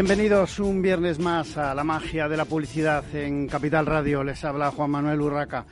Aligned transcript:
Bienvenidos 0.00 0.58
un 0.58 0.80
viernes 0.80 1.18
más 1.18 1.58
a 1.58 1.74
la 1.74 1.84
magia 1.84 2.26
de 2.26 2.38
la 2.38 2.46
publicidad 2.46 3.04
en 3.14 3.46
Capital 3.46 3.84
Radio. 3.84 4.24
Les 4.24 4.42
habla 4.46 4.70
Juan 4.70 4.90
Manuel 4.90 5.20
Urraca. 5.20 5.66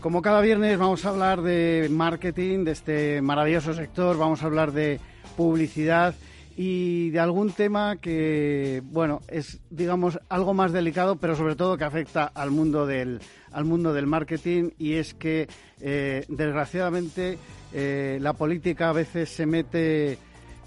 Como 0.00 0.22
cada 0.22 0.40
viernes 0.40 0.78
vamos 0.78 1.04
a 1.04 1.10
hablar 1.10 1.42
de 1.42 1.86
marketing, 1.90 2.64
de 2.64 2.72
este 2.72 3.20
maravilloso 3.20 3.74
sector, 3.74 4.16
vamos 4.16 4.42
a 4.42 4.46
hablar 4.46 4.72
de 4.72 4.98
publicidad 5.36 6.14
y 6.56 7.10
de 7.10 7.20
algún 7.20 7.50
tema 7.50 7.96
que, 7.96 8.82
bueno, 8.82 9.20
es, 9.28 9.60
digamos, 9.68 10.18
algo 10.30 10.54
más 10.54 10.72
delicado, 10.72 11.16
pero 11.16 11.36
sobre 11.36 11.54
todo 11.54 11.76
que 11.76 11.84
afecta 11.84 12.24
al 12.24 12.50
mundo 12.50 12.86
del, 12.86 13.20
al 13.52 13.66
mundo 13.66 13.92
del 13.92 14.06
marketing 14.06 14.70
y 14.78 14.94
es 14.94 15.12
que, 15.12 15.48
eh, 15.82 16.24
desgraciadamente, 16.28 17.36
eh, 17.74 18.16
la 18.22 18.32
política 18.32 18.88
a 18.88 18.94
veces 18.94 19.28
se 19.28 19.44
mete 19.44 20.16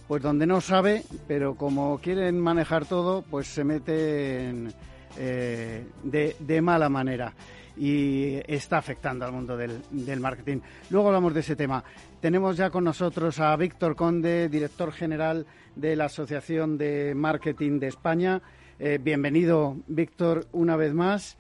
pues 0.09 0.23
donde 0.23 0.47
no 0.47 0.59
sabe, 0.59 1.03
pero 1.27 1.53
como 1.53 1.99
quieren 1.99 2.39
manejar 2.39 2.87
todo, 2.87 3.21
pues 3.21 3.45
se 3.45 3.63
meten 3.63 4.73
eh, 5.19 5.85
de, 6.03 6.61
mala 6.63 6.89
manera 6.89 7.31
y 7.77 8.39
está 8.51 8.79
afectando 8.79 9.23
al 9.23 9.33
mundo 9.33 9.55
del, 9.55 10.19
marketing. 10.19 10.61
Luego 10.89 11.09
hablamos 11.09 11.35
de 11.35 11.41
ese 11.41 11.55
tema. 11.55 11.83
Tenemos 12.19 12.57
ya 12.57 12.71
con 12.71 12.85
nosotros 12.85 13.39
a 13.39 13.55
Víctor 13.55 13.95
Conde, 13.95 14.49
director 14.49 14.91
general 14.91 15.45
de 15.75 15.95
la 15.95 16.05
Asociación 16.05 16.79
de 16.79 17.13
Marketing 17.13 17.79
de 17.79 17.89
España. 17.89 18.41
Eh, 18.79 18.97
bienvenido, 18.99 19.77
Víctor, 19.85 20.47
una 20.53 20.75
vez 20.75 20.91
más. 20.91 21.37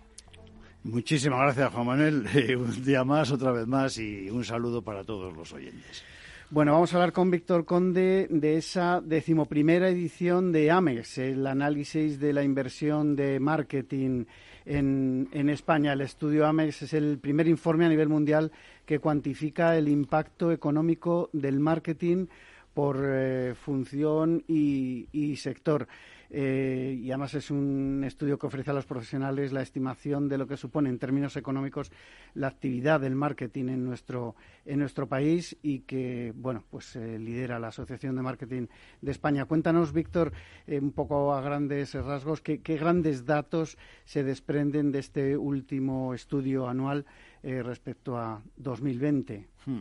Muchísimas 0.83 1.39
gracias, 1.39 1.73
Juan 1.73 1.87
Manuel. 1.87 2.27
un 2.55 2.85
día 2.85 3.03
más, 3.03 3.31
otra 3.31 3.51
vez 3.51 3.65
más, 3.65 3.97
y 3.97 4.29
un 4.29 4.45
saludo 4.45 4.83
para 4.83 5.03
todos 5.03 5.35
los 5.35 5.51
oyentes. 5.53 6.03
Bueno, 6.51 6.73
vamos 6.73 6.91
a 6.91 6.95
hablar 6.95 7.13
con 7.13 7.29
Víctor 7.29 7.63
Conde 7.63 8.25
de 8.27 8.57
esa 8.57 9.01
decimoprimera 9.01 9.87
edición 9.87 10.51
de 10.51 10.71
AMEX, 10.71 11.19
el 11.19 11.45
análisis 11.45 12.19
de 12.19 12.33
la 12.33 12.43
inversión 12.43 13.15
de 13.15 13.39
marketing 13.39 14.25
en, 14.65 15.49
España. 15.49 15.93
El 15.93 16.01
estudio 16.01 16.47
AMEX 16.47 16.81
es 16.81 16.93
el 16.95 17.19
primer 17.19 17.47
informe 17.47 17.85
a 17.85 17.89
nivel 17.89 18.09
mundial 18.09 18.51
que 18.83 18.97
cuantifica 18.97 19.77
el 19.77 19.89
impacto 19.89 20.51
económico 20.51 21.29
del 21.33 21.59
marketing 21.59 22.25
por 22.73 22.97
eh, 22.99 23.53
función 23.53 24.43
y 24.47 25.35
sector. 25.35 25.87
Eh, 26.31 26.99
y 27.01 27.09
además 27.09 27.33
es 27.33 27.49
un 27.49 28.03
estudio 28.05 28.37
que 28.37 28.45
ofrece 28.45 28.69
a 28.69 28.73
los 28.73 28.85
profesionales 28.85 29.51
la 29.51 29.63
estimación 29.63 30.29
de 30.29 30.37
lo 30.37 30.47
que 30.47 30.57
supone 30.57 30.89
en 30.89 30.99
términos 30.99 31.35
económicos 31.37 31.91
la 32.35 32.47
actividad 32.47 32.99
del 32.99 33.15
marketing 33.15 33.69
en 33.69 33.85
nuestro 33.85 34.35
en 34.65 34.79
nuestro 34.79 35.07
país 35.07 35.57
y 35.63 35.79
que 35.79 36.31
bueno 36.35 36.63
pues 36.69 36.95
eh, 36.95 37.17
lidera 37.17 37.57
la 37.57 37.69
Asociación 37.69 38.15
de 38.15 38.21
Marketing 38.21 38.67
de 39.01 39.11
España. 39.11 39.45
Cuéntanos, 39.45 39.91
Víctor, 39.91 40.31
eh, 40.67 40.79
un 40.79 40.91
poco 40.91 41.33
a 41.33 41.41
grandes 41.41 41.95
rasgos 41.95 42.41
qué, 42.41 42.57
grandes 42.57 43.25
datos 43.25 43.77
se 44.05 44.23
desprenden 44.23 44.91
de 44.91 44.99
este 44.99 45.35
último 45.35 46.13
estudio 46.13 46.67
anual 46.67 47.05
respecto 47.41 48.17
a 48.17 48.43
2020. 48.57 49.47
Hmm. 49.65 49.79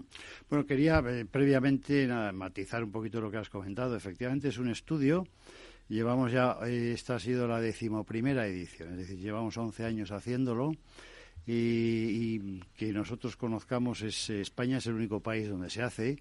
Bueno, 0.49 0.65
quería 0.65 1.03
previamente 1.29 2.07
matizar 2.33 2.85
un 2.85 2.93
poquito 2.93 3.21
lo 3.21 3.33
que 3.33 3.39
has 3.39 3.51
comentado. 3.51 3.97
Efectivamente, 3.97 4.47
es 4.47 4.59
un 4.59 4.69
estudio 4.69 5.27
Llevamos 5.89 6.31
ya, 6.31 6.59
eh, 6.67 6.93
esta 6.95 7.17
ha 7.17 7.19
sido 7.19 7.49
la 7.49 7.61
decimoprimera 7.61 8.47
edición, 8.47 8.93
es 8.93 8.99
decir, 8.99 9.19
llevamos 9.19 9.57
11 9.57 9.85
años 9.85 10.11
haciéndolo 10.11 10.75
y, 11.47 12.61
que 12.77 12.93
nosotros 12.93 13.37
conozcamos 13.37 14.03
es 14.03 14.29
España 14.29 14.79
es 14.79 14.87
el 14.87 14.95
único 14.95 15.21
país 15.21 15.49
donde 15.49 15.71
se 15.71 15.83
hace. 15.83 16.19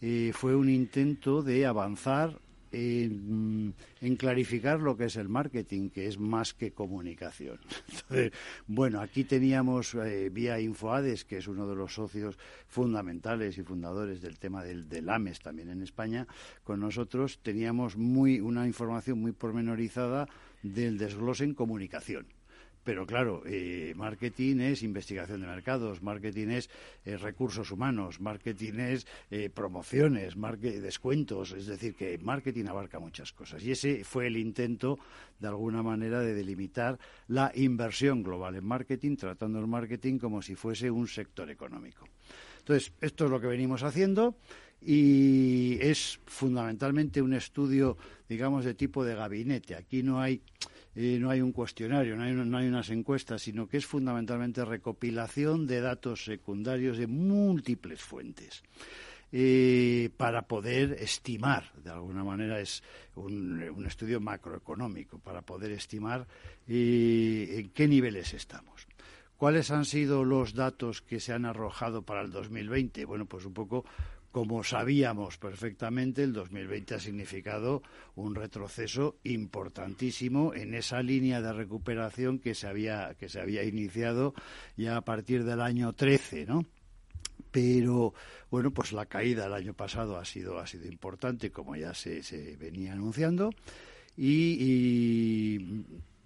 Eh, 0.00 0.30
fue 0.32 0.54
un 0.54 0.70
intento 0.70 1.42
de 1.42 1.66
avanzar 1.66 2.38
en, 2.72 3.74
clarificar 4.18 4.80
lo 4.80 4.96
que 4.96 5.04
es 5.04 5.16
el 5.16 5.28
marketing, 5.28 5.90
que 5.90 6.06
es 6.06 6.18
más 6.18 6.54
que 6.54 6.72
comunicación. 6.72 7.58
Entonces, 7.88 8.32
bueno, 8.66 9.00
aquí 9.00 9.24
teníamos 9.24 9.94
eh, 9.94 10.30
vía 10.30 10.60
Infoades, 10.60 11.24
que 11.24 11.38
es 11.38 11.48
uno 11.48 11.66
de 11.66 11.76
los 11.76 11.94
socios 11.94 12.38
fundamentales 12.66 13.58
y 13.58 13.62
fundadores 13.62 14.20
del 14.22 14.38
tema 14.38 14.62
del, 14.64 14.88
del, 14.88 15.08
AMES 15.08 15.40
también 15.40 15.70
en 15.70 15.82
España, 15.82 16.26
con 16.64 16.80
nosotros 16.80 17.40
teníamos 17.42 17.96
muy 17.96 18.40
una 18.40 18.66
información 18.66 19.20
muy 19.20 19.32
pormenorizada 19.32 20.28
del 20.62 20.98
desglose 20.98 21.44
en 21.44 21.54
comunicación 21.54 22.39
pero 22.82 23.06
claro, 23.06 23.42
eh, 23.46 23.92
marketing 23.94 24.60
es 24.60 24.82
investigación 24.82 25.42
de 25.42 25.46
mercados, 25.46 26.02
marketing 26.02 26.48
es 26.48 26.70
eh, 27.04 27.16
recursos 27.16 27.70
humanos, 27.70 28.20
marketing 28.20 28.78
es 28.78 29.06
eh, 29.30 29.50
promociones, 29.50 30.34
descuentos, 30.60 31.52
es 31.52 31.66
decir, 31.66 31.94
que 31.94 32.18
marketing 32.18 32.66
abarca 32.66 32.98
muchas 32.98 33.32
cosas. 33.32 33.62
Y 33.62 33.72
ese 33.72 34.02
fue 34.04 34.26
el 34.28 34.36
intento, 34.36 34.98
de 35.38 35.48
alguna 35.48 35.82
manera, 35.82 36.20
de 36.20 36.34
delimitar 36.34 36.98
la 37.28 37.52
inversión 37.54 38.22
global 38.22 38.56
en 38.56 38.64
marketing, 38.64 39.16
tratando 39.16 39.58
el 39.58 39.66
marketing 39.66 40.18
como 40.18 40.40
si 40.40 40.54
fuese 40.54 40.90
un 40.90 41.06
sector 41.06 41.50
económico. 41.50 42.06
Entonces, 42.60 42.92
esto 43.00 43.26
es 43.26 43.30
lo 43.30 43.40
que 43.40 43.46
venimos 43.46 43.82
haciendo 43.82 44.36
y 44.80 45.78
es 45.80 46.20
fundamentalmente 46.24 47.20
un 47.20 47.34
estudio, 47.34 47.98
digamos, 48.28 48.64
de 48.64 48.74
tipo 48.74 49.04
de 49.04 49.14
gabinete. 49.14 49.74
Aquí 49.74 50.02
no 50.02 50.20
hay 50.20 50.42
no 50.94 51.30
hay 51.30 51.40
un 51.40 51.52
cuestionario, 51.52 52.16
no 52.16 52.24
hay, 52.24 52.32
no 52.32 52.58
hay 52.58 52.66
unas 52.66 52.90
encuestas, 52.90 53.42
sino 53.42 53.68
que 53.68 53.76
es 53.76 53.86
fundamentalmente 53.86 54.64
recopilación 54.64 55.66
de 55.66 55.80
datos 55.80 56.24
secundarios 56.24 56.98
de 56.98 57.06
múltiples 57.06 58.00
fuentes. 58.00 58.62
Eh, 59.32 60.10
para 60.16 60.42
poder 60.42 60.94
estimar, 60.94 61.72
de 61.84 61.90
alguna 61.90 62.24
manera 62.24 62.60
es 62.60 62.82
un, 63.14 63.84
estudio 63.86 64.20
macroeconómico, 64.20 65.20
para 65.20 65.42
poder 65.42 65.70
estimar 65.70 66.26
eh, 66.66 67.60
en 67.60 67.70
qué 67.70 67.86
niveles 67.86 68.34
estamos. 68.34 68.88
¿Cuáles 69.36 69.70
han 69.70 69.84
sido 69.84 70.24
los 70.24 70.54
datos 70.54 71.00
que 71.00 71.20
se 71.20 71.32
han 71.32 71.44
arrojado 71.44 72.02
para 72.02 72.22
el 72.22 72.30
2020? 72.32 73.04
Bueno, 73.04 73.26
pues 73.26 73.44
un 73.44 73.54
poco 73.54 73.84
como 74.32 74.62
sabíamos 74.62 75.38
perfectamente, 75.38 76.22
el 76.22 76.32
2020 76.32 76.94
ha 76.94 77.00
significado 77.00 77.82
un 78.14 78.34
retroceso 78.34 79.16
importantísimo 79.24 80.54
en 80.54 80.74
esa 80.74 81.02
línea 81.02 81.42
de 81.42 81.52
recuperación 81.52 82.38
que 82.38 82.54
se 82.54 82.68
había, 82.68 83.14
que 83.18 83.28
se 83.28 83.40
había 83.40 83.64
iniciado 83.64 84.34
ya 84.76 84.96
a 84.96 85.00
partir 85.00 85.44
del 85.44 85.60
año 85.60 85.92
13, 85.92 86.46
¿no? 86.46 86.64
Pero, 87.50 88.14
bueno, 88.50 88.70
pues 88.70 88.92
la 88.92 89.06
caída 89.06 89.44
del 89.44 89.54
año 89.54 89.74
pasado 89.74 90.16
ha 90.16 90.24
sido, 90.24 90.60
ha 90.60 90.66
sido 90.66 90.86
importante, 90.86 91.50
como 91.50 91.74
ya 91.74 91.94
se, 91.94 92.22
se 92.22 92.56
venía 92.56 92.92
anunciando, 92.92 93.50
y, 94.16 95.84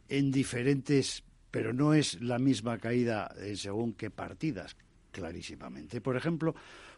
en 0.08 0.30
diferentes, 0.30 1.24
pero 1.50 1.72
no 1.72 1.94
es 1.94 2.20
la 2.20 2.38
misma 2.38 2.78
caída 2.78 3.34
según 3.54 3.94
qué 3.94 4.10
partidas 4.10 4.76
clarísimamente. 5.12 6.00
Por 6.00 6.16
ejemplo, 6.16 6.54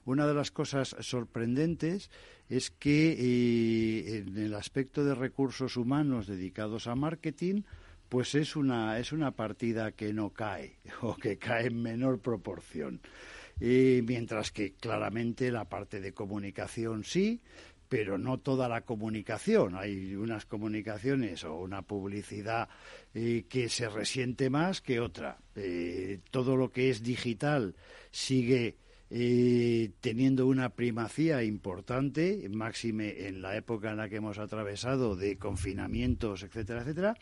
una 0.07 0.27
de 0.27 0.33
las 0.33 0.51
cosas 0.51 0.97
sorprendentes 1.01 2.11
es 2.49 2.71
que 2.71 3.13
eh, 3.13 4.19
en 4.27 4.39
el 4.39 4.55
aspecto 4.55 5.05
de 5.05 5.15
recursos 5.15 5.77
humanos 5.77 6.27
dedicados 6.27 6.87
a 6.87 6.95
marketing, 6.95 7.63
pues 8.09 8.35
es 8.35 8.57
una, 8.57 8.99
es 8.99 9.13
una 9.13 9.33
partida 9.33 9.93
que 9.93 10.15
no 10.15 10.31
cae 10.31 10.79
o 11.03 11.15
que 11.17 11.37
cae 11.37 11.67
en 11.67 11.83
menor 11.83 12.21
proporción. 12.21 13.01
mientras 13.61 14.53
que 14.53 14.73
claramente 14.73 15.51
la 15.51 15.67
parte 15.67 16.01
de 16.01 16.15
comunicación 16.15 17.05
sí, 17.05 17.43
pero 17.89 18.19
no 18.19 18.39
toda 18.39 18.69
la 18.69 18.83
comunicación. 18.83 19.77
Hay 19.77 20.15
unas 20.15 20.47
comunicaciones 20.47 21.45
o 21.45 21.57
una 21.57 21.83
publicidad 21.83 22.69
eh, 23.15 23.45
que 23.49 23.69
se 23.69 23.89
resiente 23.89 24.51
más 24.51 24.81
que 24.81 25.01
otra. 25.01 25.39
Eh, 25.55 26.21
todo 26.31 26.57
lo 26.57 26.71
que 26.71 26.91
es 26.91 27.03
digital 27.03 27.75
sigue 28.11 28.77
eh, 29.11 29.91
teniendo 30.01 30.47
una 30.47 30.71
primacía 30.71 31.43
importante, 31.45 32.49
máxime 32.51 33.29
en 33.29 33.43
la 33.43 33.57
época 33.57 33.91
en 33.91 33.99
la 33.99 34.09
que 34.09 34.17
hemos 34.17 34.39
atravesado 34.39 35.17
de 35.17 35.39
confinamientos, 35.39 36.43
etcétera, 36.43 36.83
etcétera. 36.83 37.15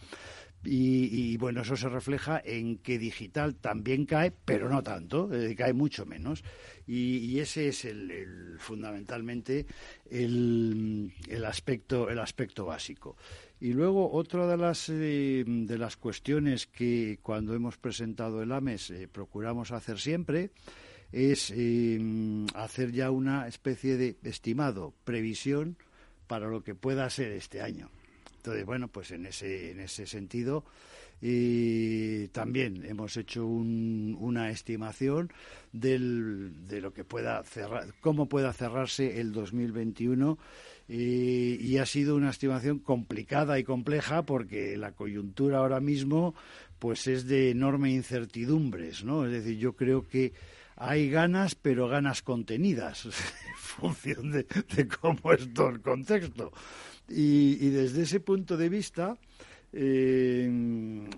Y, 0.66 1.36
bueno, 1.36 1.60
eso 1.60 1.76
se 1.76 1.88
refleja 1.88 2.40
en 2.42 2.78
que 2.78 2.98
digital 2.98 3.54
también 3.54 4.06
cae, 4.06 4.32
pero 4.32 4.68
no 4.68 4.82
tanto, 4.82 5.32
eh, 5.34 5.54
cae 5.54 5.74
mucho 5.74 6.06
menos. 6.06 6.42
Y, 6.86 7.38
ese 7.38 7.68
es 7.68 7.84
el, 7.84 8.56
fundamentalmente 8.58 9.66
el, 10.10 11.12
aspecto, 11.46 12.08
el 12.08 12.18
aspecto 12.18 12.64
básico. 12.64 13.16
Y 13.60 13.72
luego 13.72 14.10
otra 14.12 14.46
de 14.46 14.56
las, 14.56 14.88
eh, 14.88 15.44
de 15.46 15.78
las 15.78 15.96
cuestiones 15.96 16.66
que 16.66 17.18
cuando 17.22 17.54
hemos 17.54 17.76
presentado 17.76 18.42
el 18.42 18.52
AMES 18.52 18.90
eh, 18.90 19.08
procuramos 19.08 19.70
hacer 19.70 19.98
siempre 19.98 20.50
es 21.14 21.54
hacer 22.54 22.90
ya 22.90 23.10
una 23.10 23.46
especie 23.46 23.96
de 23.96 24.16
estimado, 24.24 24.92
previsión 25.04 25.76
para 26.26 26.48
lo 26.48 26.64
que 26.64 26.74
pueda 26.74 27.08
ser 27.08 27.30
este 27.32 27.62
año. 27.62 27.88
Entonces, 28.38 28.66
bueno, 28.66 28.88
pues 28.88 29.12
en 29.12 29.26
ese, 29.26 29.70
en 29.70 29.80
ese 29.80 30.06
sentido 30.06 30.64
y 31.22 32.28
también 32.28 32.84
hemos 32.84 33.16
hecho 33.16 33.46
una 33.46 34.50
estimación 34.50 35.32
del, 35.72 36.66
de 36.68 36.80
lo 36.80 36.92
que 36.92 37.04
pueda 37.04 37.42
cerrar, 37.44 37.94
cómo 38.00 38.28
pueda 38.28 38.52
cerrarse 38.52 39.20
el 39.20 39.32
2021 39.32 40.36
y, 40.88 41.56
y, 41.64 41.78
ha 41.78 41.86
sido 41.86 42.16
una 42.16 42.28
estimación 42.28 42.80
complicada 42.80 43.58
y 43.58 43.64
compleja 43.64 44.24
porque 44.24 44.76
la 44.76 44.92
coyuntura 44.92 45.58
ahora 45.58 45.80
mismo 45.80 46.34
pues 46.78 47.06
es 47.06 47.26
de 47.26 47.50
enorme 47.50 47.90
incertidumbres, 47.90 49.02
¿no? 49.02 49.24
Es 49.24 49.32
decir, 49.32 49.56
yo 49.56 49.72
creo 49.72 50.06
que 50.06 50.34
hay 50.76 51.10
ganas, 51.10 51.54
pero 51.54 51.88
ganas 51.88 52.22
contenidas, 52.22 53.06
en 53.06 53.12
función 53.56 54.30
de, 54.30 54.46
de 54.76 54.88
cómo 54.88 55.32
es 55.32 55.52
todo 55.52 55.68
el 55.68 55.80
contexto. 55.80 56.52
Y, 57.08 57.68
desde 57.68 58.02
ese 58.02 58.20
punto 58.20 58.56
de 58.56 58.68
vista, 58.68 59.16
eh, 59.72 60.48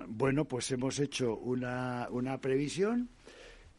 bueno, 0.08 0.44
pues 0.46 0.70
hemos 0.72 0.98
hecho 0.98 1.36
una, 1.36 2.08
una 2.10 2.40
previsión 2.40 3.08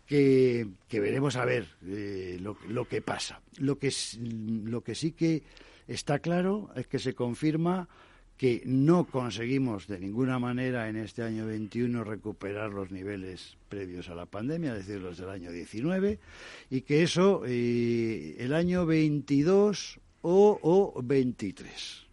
que, 0.06 0.68
veremos 0.90 1.36
a 1.36 1.46
ver 1.46 1.68
eh, 1.86 2.38
lo, 2.42 2.58
lo, 2.70 2.88
que 2.88 3.02
pasa. 3.02 3.42
Lo 3.58 3.78
que, 3.78 3.92
lo 4.20 4.82
que 4.82 4.96
sí 4.96 5.12
que 5.12 5.44
está 5.88 6.20
claro 6.20 6.70
es 6.76 6.88
que 6.88 7.00
se 7.00 7.14
confirma 7.14 7.90
que 8.38 8.62
no 8.66 9.06
conseguimos 9.06 9.88
de 9.88 10.00
ninguna 10.00 10.39
manera 10.39 10.89
en 10.89 10.98
este 10.98 11.24
año 11.24 11.45
21 11.45 12.04
recuperar 12.04 12.72
los 12.72 12.92
niveles 12.92 13.57
previos 13.68 14.10
a 14.10 14.16
la 14.16 14.28
pandemia, 14.28 14.75
es 14.75 14.86
decir, 14.86 15.01
los 15.01 15.18
del 15.18 15.30
año 15.30 15.51
19, 15.51 16.19
y 16.69 16.81
que 16.81 17.04
eso 17.04 17.44
eh, 17.45 18.36
el 18.39 18.54
año 18.54 18.86
22 18.86 20.00
o, 20.22 20.60
o 20.62 21.01
23 21.01 22.07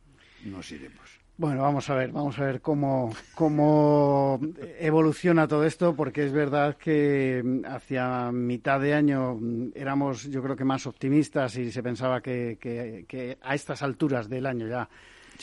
nos 0.46 0.70
iremos. 0.72 1.04
Bueno, 1.36 1.62
vamos 1.62 1.90
a 1.90 1.96
ver, 1.96 2.12
vamos 2.12 2.38
a 2.38 2.44
ver 2.44 2.60
cómo, 2.60 3.12
cómo 3.34 4.40
evoluciona 4.78 5.48
todo 5.48 5.64
esto, 5.64 5.96
porque 5.96 6.24
es 6.24 6.32
verdad 6.32 6.76
que 6.76 7.42
hacia 7.66 8.30
mitad 8.30 8.80
de 8.80 8.94
año 8.94 9.40
éramos, 9.74 10.30
yo 10.30 10.40
creo 10.44 10.54
que 10.54 10.64
más 10.64 10.86
optimistas 10.86 11.56
y 11.56 11.72
se 11.72 11.82
pensaba 11.82 12.20
que, 12.20 12.56
que, 12.60 13.36
a 13.42 13.54
estas 13.56 13.82
alturas 13.82 14.28
del 14.28 14.46
año 14.46 14.68
ya, 14.68 14.88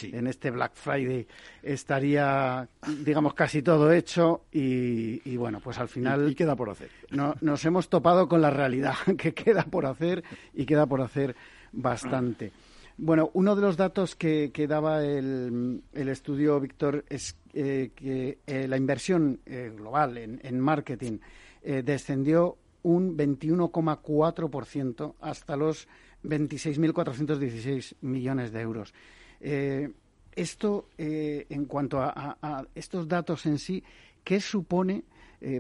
en 0.02 0.28
este 0.28 0.52
Black 0.52 0.74
Friday, 0.76 1.28
estaría, 1.62 2.68
digamos, 3.04 3.34
casi 3.34 3.62
todo 3.62 3.92
hecho 3.92 4.46
y, 4.52 5.36
bueno, 5.38 5.60
pues 5.60 5.78
al 5.80 5.88
final... 5.88 6.30
Y, 6.30 6.36
queda 6.36 6.56
por 6.56 6.70
hacer. 6.70 6.90
No, 7.12 7.36
nos 7.42 7.64
hemos 7.66 7.90
topado 7.90 8.28
con 8.28 8.42
la 8.42 8.50
realidad, 8.50 8.96
que 9.18 9.34
queda 9.34 9.64
por 9.64 9.86
hacer 9.86 10.24
y 10.54 10.66
queda 10.66 10.86
por 10.86 11.02
hacer 11.02 11.36
bastante. 11.72 12.52
Bueno, 12.98 13.32
uno 13.34 13.56
de 13.56 13.62
los 13.62 13.78
datos 13.78 14.16
que, 14.16 14.52
daba 14.68 15.04
el, 15.04 15.82
estudio, 15.94 16.60
Víctor, 16.60 17.06
es 17.10 17.38
eh, 17.54 17.92
que 17.96 18.40
eh, 18.46 18.68
la 18.68 18.78
inversión 18.78 19.40
eh, 19.46 19.74
global 19.76 20.18
en, 20.18 20.60
marketing 20.60 21.20
descendió 21.64 22.58
un 22.82 23.16
21,4% 23.16 25.14
hasta 25.22 25.56
los 25.56 25.88
26.416 26.24 27.96
millones 28.02 28.52
de 28.52 28.62
euros. 28.62 28.94
Esto, 29.42 30.90
en 30.98 31.66
cuanto 31.66 32.00
a, 32.00 32.66
estos 32.76 33.08
datos 33.08 33.46
en 33.46 33.58
sí, 33.58 33.84
¿qué 34.24 34.40
supone? 34.40 35.04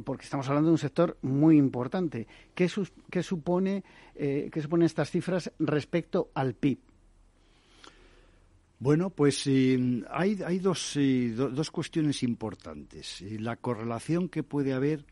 porque 0.05 0.25
estamos 0.25 0.47
hablando 0.47 0.67
de 0.67 0.73
un 0.73 0.77
sector 0.77 1.17
muy 1.23 1.57
importante. 1.57 2.27
¿Qué, 2.53 2.69
qué 3.09 3.23
supone, 3.23 3.83
suponen 4.61 4.85
estas 4.85 5.09
cifras 5.09 5.51
respecto 5.57 6.29
al 6.35 6.53
PIB? 6.53 6.77
Bueno, 8.81 9.11
pues 9.11 9.45
hay, 9.45 10.39
hay 10.43 10.59
dos, 10.59 10.97
dos 11.35 11.69
cuestiones 11.69 12.23
importantes. 12.23 13.21
La 13.39 13.55
correlación 13.55 14.27
que 14.27 14.41
puede 14.41 14.73
haber 14.73 15.05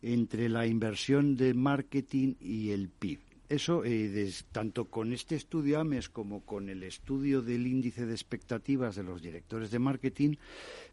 entre 0.00 0.48
la 0.48 0.66
inversión 0.66 1.36
de 1.36 1.52
marketing 1.52 2.34
y 2.40 2.70
el 2.70 2.88
PIB. 2.88 3.20
Eso, 3.50 3.82
eh, 3.84 4.32
tanto 4.52 4.84
con 4.84 5.12
este 5.12 5.34
estudio 5.34 5.80
AMES 5.80 6.08
como 6.08 6.46
con 6.46 6.68
el 6.68 6.84
estudio 6.84 7.42
del 7.42 7.66
índice 7.66 8.06
de 8.06 8.12
expectativas 8.12 8.94
de 8.94 9.02
los 9.02 9.20
directores 9.20 9.72
de 9.72 9.80
marketing, 9.80 10.36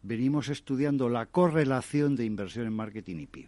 venimos 0.01 0.49
estudiando 0.49 1.07
la 1.07 1.27
correlación 1.27 2.15
de 2.15 2.25
inversión 2.25 2.65
en 2.65 2.73
marketing 2.73 3.17
y 3.17 3.27
PIB, 3.27 3.47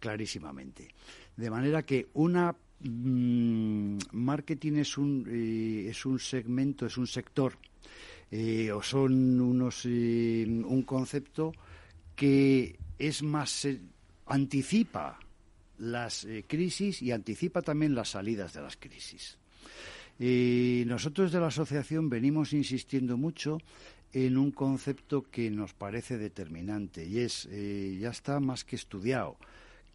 clarísimamente. 0.00 0.88
De 1.36 1.48
manera 1.48 1.84
que 1.84 2.08
una 2.14 2.56
mm, 2.80 3.98
marketing 4.10 4.78
es 4.78 4.98
un, 4.98 5.24
eh, 5.28 5.88
es 5.88 6.04
un 6.04 6.18
segmento, 6.18 6.86
es 6.86 6.98
un 6.98 7.06
sector 7.06 7.56
eh, 8.32 8.72
o 8.72 8.82
son 8.82 9.40
unos 9.40 9.84
un 9.84 10.82
concepto 10.84 11.52
que 12.16 12.80
es 12.98 13.22
más 13.22 13.68
anticipa 14.26 15.20
las 15.78 16.26
crisis 16.46 17.02
y 17.02 17.12
anticipa 17.12 17.62
también 17.62 17.94
las 17.94 18.10
salidas 18.10 18.52
de 18.52 18.62
las 18.62 18.76
crisis. 18.76 19.38
nosotros 20.18 21.32
de 21.32 21.40
la 21.40 21.46
asociación 21.46 22.08
venimos 22.08 22.52
insistiendo 22.52 23.16
mucho 23.16 23.58
en 24.12 24.36
un 24.36 24.50
concepto 24.50 25.22
que 25.30 25.50
nos 25.50 25.74
parece 25.74 26.18
determinante 26.18 27.06
y 27.06 27.18
es 27.20 27.48
ya 28.00 28.10
está 28.10 28.40
más 28.40 28.64
que 28.64 28.76
estudiado 28.76 29.36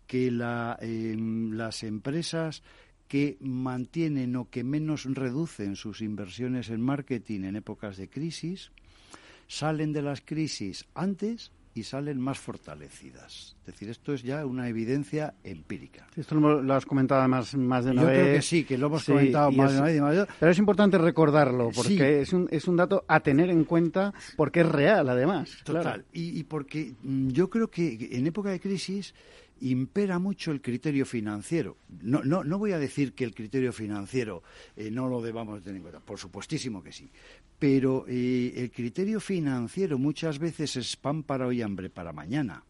que 0.08 0.32
las 0.32 1.84
empresas 1.84 2.64
que 3.08 3.38
mantienen 3.42 4.36
o 4.36 4.50
que 4.50 4.64
menos 4.64 5.06
reducen 5.06 5.76
sus 5.76 6.02
inversiones 6.02 6.70
en 6.70 6.82
marketing 6.82 7.44
en 7.44 7.56
épocas 7.56 7.98
de 7.98 8.10
crisis, 8.10 8.72
salen 9.48 9.94
de 9.94 10.02
las 10.02 10.22
crisis 10.22 10.86
antes 10.96 11.52
y 11.76 11.84
salen 11.84 12.20
más 12.20 12.40
fortalecidas. 12.40 13.56
Es 13.62 13.66
decir, 13.66 13.90
esto 13.90 14.14
es 14.14 14.24
ya 14.24 14.46
una 14.46 14.68
evidencia 14.68 15.34
empírica. 15.44 16.08
Esto 16.16 16.36
lo 16.36 16.74
has 16.74 16.86
comentado 16.86 17.28
más, 17.28 17.56
más 17.56 17.86
de 17.86 17.92
una 17.92 18.02
Yo 18.02 18.08
vez. 18.08 18.20
creo 18.20 18.36
que 18.36 18.42
sí, 18.42 18.64
que 18.64 18.78
lo 18.78 18.88
hemos 18.88 19.06
comentado 19.06 19.52
más 19.52 19.74
de 19.74 20.02
una 20.02 20.10
vez. 20.10 20.28
Pero 20.40 20.52
es 20.52 20.58
importante 20.60 20.98
recordarlo, 20.98 21.72
porque 21.74 22.22
es, 22.22 22.34
un, 22.34 22.48
es 22.52 22.68
un 22.68 22.76
dato 22.76 23.04
a 23.08 23.22
tener 23.22 23.50
en 23.50 23.64
cuenta, 23.64 24.14
porque 24.36 24.62
es 24.62 24.68
real, 24.68 25.10
además. 25.10 25.50
Total. 25.64 26.06
Y, 26.14 26.40
y 26.40 26.44
porque 26.44 26.94
mm, 27.02 27.30
yo 27.30 27.50
creo 27.50 27.70
que 27.70 28.10
en 28.12 28.28
época 28.28 28.50
de 28.50 28.60
crisis 28.60 29.14
impera 29.62 30.20
mucho 30.20 30.52
el 30.52 30.62
criterio 30.62 31.06
financiero. 31.06 31.78
No, 32.02 32.24
no, 32.24 32.44
no 32.44 32.58
voy 32.58 32.72
a 32.72 32.80
decir 32.80 33.14
que 33.14 33.24
el 33.24 33.34
criterio 33.34 33.72
financiero 33.72 34.44
eh, 34.76 34.92
no 34.92 35.08
lo 35.08 35.22
debamos 35.22 35.62
tener 35.62 35.78
en 35.78 35.82
cuenta, 35.84 36.00
por 36.00 36.20
supuestísimo 36.20 36.84
que 36.84 36.92
sí, 36.92 37.10
pero 37.60 38.06
eh, 38.08 38.54
el 38.58 38.72
criterio 38.72 39.20
financiero 39.20 39.98
muchas 39.98 40.40
veces 40.40 40.76
es 40.76 40.96
pan 40.96 41.24
para 41.24 41.48
hoy, 41.48 41.62
hambre 41.62 41.90
para 41.90 42.12
mañana. 42.12 42.64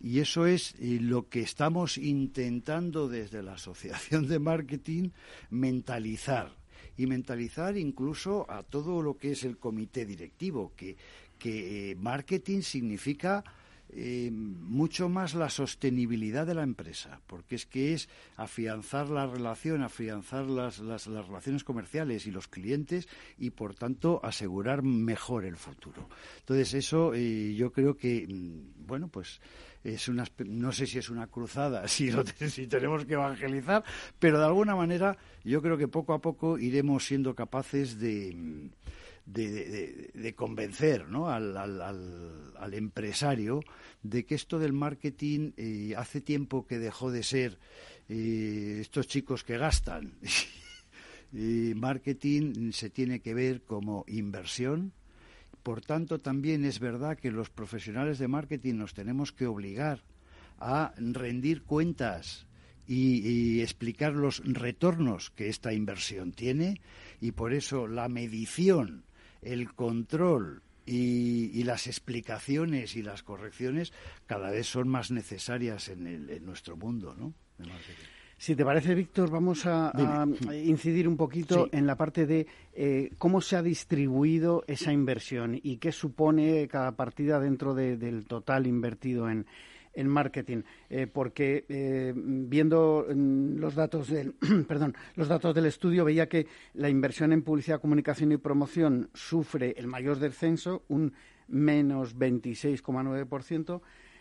Y 0.00 0.20
eso 0.20 0.46
es 0.46 0.74
eh, 0.78 0.98
lo 1.00 1.28
que 1.28 1.40
estamos 1.40 1.98
intentando 1.98 3.08
desde 3.08 3.42
la 3.42 3.54
Asociación 3.54 4.28
de 4.28 4.38
Marketing 4.38 5.10
mentalizar. 5.50 6.56
Y 6.96 7.06
mentalizar 7.06 7.76
incluso 7.76 8.48
a 8.50 8.64
todo 8.64 9.02
lo 9.02 9.18
que 9.18 9.32
es 9.32 9.44
el 9.44 9.56
comité 9.56 10.04
directivo, 10.04 10.72
que, 10.76 10.96
que 11.38 11.96
marketing 11.98 12.62
significa 12.62 13.44
eh, 13.90 14.30
mucho 14.30 15.08
más 15.08 15.34
la 15.34 15.48
sostenibilidad 15.48 16.46
de 16.46 16.54
la 16.54 16.62
empresa, 16.62 17.20
porque 17.26 17.54
es 17.54 17.64
que 17.64 17.94
es 17.94 18.08
afianzar 18.36 19.08
la 19.08 19.26
relación, 19.26 19.82
afianzar 19.82 20.46
las, 20.46 20.78
las, 20.78 21.06
relaciones 21.06 21.64
comerciales 21.64 22.26
y 22.26 22.30
los 22.30 22.48
clientes 22.48 23.08
y, 23.38 23.50
por 23.50 23.74
tanto, 23.74 24.20
asegurar 24.22 24.82
mejor 24.82 25.46
el 25.46 25.56
futuro. 25.56 26.08
Entonces, 26.40 26.74
eso 26.74 27.14
eh, 27.14 27.54
yo 27.54 27.72
creo 27.72 27.96
que, 27.96 28.26
mm, 28.28 28.86
bueno, 28.86 29.08
pues 29.08 29.40
es 29.84 30.08
una, 30.08 30.24
no 30.44 30.72
sé 30.72 30.86
si 30.86 30.98
es 30.98 31.08
una 31.08 31.26
cruzada, 31.26 31.88
si, 31.88 32.10
si 32.48 32.66
tenemos 32.66 33.06
que 33.06 33.14
evangelizar, 33.14 33.84
pero 34.18 34.38
de 34.38 34.44
alguna 34.44 34.76
manera 34.76 35.16
yo 35.44 35.62
creo 35.62 35.78
que 35.78 35.88
poco 35.88 36.12
a 36.12 36.20
poco 36.20 36.58
iremos 36.58 37.06
siendo 37.06 37.34
capaces 37.34 37.98
de 37.98 38.70
mm, 39.28 40.20
de, 40.20 40.34
convencer 40.34 41.08
¿no? 41.08 41.28
al, 41.28 41.56
al, 41.56 42.74
empresario 42.74 43.60
de 44.02 44.24
que 44.24 44.34
esto 44.34 44.58
del 44.58 44.72
marketing 44.72 45.52
eh, 45.56 45.94
hace 45.96 46.20
tiempo 46.20 46.66
que 46.66 46.78
dejó 46.78 47.10
de 47.10 47.22
ser 47.22 47.58
eh, 48.08 48.78
estos 48.80 49.06
chicos 49.06 49.44
que 49.44 49.58
gastan. 49.58 50.14
y 51.32 51.74
marketing 51.74 52.72
se 52.72 52.90
tiene 52.90 53.20
que 53.20 53.34
ver 53.34 53.62
como 53.62 54.04
inversión. 54.08 54.92
Por 55.62 55.82
tanto, 55.82 56.18
también 56.18 56.64
es 56.64 56.80
verdad 56.80 57.18
que 57.18 57.30
los 57.30 57.50
profesionales 57.50 58.18
de 58.18 58.28
marketing 58.28 58.74
nos 58.74 58.94
tenemos 58.94 59.32
que 59.32 59.46
obligar 59.46 60.02
a 60.58 60.94
rendir 60.96 61.62
cuentas 61.62 62.46
y, 62.86 63.60
explicar 63.60 64.14
los 64.14 64.42
retornos 64.44 65.30
que 65.30 65.48
esta 65.48 65.74
inversión 65.74 66.32
tiene 66.32 66.80
y 67.20 67.32
por 67.32 67.52
eso 67.52 67.86
la 67.86 68.08
medición 68.08 69.04
el 69.42 69.72
control 69.74 70.62
y, 70.86 71.62
las 71.64 71.86
explicaciones 71.86 72.96
y 72.96 73.02
las 73.02 73.22
correcciones 73.22 73.92
cada 74.26 74.50
vez 74.50 74.66
son 74.66 74.88
más 74.88 75.10
necesarias 75.10 75.88
en, 75.88 76.44
nuestro 76.44 76.76
mundo, 76.76 77.14
¿no? 77.14 77.34
Si 78.40 78.54
te 78.54 78.64
parece, 78.64 78.94
Víctor, 78.94 79.30
vamos 79.30 79.66
a, 79.66 80.24
incidir 80.64 81.08
un 81.08 81.16
poquito 81.16 81.68
en 81.72 81.86
la 81.86 81.96
parte 81.96 82.24
de 82.24 82.46
eh, 82.72 83.10
cómo 83.18 83.40
se 83.40 83.56
ha 83.56 83.62
distribuido 83.62 84.64
esa 84.68 84.92
inversión 84.92 85.58
y 85.60 85.78
qué 85.78 85.90
supone 85.90 86.68
cada 86.68 86.92
partida 86.92 87.40
dentro 87.40 87.74
del 87.74 88.26
total 88.26 88.68
invertido 88.68 89.28
en, 89.28 89.44
en 89.98 90.08
marketing, 90.08 90.62
eh, 90.88 91.08
porque 91.12 91.66
eh, 91.68 92.12
viendo 92.14 93.04
mm, 93.08 93.58
los 93.58 93.74
datos 93.74 94.08
del 94.08 94.32
perdón, 94.68 94.94
los 95.16 95.26
datos 95.26 95.54
del 95.54 95.66
estudio 95.66 96.04
veía 96.04 96.28
que 96.28 96.46
la 96.74 96.88
inversión 96.88 97.32
en 97.32 97.42
publicidad, 97.42 97.80
comunicación 97.80 98.30
y 98.30 98.36
promoción 98.36 99.10
sufre 99.12 99.74
el 99.76 99.88
mayor 99.88 100.20
descenso, 100.20 100.84
un 100.88 101.12
menos 101.48 102.16
26,9%. 102.16 103.80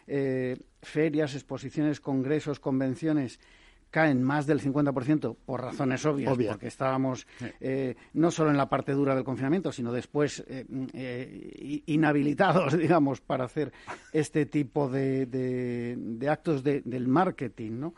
Eh, 0.10 0.58
ferias, 0.82 1.36
exposiciones, 1.36 2.00
congresos, 2.00 2.60
convenciones 2.60 3.40
caen 3.90 4.22
más 4.22 4.46
del 4.46 4.62
50% 4.62 5.36
por 5.46 5.62
razones 5.62 6.06
obvias, 6.06 6.36
porque 6.36 6.68
estábamos 6.68 7.26
eh, 7.60 7.96
no 8.14 8.32
solo 8.32 8.52
en 8.52 8.58
la 8.58 8.70
parte 8.70 8.92
dura 8.92 9.16
del 9.16 9.24
confinamiento, 9.24 9.72
sino 9.72 9.92
después 9.92 10.44
eh, 10.48 10.66
eh, 10.94 11.82
inhabilitados, 11.86 12.78
digamos, 12.78 13.22
para 13.22 13.46
hacer 13.46 13.72
este 14.12 14.46
tipo 14.46 14.90
de, 14.90 15.26
de, 15.26 16.30
actos 16.30 16.64
del 16.64 17.08
marketing, 17.08 17.72
¿no? 17.80 17.94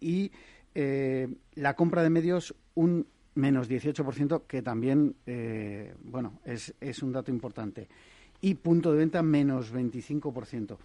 y 0.00 0.30
la 1.54 1.74
compra 1.74 2.02
de 2.02 2.10
medios 2.10 2.54
un 2.74 3.06
menos 3.34 3.70
18%, 3.70 4.42
que 4.46 4.60
también, 4.60 5.14
bueno, 6.02 6.40
es, 6.44 6.74
es 6.80 7.02
un 7.02 7.12
dato 7.12 7.30
importante. 7.30 7.88
Y 8.42 8.54
punto 8.54 8.92
de 8.92 8.98
venta 8.98 9.22
menos 9.22 9.72
25%. 9.72 10.76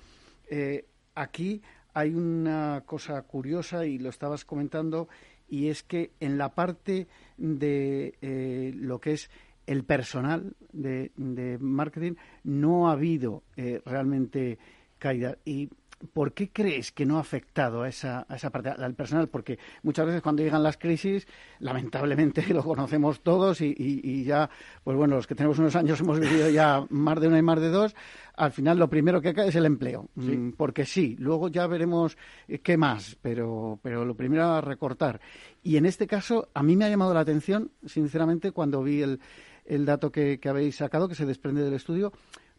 aquí 1.15 1.61
hay 1.95 2.13
una 2.13 2.83
cosa 2.85 3.21
curiosa 3.23 3.85
y 3.85 3.97
lo 3.97 4.09
estabas 4.09 4.43
comentando 4.43 5.07
y 5.47 5.69
es 5.69 5.81
que 5.81 6.11
en 6.19 6.37
la 6.37 6.53
parte 6.53 7.07
de 7.37 8.15
eh, 8.21 8.73
lo 8.75 8.99
que 8.99 9.13
es 9.13 9.29
el 9.65 9.85
personal 9.85 10.55
de, 10.73 11.57
marketing 11.59 12.15
no 12.43 12.89
ha 12.89 12.91
habido 12.91 13.43
eh, 13.55 13.81
realmente 13.85 14.59
caída. 14.99 15.37
Y 15.45 15.69
¿Por 16.05 16.33
qué 16.33 16.49
crees 16.49 16.91
que 16.91 17.05
no 17.05 17.17
ha 17.17 17.21
afectado 17.21 17.83
a 17.83 17.89
esa, 17.89 18.25
a 18.27 18.35
esa 18.35 18.49
parte, 18.49 18.69
al 18.69 18.93
personal? 18.95 19.27
Porque 19.27 19.59
muchas 19.83 20.05
veces 20.05 20.21
cuando 20.21 20.43
llegan 20.43 20.63
las 20.63 20.77
crisis, 20.77 21.27
lamentablemente 21.59 22.45
lo 22.53 22.63
conocemos 22.63 23.21
todos 23.21 23.61
y, 23.61 24.23
ya, 24.23 24.49
pues 24.83 24.97
bueno, 24.97 25.15
los 25.15 25.27
que 25.27 25.35
tenemos 25.35 25.59
unos 25.59 25.75
años 25.75 25.99
hemos 25.99 26.19
vivido 26.19 26.49
ya 26.49 26.85
más 26.89 27.19
de 27.19 27.27
una 27.27 27.39
y 27.39 27.41
más 27.41 27.59
de 27.59 27.69
dos, 27.69 27.95
al 28.35 28.51
final 28.51 28.77
lo 28.77 28.89
primero 28.89 29.21
que 29.21 29.33
cae 29.33 29.49
es 29.49 29.55
el 29.55 29.65
empleo. 29.65 30.09
Mm, 30.15 30.51
porque 30.51 30.85
sí, 30.85 31.15
luego 31.19 31.47
ya 31.49 31.67
veremos 31.67 32.17
eh, 32.47 32.59
qué 32.59 32.77
más, 32.77 33.17
pero, 33.21 33.79
pero 33.81 34.05
lo 34.05 34.15
primero 34.15 34.45
a 34.45 34.61
recortar. 34.61 35.19
Y 35.63 35.77
en 35.77 35.85
este 35.85 36.07
caso, 36.07 36.49
a 36.53 36.63
mí 36.63 36.75
me 36.75 36.85
ha 36.85 36.89
llamado 36.89 37.13
la 37.13 37.21
atención, 37.21 37.71
sinceramente, 37.85 38.51
cuando 38.51 38.83
vi 38.83 39.01
el, 39.01 39.19
el 39.65 39.85
dato 39.85 40.11
que, 40.11 40.39
que 40.39 40.49
habéis 40.49 40.75
sacado, 40.75 41.07
que 41.07 41.15
se 41.15 41.25
desprende 41.25 41.63
del 41.63 41.73
estudio, 41.73 42.13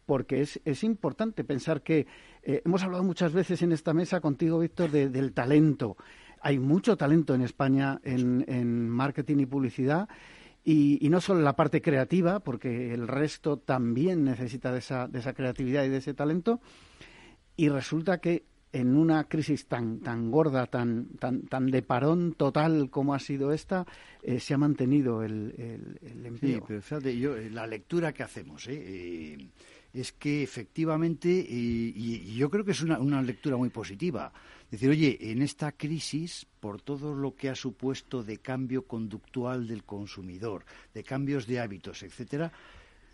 porque 0.06 0.40
es, 0.40 0.60
es 0.64 0.84
importante 0.84 1.44
pensar 1.44 1.82
que 1.82 2.06
eh, 2.42 2.62
hemos 2.64 2.82
hablado 2.84 3.02
muchas 3.02 3.32
veces 3.32 3.60
en 3.62 3.72
esta 3.72 3.92
mesa 3.92 4.20
contigo, 4.20 4.60
Víctor, 4.60 4.90
del 4.90 5.32
talento. 5.32 5.96
Hay 6.40 6.60
mucho 6.60 6.96
talento 6.96 7.34
en 7.34 7.42
España 7.42 8.00
en, 8.04 8.88
marketing 8.88 9.38
y 9.40 9.46
publicidad. 9.46 10.08
Y, 10.64 11.06
no 11.10 11.20
solo 11.20 11.40
la 11.40 11.54
parte 11.54 11.80
creativa, 11.80 12.40
porque 12.40 12.92
el 12.92 13.06
resto 13.06 13.58
también 13.58 14.24
necesita 14.24 14.72
de 14.72 14.78
esa, 14.78 15.06
de 15.06 15.20
esa 15.20 15.32
creatividad 15.32 15.84
y 15.84 15.88
de 15.88 15.98
ese 15.98 16.14
talento. 16.14 16.60
Y 17.56 17.68
resulta 17.68 18.18
que 18.18 18.44
en 18.72 18.96
una 18.96 19.24
crisis 19.24 19.66
tan 19.66 20.00
tan 20.00 20.30
gorda, 20.30 20.66
tan 20.66 21.06
tan 21.18 21.42
tan 21.46 21.70
de 21.70 21.82
parón 21.82 22.34
total 22.34 22.90
como 22.90 23.14
ha 23.14 23.18
sido 23.18 23.52
esta, 23.52 23.86
eh, 24.22 24.38
se 24.38 24.54
ha 24.54 24.58
mantenido 24.58 25.22
el, 25.22 25.54
el, 26.02 26.26
empleo. 26.26 26.58
Sí, 26.58 26.64
pero 26.66 26.82
fíjate, 26.82 27.18
yo, 27.18 27.36
eh, 27.36 27.48
la 27.48 27.66
lectura 27.66 28.12
que 28.12 28.22
hacemos, 28.22 28.66
¿eh? 28.68 29.38
Es 29.96 30.12
que 30.12 30.42
efectivamente, 30.42 31.28
y, 31.28 32.34
yo 32.34 32.50
creo 32.50 32.64
que 32.64 32.72
es 32.72 32.82
una, 32.82 33.22
lectura 33.22 33.56
muy 33.56 33.70
positiva, 33.70 34.30
decir, 34.70 34.90
oye, 34.90 35.18
en 35.20 35.40
esta 35.40 35.72
crisis, 35.72 36.46
por 36.60 36.82
todo 36.82 37.14
lo 37.14 37.34
que 37.34 37.48
ha 37.48 37.54
supuesto 37.54 38.22
de 38.22 38.36
cambio 38.38 38.86
conductual 38.86 39.66
del 39.66 39.84
consumidor, 39.84 40.66
de 40.92 41.02
cambios 41.02 41.46
de 41.46 41.60
hábitos, 41.60 42.02
etcétera, 42.02 42.52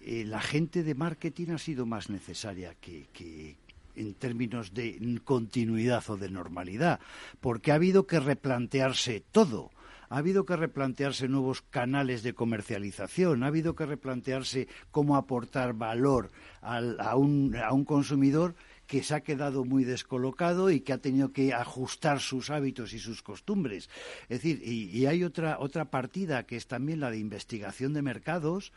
eh, 0.01 0.25
la 0.27 0.41
gente 0.41 0.83
de 0.83 0.97
marketing 0.97 1.51
ha 1.53 1.59
sido 1.59 1.87
más 1.87 2.11
necesaria 2.11 2.75
que, 2.75 3.57
en 3.95 4.15
términos 4.15 4.75
de 4.75 5.21
continuidad 5.23 6.03
o 6.09 6.17
de 6.17 6.31
normalidad, 6.31 6.99
porque 7.41 7.71
ha 7.71 7.77
habido 7.77 8.09
que 8.09 8.19
replantearse 8.19 9.23
todo 9.31 9.71
ha 10.13 10.19
habido 10.19 10.45
que 10.45 10.57
replantearse 10.57 11.27
nuevos 11.27 11.63
canales 11.63 12.23
de 12.23 12.35
comercialización, 12.35 13.43
ha 13.43 13.47
habido 13.47 13.75
que 13.75 13.87
replantearse 13.87 14.69
cómo 14.91 15.17
aportar 15.17 15.73
valor 15.73 16.31
a, 16.61 17.17
un, 17.17 17.57
a 17.57 17.73
un 17.73 17.87
consumidor 17.87 18.55
que 18.87 19.03
se 19.03 19.15
ha 19.15 19.23
quedado 19.23 19.65
muy 19.65 19.85
descolocado 19.85 20.71
y 20.71 20.81
que 20.81 20.93
ha 20.93 20.99
tenido 20.99 21.33
que 21.33 21.55
ajustar 21.55 22.21
sus 22.21 22.51
hábitos 22.51 22.93
y 22.93 22.99
sus 22.99 23.23
costumbres. 23.23 23.89
Es 24.25 24.43
decir, 24.43 24.61
y, 24.63 25.07
hay 25.07 25.25
otra, 25.25 25.59
otra 25.59 25.87
partida 25.87 26.45
que 26.45 26.57
es 26.57 26.67
también 26.67 27.01
la 27.01 27.11
de 27.11 27.17
investigación 27.17 27.95
de 27.95 28.03
mercados, 28.03 28.71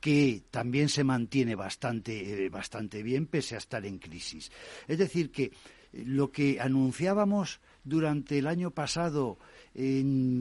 que 0.00 0.42
también 0.50 0.90
se 0.90 1.02
mantiene 1.02 1.54
bastante, 1.54 2.44
eh, 2.44 2.50
bastante 2.50 3.02
bien 3.02 3.26
pese 3.26 3.54
a 3.54 3.58
estar 3.58 3.86
en 3.86 3.98
crisis. 3.98 4.52
Es 4.86 4.98
decir, 4.98 5.32
que 5.32 5.50
lo 5.94 6.30
que 6.30 6.60
anunciábamos 6.60 7.62
durante 7.84 8.36
el 8.36 8.48
año 8.48 8.72
pasado 8.72 9.38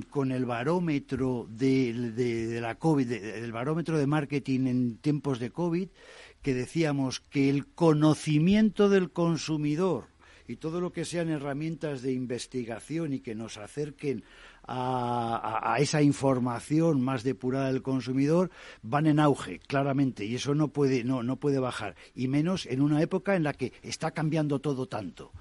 con 0.09 0.31
el 0.31 0.45
barómetro 0.45 1.47
de, 1.49 2.59
la 2.61 2.75
COVID, 2.75 3.11
el 3.11 3.51
barómetro 3.51 3.97
de 3.97 4.05
marketing 4.05 4.67
en 4.67 4.97
tiempos 4.97 5.39
de 5.39 5.49
COVID, 5.49 5.89
que 6.43 6.53
decíamos 6.53 7.19
que 7.19 7.49
el 7.49 7.65
conocimiento 7.67 8.89
del 8.89 9.11
consumidor 9.11 10.05
y 10.47 10.57
todo 10.57 10.81
lo 10.81 10.91
que 10.91 11.05
sean 11.05 11.29
herramientas 11.29 12.01
de 12.01 12.11
investigación 12.11 13.13
y 13.13 13.21
que 13.21 13.33
nos 13.33 13.57
acerquen 13.57 14.23
a, 14.65 15.77
esa 15.79 16.01
información 16.01 17.01
más 17.01 17.23
depurada 17.23 17.67
del 17.67 17.81
consumidor 17.81 18.51
van 18.81 19.07
en 19.07 19.19
auge, 19.19 19.59
claramente, 19.59 20.25
y 20.25 20.35
eso 20.35 20.53
no 20.53 20.67
puede, 20.69 21.03
no, 21.03 21.23
no 21.23 21.37
puede 21.37 21.59
bajar, 21.59 21.95
y 22.13 22.27
menos 22.27 22.65
en 22.65 22.81
una 22.81 23.01
época 23.01 23.35
en 23.35 23.43
la 23.43 23.53
que 23.53 23.73
está 23.81 24.11
cambiando 24.11 24.59
todo 24.59 24.85
tanto. 24.85 25.31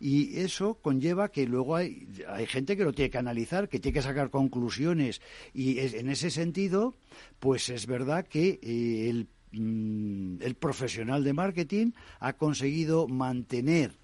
Y 0.00 0.40
eso 0.40 0.74
conlleva 0.80 1.30
que 1.30 1.46
luego 1.46 1.76
hay, 1.76 2.08
hay 2.26 2.46
gente 2.46 2.76
que 2.76 2.84
lo 2.84 2.94
tiene 2.94 3.10
que 3.10 3.18
analizar, 3.18 3.68
que 3.68 3.78
tiene 3.78 3.94
que 3.94 4.02
sacar 4.02 4.30
conclusiones. 4.30 5.20
Y 5.52 5.78
en 5.78 6.08
ese 6.08 6.30
sentido, 6.30 6.96
pues 7.38 7.68
es 7.68 7.86
verdad 7.86 8.26
que 8.26 8.58
eh, 8.62 9.10
el, 9.10 9.28
mm, 9.52 10.42
el 10.42 10.54
profesional 10.54 11.22
de 11.22 11.34
marketing 11.34 11.92
ha 12.18 12.32
conseguido 12.32 13.08
mantener 13.08 14.00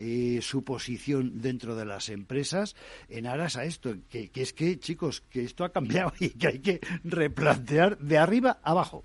eh, 0.00 0.38
su 0.42 0.62
posición 0.62 1.40
dentro 1.40 1.74
de 1.74 1.84
las 1.84 2.08
empresas 2.08 2.76
en 3.08 3.26
aras 3.26 3.56
a 3.56 3.64
esto, 3.64 3.96
que, 4.08 4.30
es 4.32 4.52
que, 4.52 4.78
chicos, 4.78 5.22
que 5.28 5.42
esto 5.42 5.64
ha 5.64 5.72
cambiado 5.72 6.12
y 6.20 6.28
que 6.30 6.46
hay 6.46 6.58
que 6.60 6.80
replantear 7.02 7.98
de 7.98 8.16
arriba 8.16 8.60
abajo. 8.62 9.02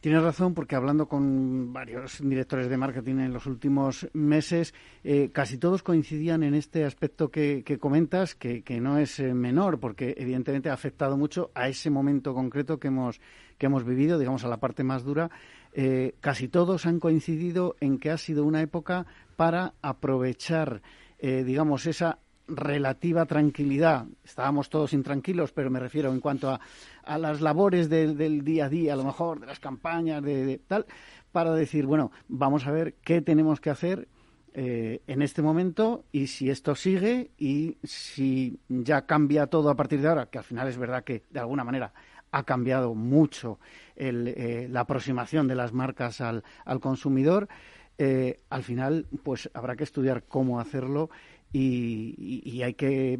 Tienes 0.00 0.22
razón, 0.22 0.54
porque 0.54 0.76
hablando 0.76 1.08
con 1.08 1.72
varios 1.72 2.20
directores 2.20 2.68
de 2.68 2.76
marketing 2.76 3.16
en 3.18 3.32
los 3.32 3.46
últimos 3.46 4.08
meses, 4.12 4.74
eh, 5.04 5.30
casi 5.32 5.58
todos 5.58 5.82
coincidían 5.82 6.42
en 6.42 6.54
este 6.54 6.84
aspecto 6.84 7.30
que, 7.30 7.64
comentas, 7.80 8.34
que, 8.34 8.62
no 8.80 8.98
es 8.98 9.18
eh, 9.18 9.34
menor, 9.34 9.80
porque 9.80 10.14
evidentemente 10.18 10.70
ha 10.70 10.74
afectado 10.74 11.16
mucho 11.16 11.50
a 11.54 11.68
ese 11.68 11.90
momento 11.90 12.34
concreto 12.34 12.78
que 12.78 12.88
hemos, 12.88 13.20
que 13.58 13.66
hemos 13.66 13.84
vivido, 13.84 14.18
digamos, 14.18 14.44
a 14.44 14.48
la 14.48 14.58
parte 14.58 14.84
más 14.84 15.04
dura. 15.04 15.30
Eh, 15.72 16.14
casi 16.20 16.48
todos 16.48 16.86
han 16.86 17.00
coincidido 17.00 17.76
en 17.80 17.98
que 17.98 18.10
ha 18.10 18.18
sido 18.18 18.44
una 18.44 18.62
época 18.62 19.06
para 19.36 19.74
aprovechar, 19.82 20.82
digamos, 21.20 21.86
esa 21.86 22.18
relativa 22.48 23.26
tranquilidad. 23.26 24.06
Estábamos 24.24 24.70
todos 24.70 24.92
intranquilos, 24.92 25.52
pero 25.52 25.70
me 25.70 25.80
refiero 25.80 26.12
en 26.12 26.20
cuanto 26.20 26.50
a, 26.50 26.60
a 27.04 27.18
las 27.18 27.40
labores 27.40 27.88
del 27.88 28.44
día 28.44 28.66
a 28.66 28.68
día, 28.68 28.92
a 28.92 28.96
lo 28.96 29.04
mejor 29.04 29.40
de 29.40 29.46
las 29.46 29.60
campañas, 29.60 30.22
de, 30.22 30.60
tal, 30.66 30.86
para 31.32 31.52
decir, 31.54 31.86
bueno, 31.86 32.12
vamos 32.28 32.66
a 32.66 32.70
ver 32.70 32.94
qué 33.02 33.20
tenemos 33.20 33.60
que 33.60 33.70
hacer 33.70 34.08
eh, 34.54 35.02
en 35.06 35.20
este 35.20 35.42
momento 35.42 36.04
y 36.12 36.28
si 36.28 36.48
esto 36.48 36.74
sigue 36.74 37.30
y 37.36 37.76
si 37.82 38.58
ya 38.68 39.04
cambia 39.04 39.46
todo 39.46 39.68
a 39.68 39.76
partir 39.76 40.00
de 40.00 40.08
ahora, 40.08 40.26
que 40.26 40.38
al 40.38 40.44
final 40.44 40.68
es 40.68 40.78
verdad 40.78 41.04
que 41.04 41.24
de 41.30 41.40
alguna 41.40 41.62
manera 41.62 41.92
ha 42.32 42.42
cambiado 42.44 42.94
mucho 42.94 43.58
eh, 43.96 44.66
la 44.70 44.80
aproximación 44.80 45.46
de 45.46 45.54
las 45.54 45.72
marcas 45.72 46.20
al, 46.20 46.42
al 46.64 46.80
consumidor. 46.80 47.48
Eh, 47.98 48.40
al 48.50 48.62
final, 48.62 49.06
pues 49.22 49.48
habrá 49.54 49.74
que 49.74 49.84
estudiar 49.84 50.24
cómo 50.24 50.60
hacerlo 50.60 51.08
y, 51.52 52.62
hay 52.62 52.74
que 52.74 53.18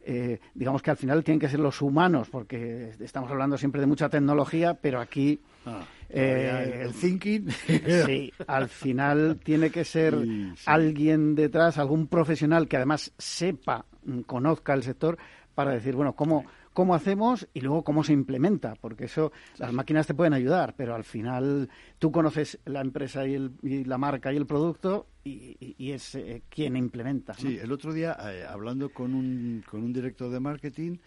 eh, 0.00 0.40
digamos 0.54 0.80
que 0.80 0.90
al 0.90 0.96
final 0.96 1.22
tienen 1.22 1.40
que 1.40 1.48
ser 1.48 1.60
los 1.60 1.82
humanos, 1.82 2.28
porque 2.30 2.94
estamos 3.00 3.30
hablando 3.30 3.58
siempre 3.58 3.80
de 3.80 3.86
mucha 3.86 4.08
tecnología, 4.08 4.74
pero 4.74 5.00
aquí 5.00 5.40
ah, 5.66 5.84
eh, 6.08 6.82
el 6.84 6.94
thinking, 6.94 7.50
sí, 8.06 8.32
al 8.46 8.68
final 8.68 9.38
tiene 9.44 9.70
que 9.70 9.84
ser 9.84 10.16
alguien 10.64 11.34
detrás, 11.34 11.76
algún 11.78 12.06
profesional 12.06 12.68
que 12.68 12.76
además 12.76 13.12
sepa, 13.18 13.84
conozca 14.26 14.72
el 14.72 14.82
sector 14.82 15.18
para 15.54 15.72
decir, 15.72 15.94
bueno, 15.94 16.14
cómo 16.14 16.46
cómo 16.78 16.94
hacemos 16.94 17.48
y 17.54 17.60
luego 17.60 17.82
cómo 17.82 18.04
se 18.04 18.12
implementa, 18.12 18.76
porque 18.76 19.06
eso 19.06 19.32
las 19.56 19.72
máquinas 19.72 20.06
te 20.06 20.14
pueden 20.14 20.32
ayudar, 20.32 20.76
pero 20.76 20.94
al 20.94 21.02
final 21.02 21.68
tú 21.98 22.12
conoces 22.12 22.60
la 22.66 22.80
empresa 22.80 23.26
y, 23.26 23.50
la 23.84 23.98
marca 23.98 24.32
y 24.32 24.36
el 24.36 24.46
producto 24.46 25.08
y, 25.24 25.90
es 25.90 26.14
eh, 26.14 26.44
quien 26.48 26.76
implementa. 26.76 27.34
Sí, 27.34 27.58
el 27.60 27.72
otro 27.72 27.92
día 27.92 28.16
eh, 28.30 28.46
hablando 28.48 28.90
con 28.90 29.12
un, 29.16 29.64
con 29.68 29.82
un 29.82 29.92
director 29.92 30.30
de 30.30 30.38
marketing 30.38 30.98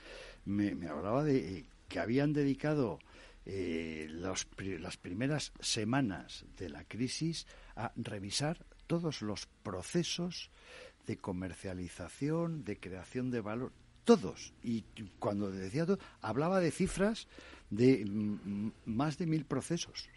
me, 0.44 0.76
hablaba 0.90 1.24
de 1.24 1.60
eh, 1.60 1.66
que 1.88 2.00
habían 2.00 2.34
dedicado 2.34 3.00
las 3.46 4.98
primeras 4.98 5.54
semanas 5.62 6.44
de 6.58 6.68
la 6.68 6.84
crisis 6.84 7.48
a 7.78 7.94
revisar 7.96 8.66
todos 8.88 9.22
los 9.22 9.48
procesos 9.64 10.52
de 11.08 11.16
comercialización, 11.16 12.66
de 12.66 12.78
creación 12.78 13.32
de 13.32 13.40
valor, 13.40 13.72
todos. 14.04 14.54
Y 14.64 14.84
cuando 15.20 15.52
decía 15.52 15.86
todo, 15.86 16.00
hablaba 16.22 16.60
de 16.60 16.72
cifras 16.72 17.28
de 17.70 18.06
más 18.86 19.18
de 19.18 19.26
mil 19.26 19.46
procesos. 19.46 20.10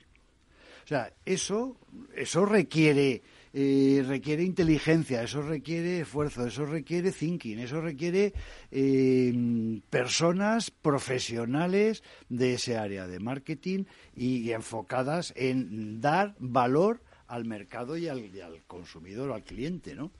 O 0.84 0.86
sea, 0.86 1.10
eso, 1.24 1.78
eso 2.14 2.44
requiere, 2.44 3.22
eh, 3.54 4.04
requiere 4.06 4.42
inteligencia, 4.42 5.22
eso 5.22 5.40
requiere 5.40 6.00
esfuerzo, 6.00 6.46
eso 6.46 6.66
requiere 6.66 7.10
thinking, 7.10 7.58
eso 7.58 7.80
requiere 7.80 8.34
eh, 8.70 9.80
personas 9.88 10.70
profesionales 10.70 12.02
de 12.28 12.54
ese 12.54 12.76
área 12.76 13.06
de 13.06 13.18
marketing 13.18 13.84
y, 14.14 14.50
enfocadas 14.50 15.32
en 15.36 16.02
dar 16.02 16.34
valor 16.38 17.00
al 17.28 17.46
mercado 17.46 17.96
y 17.96 18.08
al, 18.08 18.20
y 18.34 18.40
al 18.42 18.62
consumidor, 18.66 19.32
al 19.32 19.42
cliente, 19.42 19.94
¿no? 19.94 20.10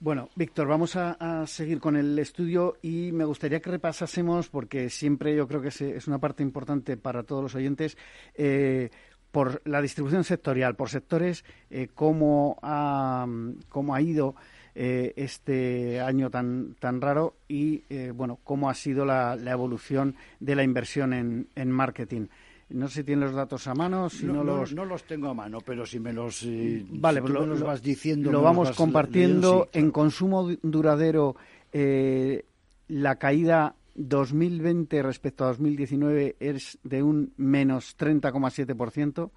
Bueno, 0.00 0.28
Víctor, 0.36 0.68
vamos 0.68 0.94
a, 0.94 1.44
seguir 1.48 1.80
con 1.80 1.96
el 1.96 2.16
estudio 2.20 2.76
y 2.82 3.10
me 3.10 3.24
gustaría 3.24 3.58
que 3.58 3.70
repasásemos, 3.70 4.48
porque 4.48 4.90
siempre 4.90 5.34
yo 5.34 5.48
creo 5.48 5.60
que 5.60 5.68
es, 5.68 6.06
una 6.06 6.20
parte 6.20 6.44
importante 6.44 6.96
para 6.96 7.24
todos 7.24 7.42
los 7.42 7.56
oyentes, 7.56 7.98
eh, 8.36 8.90
por 9.32 9.60
la 9.64 9.82
distribución 9.82 10.22
sectorial, 10.22 10.76
por 10.76 10.88
sectores, 10.88 11.44
eh, 11.68 11.88
cómo, 11.92 12.60
ha, 12.62 13.26
cómo 13.68 13.92
ha 13.92 14.00
ido 14.00 14.36
eh, 14.76 15.14
este 15.16 16.00
año 16.00 16.30
tan, 16.30 16.76
tan 16.78 17.00
raro 17.00 17.34
y, 17.48 17.82
bueno, 18.12 18.38
cómo 18.44 18.70
ha 18.70 18.74
sido 18.74 19.04
la, 19.04 19.34
evolución 19.34 20.14
de 20.38 20.54
la 20.54 20.62
inversión 20.62 21.12
en, 21.12 21.48
en 21.56 21.72
marketing. 21.72 22.28
No 22.70 22.86
sé 22.88 22.96
si 22.96 23.04
tiene 23.04 23.22
los 23.22 23.34
datos 23.34 23.66
a 23.66 23.74
mano, 23.74 24.10
si 24.10 24.26
no, 24.26 24.44
los... 24.44 24.74
No 24.74 24.84
los 24.84 25.04
tengo 25.04 25.28
a 25.28 25.34
mano, 25.34 25.60
pero 25.64 25.86
si 25.86 25.98
me 25.98 26.12
los, 26.12 26.42
eh, 26.42 26.84
vale, 26.90 27.22
pues 27.22 27.32
lo, 27.32 27.64
vas 27.64 27.82
diciendo... 27.82 28.30
Lo 28.30 28.42
vamos 28.42 28.72
compartiendo. 28.72 29.70
En 29.72 29.90
consumo 29.90 30.50
duradero, 30.62 31.34
eh, 31.72 32.44
la 32.88 33.16
caída 33.16 33.74
2020 33.94 35.02
respecto 35.02 35.44
a 35.44 35.48
2019 35.48 36.36
es 36.40 36.78
de 36.82 37.02
un 37.02 37.32
menos 37.38 37.96
30,7%, 37.96 39.30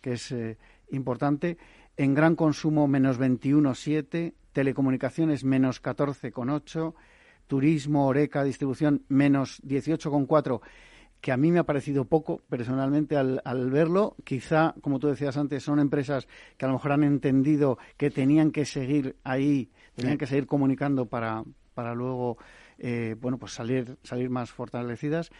que 0.00 0.12
es 0.12 0.30
eh, 0.30 0.56
importante. 0.92 1.58
En 1.96 2.14
gran 2.14 2.36
consumo, 2.36 2.86
menos 2.86 3.18
21,7%. 3.18 4.32
Telecomunicaciones, 4.52 5.44
menos 5.44 5.82
14,8%. 5.82 6.94
Turismo, 7.48 8.06
Oreca, 8.06 8.42
distribución, 8.42 9.02
menos 9.08 9.62
18,4% 9.62 10.60
que 11.20 11.32
a 11.32 11.36
mí 11.36 11.50
me 11.50 11.58
ha 11.58 11.64
parecido 11.64 12.04
poco 12.04 12.42
personalmente 12.48 13.16
al, 13.16 13.70
verlo. 13.70 14.16
Quizá, 14.24 14.74
como 14.80 14.98
tú 14.98 15.08
decías 15.08 15.36
antes, 15.36 15.62
son 15.62 15.80
empresas 15.80 16.28
que 16.56 16.64
a 16.64 16.68
lo 16.68 16.74
mejor 16.74 16.92
han 16.92 17.04
entendido 17.04 17.78
que 17.96 18.10
tenían 18.10 18.52
que 18.52 18.64
seguir 18.64 19.16
ahí, 19.24 19.70
tenían 19.94 20.18
que 20.18 20.26
seguir 20.26 20.46
comunicando 20.46 21.06
para, 21.06 21.44
para 21.74 21.94
luego 21.94 22.38
eh, 22.78 23.16
bueno, 23.20 23.38
pues 23.38 23.52
salir, 23.52 23.96
salir 24.02 24.30
más 24.30 24.50
fortalecidas. 24.50 25.30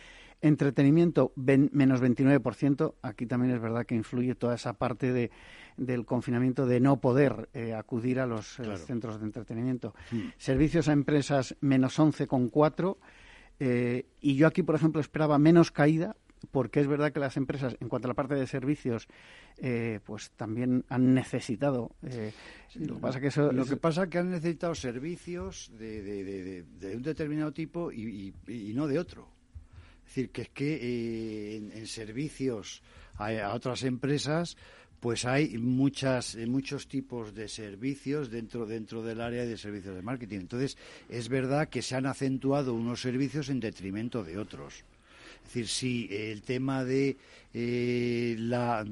Entretenimiento, 0.42 1.32
menos 1.36 2.02
29%. 2.02 2.94
Aquí 3.02 3.26
también 3.26 3.54
es 3.54 3.60
verdad 3.60 3.86
que 3.86 3.94
influye 3.94 4.34
toda 4.34 4.54
esa 4.54 4.74
parte 4.74 5.12
de, 5.12 5.30
del 5.76 6.04
confinamiento 6.04 6.66
de 6.66 6.78
no 6.78 7.00
poder 7.00 7.48
eh, 7.54 7.74
acudir 7.74 8.20
a 8.20 8.26
los 8.26 8.60
eh, 8.60 8.76
centros 8.76 9.18
de 9.18 9.26
entretenimiento. 9.26 9.94
Mm. 10.10 10.20
Servicios 10.36 10.88
a 10.88 10.92
empresas, 10.92 11.56
menos 11.60 11.98
11,4%. 11.98 12.96
Eh, 13.58 14.06
y 14.20 14.36
yo 14.36 14.46
aquí, 14.46 14.62
por 14.62 14.74
ejemplo, 14.74 15.00
esperaba 15.00 15.38
menos 15.38 15.70
caída, 15.70 16.16
porque 16.50 16.80
es 16.80 16.86
verdad 16.86 17.12
que 17.12 17.20
las 17.20 17.36
empresas, 17.36 17.76
en 17.80 17.88
cuanto 17.88 18.06
a 18.06 18.10
la 18.10 18.14
parte 18.14 18.34
de 18.34 18.46
servicios, 18.46 19.08
eh, 19.58 20.00
pues 20.04 20.30
también 20.32 20.84
han 20.88 21.14
necesitado. 21.14 21.92
Eh, 22.02 22.32
lo, 22.74 22.94
que 22.94 23.00
pasa 23.00 23.20
que 23.20 23.26
eso 23.28 23.52
lo 23.52 23.64
que 23.64 23.76
pasa 23.76 24.08
que 24.08 24.18
han 24.18 24.30
necesitado 24.30 24.74
servicios 24.74 25.70
de, 25.78 26.64
un 26.94 27.02
determinado 27.02 27.52
tipo 27.52 27.90
y, 27.90 28.34
no 28.74 28.86
de 28.86 28.98
otro. 28.98 29.28
Es 30.06 30.14
decir, 30.14 30.30
que 30.30 30.42
es 30.42 30.48
que 30.50 31.56
en, 31.56 31.86
servicios 31.86 32.82
a 33.16 33.54
otras 33.54 33.82
empresas 33.82 34.56
pues 35.06 35.24
hay 35.24 35.56
muchas, 35.56 36.34
eh, 36.34 36.48
muchos 36.48 36.88
tipos 36.88 37.32
de 37.32 37.46
servicios 37.46 38.28
dentro, 38.28 38.66
dentro 38.66 39.04
del 39.04 39.20
área 39.20 39.46
de 39.46 39.56
servicios 39.56 39.94
de 39.94 40.02
marketing. 40.02 40.40
Entonces, 40.40 40.76
es 41.08 41.28
verdad 41.28 41.68
que 41.68 41.80
se 41.80 41.94
han 41.94 42.06
acentuado 42.06 42.74
unos 42.74 43.02
servicios 43.02 43.48
en 43.48 43.60
detrimento 43.60 44.24
de 44.24 44.36
otros. 44.36 44.82
Es 45.46 45.54
decir, 45.54 45.68
si 45.68 46.08
el 46.10 46.42
tema 46.42 46.84
de 46.84 47.16
eh, 47.54 48.34
la, 48.36 48.84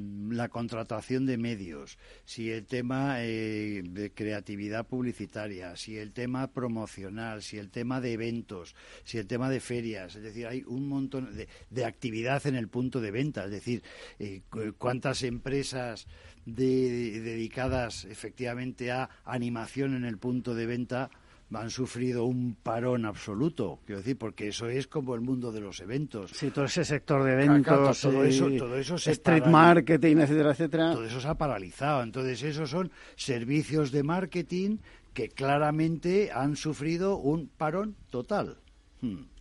contratación 0.48 1.26
de 1.26 1.36
medios, 1.36 1.98
si 2.24 2.50
el 2.50 2.64
tema 2.64 3.16
eh, 3.18 3.82
de 3.84 4.12
creatividad 4.12 4.86
publicitaria, 4.86 5.74
si 5.74 5.98
el 5.98 6.12
tema 6.12 6.46
promocional, 6.46 7.42
si 7.42 7.58
el 7.58 7.70
tema 7.70 8.00
de 8.00 8.12
eventos, 8.12 8.76
si 9.02 9.18
el 9.18 9.26
tema 9.26 9.50
de 9.50 9.58
ferias, 9.58 10.14
es 10.14 10.22
decir, 10.22 10.46
hay 10.46 10.62
un 10.66 10.88
montón 10.88 11.28
de, 11.70 11.84
actividad 11.84 12.46
en 12.46 12.54
el 12.54 12.68
punto 12.68 13.00
de 13.00 13.10
venta, 13.10 13.46
es 13.46 13.50
decir, 13.50 13.82
eh, 14.20 14.42
cuántas 14.78 15.24
empresas 15.24 16.06
dedicadas 16.46 18.04
efectivamente 18.04 18.92
a 18.92 19.10
animación 19.24 19.96
en 19.96 20.04
el 20.04 20.18
punto 20.18 20.54
de 20.54 20.66
venta 20.66 21.10
han 21.52 21.70
sufrido 21.70 22.24
un 22.24 22.56
parón 22.62 23.04
absoluto, 23.04 23.80
quiero 23.84 24.00
decir, 24.00 24.18
porque 24.18 24.48
eso 24.48 24.68
es 24.68 24.86
como 24.86 25.14
el 25.14 25.20
mundo 25.20 25.52
de 25.52 25.60
los 25.60 25.80
eventos. 25.80 26.30
Sí, 26.32 26.50
todo 26.50 26.64
ese 26.64 26.84
sector 26.84 27.22
de 27.22 27.32
eventos, 27.34 28.00
todo, 28.00 28.24
eso, 28.24 28.50
todo 28.58 28.76
eso 28.76 28.96
street 28.96 29.46
marketing, 29.46 30.16
etcétera, 30.16 30.50
etcétera. 30.50 30.92
Todo 30.92 31.04
eso 31.04 31.20
se 31.20 31.28
ha 31.28 31.34
paralizado. 31.34 32.02
Entonces, 32.02 32.42
esos 32.42 32.70
son 32.70 32.90
servicios 33.16 33.92
de 33.92 34.02
marketing 34.02 34.78
que 35.12 35.28
claramente 35.28 36.30
han 36.32 36.56
sufrido 36.56 37.16
un 37.16 37.48
parón 37.48 37.94
total. 38.10 38.56
Hmm. 39.00 39.33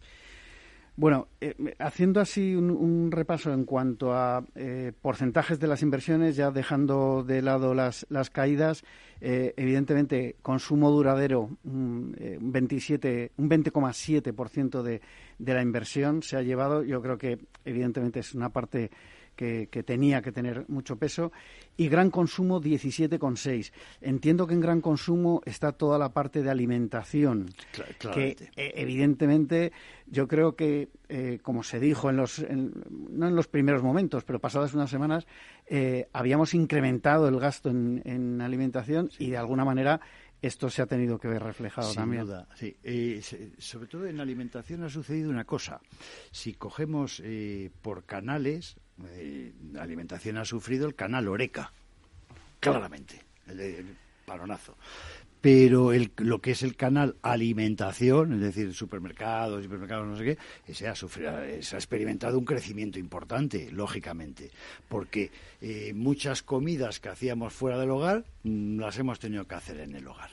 Bueno, 0.96 1.28
eh, 1.42 1.56
haciendo 1.80 2.20
así 2.22 2.56
un, 2.56 3.12
repaso 3.12 3.52
en 3.52 3.66
cuanto 3.66 4.14
a 4.14 4.46
eh, 4.54 4.92
porcentajes 5.02 5.60
de 5.60 5.66
las 5.66 5.82
inversiones, 5.82 6.36
ya 6.36 6.52
dejando 6.52 7.24
de 7.24 7.42
lado 7.42 7.74
las, 7.74 8.06
las 8.10 8.30
caídas, 8.30 8.84
eh, 9.20 9.56
evidentemente 9.58 10.36
consumo 10.44 10.92
duradero 10.92 11.50
un, 11.64 12.16
un 12.40 12.52
27, 12.52 13.32
un 13.38 13.50
20,7% 13.50 14.84
de, 14.84 15.02
de 15.40 15.54
la 15.54 15.64
inversión 15.64 16.22
se 16.22 16.38
ha 16.38 16.44
llevado. 16.44 16.84
Yo 16.84 17.02
creo 17.02 17.18
que 17.18 17.40
evidentemente 17.66 18.20
es 18.20 18.36
una 18.36 18.50
parte 18.50 18.92
que, 19.36 19.68
tenía 19.86 20.22
que 20.22 20.32
tener 20.32 20.66
mucho 20.70 20.98
peso, 20.98 21.32
y 21.76 21.88
gran 21.88 22.12
consumo 22.12 22.62
17,6. 22.62 23.72
Entiendo 24.02 24.48
que 24.48 24.54
en 24.54 24.62
gran 24.62 24.82
consumo 24.82 25.42
está 25.46 25.72
toda 25.72 25.98
la 25.98 26.10
parte 26.10 26.44
de 26.44 26.50
alimentación, 26.50 27.50
que 28.14 28.36
eh, 28.56 28.74
evidentemente 28.76 29.72
yo 30.08 30.28
creo 30.28 30.56
que, 30.56 30.90
eh, 31.10 31.40
como 31.42 31.64
se 31.64 31.80
dijo 31.80 32.10
en 32.10 32.18
los, 32.18 32.46
no 32.50 33.28
en 33.28 33.36
los 33.36 33.48
primeros 33.48 33.82
momentos, 33.82 34.24
pero 34.24 34.40
pasadas 34.40 34.74
unas 34.74 34.90
semanas, 34.90 35.26
eh, 35.68 36.08
habíamos 36.14 36.54
incrementado 36.54 37.28
el 37.28 37.40
gasto 37.40 37.70
en, 37.70 38.42
alimentación 38.42 39.10
y 39.18 39.30
de 39.30 39.38
alguna 39.38 39.64
manera 39.64 40.02
esto 40.42 40.70
se 40.70 40.82
ha 40.82 40.86
tenido 40.86 41.18
que 41.18 41.30
ver 41.30 41.42
reflejado 41.42 41.88
Sin 41.88 41.96
también. 41.96 42.26
Duda, 42.26 42.48
sí. 42.54 42.76
Eh, 42.84 43.22
sobre 43.58 43.88
todo 43.88 44.06
en 44.06 44.20
alimentación 44.20 44.84
ha 44.84 44.90
sucedido 44.90 45.30
una 45.30 45.46
cosa. 45.46 45.80
Si 46.32 46.54
cogemos 46.54 47.22
eh, 47.24 47.72
por 47.82 48.04
canales, 48.04 48.76
eh, 49.08 49.52
alimentación 49.80 50.38
ha 50.38 50.46
sufrido 50.46 50.88
el 50.88 50.96
canal 50.96 51.28
Oreca, 51.28 51.72
claramente, 52.60 53.20
el, 53.48 53.60
el 53.60 53.98
paronazo 54.26 54.76
pero 55.44 55.92
el, 55.92 56.14
lo 56.20 56.40
que 56.40 56.52
es 56.52 56.64
el 56.64 56.78
canal 56.78 57.18
alimentación, 57.22 58.36
es 58.36 58.40
decir, 58.40 58.74
supermercados, 58.74 59.66
hipermercados, 59.66 60.08
no 60.08 60.16
sé 60.16 60.24
qué, 60.24 60.38
ese 60.66 60.88
ha, 60.88 60.96
sufrido, 60.96 61.34
se 61.60 61.76
ha 61.76 61.80
experimentado 61.80 62.40
un 62.40 62.46
crecimiento 62.46 62.98
importante, 62.98 63.70
lógicamente, 63.70 64.52
porque 64.88 65.32
eh, 65.60 65.92
muchas 65.94 66.44
comidas 66.44 67.02
que 67.02 67.10
hacíamos 67.10 67.52
fuera 67.52 67.78
del 67.78 67.90
hogar 67.90 68.24
mm, 68.44 68.80
las 68.80 68.98
hemos 69.00 69.20
tenido 69.20 69.46
que 69.46 69.56
hacer 69.56 69.82
en 69.82 69.96
el 69.96 70.08
hogar. 70.08 70.30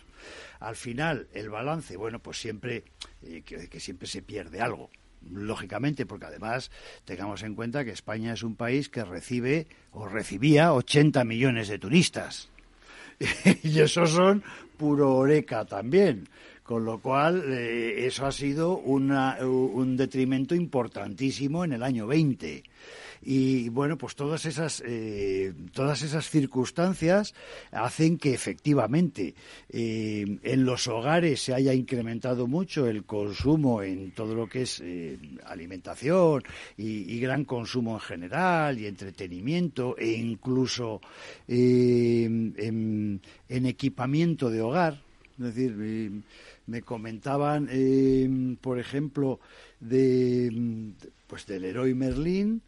Al 0.61 0.77
final, 0.77 1.27
el 1.35 1.51
balance, 1.51 1.97
bueno, 1.97 2.21
pues 2.21 2.41
siempre, 2.41 2.85
eh, 3.25 3.43
que, 3.45 3.69
que 3.69 3.81
siempre 3.81 4.07
se 4.07 4.23
pierde 4.23 4.61
algo, 4.61 4.91
lógicamente, 5.31 6.07
porque 6.07 6.27
además 6.27 6.71
tengamos 7.05 7.43
en 7.43 7.55
cuenta 7.55 7.85
que 7.85 7.91
España 7.91 8.33
es 8.33 8.43
un 8.43 8.57
país 8.57 8.89
que 8.89 9.05
recibe 9.05 9.67
o 9.93 10.07
recibía 10.07 10.73
80 10.73 11.25
millones 11.25 11.69
de 11.69 11.79
turistas. 11.79 12.49
y 13.63 13.81
esos 13.81 14.11
son 14.11 14.43
puro 14.77 15.15
oreca 15.15 15.65
también. 15.65 16.29
Con 16.63 16.85
lo 16.85 17.01
cual, 17.01 17.43
eh, 17.49 18.07
eso 18.07 18.27
ha 18.27 18.33
sido 18.33 18.79
un 18.79 19.97
detrimento 19.97 20.55
importantísimo 20.55 21.65
en 21.65 21.73
el 21.73 21.83
año 21.83 22.07
20. 22.07 22.63
Y 23.23 23.69
bueno, 23.69 23.99
pues 23.99 24.15
todas 24.15 24.47
esas, 24.47 24.83
eh, 24.87 25.53
todas 25.73 26.03
esas 26.03 26.29
circunstancias 26.31 27.35
hacen 27.71 28.17
que 28.19 28.33
efectivamente 28.33 29.35
eh, 29.69 30.39
en 30.43 30.65
los 30.65 30.89
hogares 30.89 31.43
se 31.43 31.55
haya 31.55 31.75
incrementado 31.75 32.47
mucho 32.47 32.87
el 32.87 33.05
consumo 33.05 33.83
en 33.83 34.13
todo 34.13 34.35
lo 34.35 34.49
que 34.49 34.63
es 34.63 34.83
alimentación 35.45 36.43
y, 36.77 37.21
gran 37.21 37.45
consumo 37.45 37.95
en 37.95 38.01
general 38.01 38.79
y 38.79 38.87
entretenimiento 38.87 39.95
e 39.99 40.13
incluso 40.13 41.03
en 41.47 43.21
equipamiento 43.49 44.49
de 44.49 44.63
hogar. 44.63 45.03
Es 45.41 45.55
decir, 45.55 46.23
me, 46.67 46.83
comentaban, 46.83 47.69
em, 47.71 48.57
por 48.57 48.79
ejemplo, 48.79 49.41
de, 49.81 50.93
pues 51.27 51.47
del 51.47 51.65
héroe 51.65 51.95
Merlín, 51.95 52.61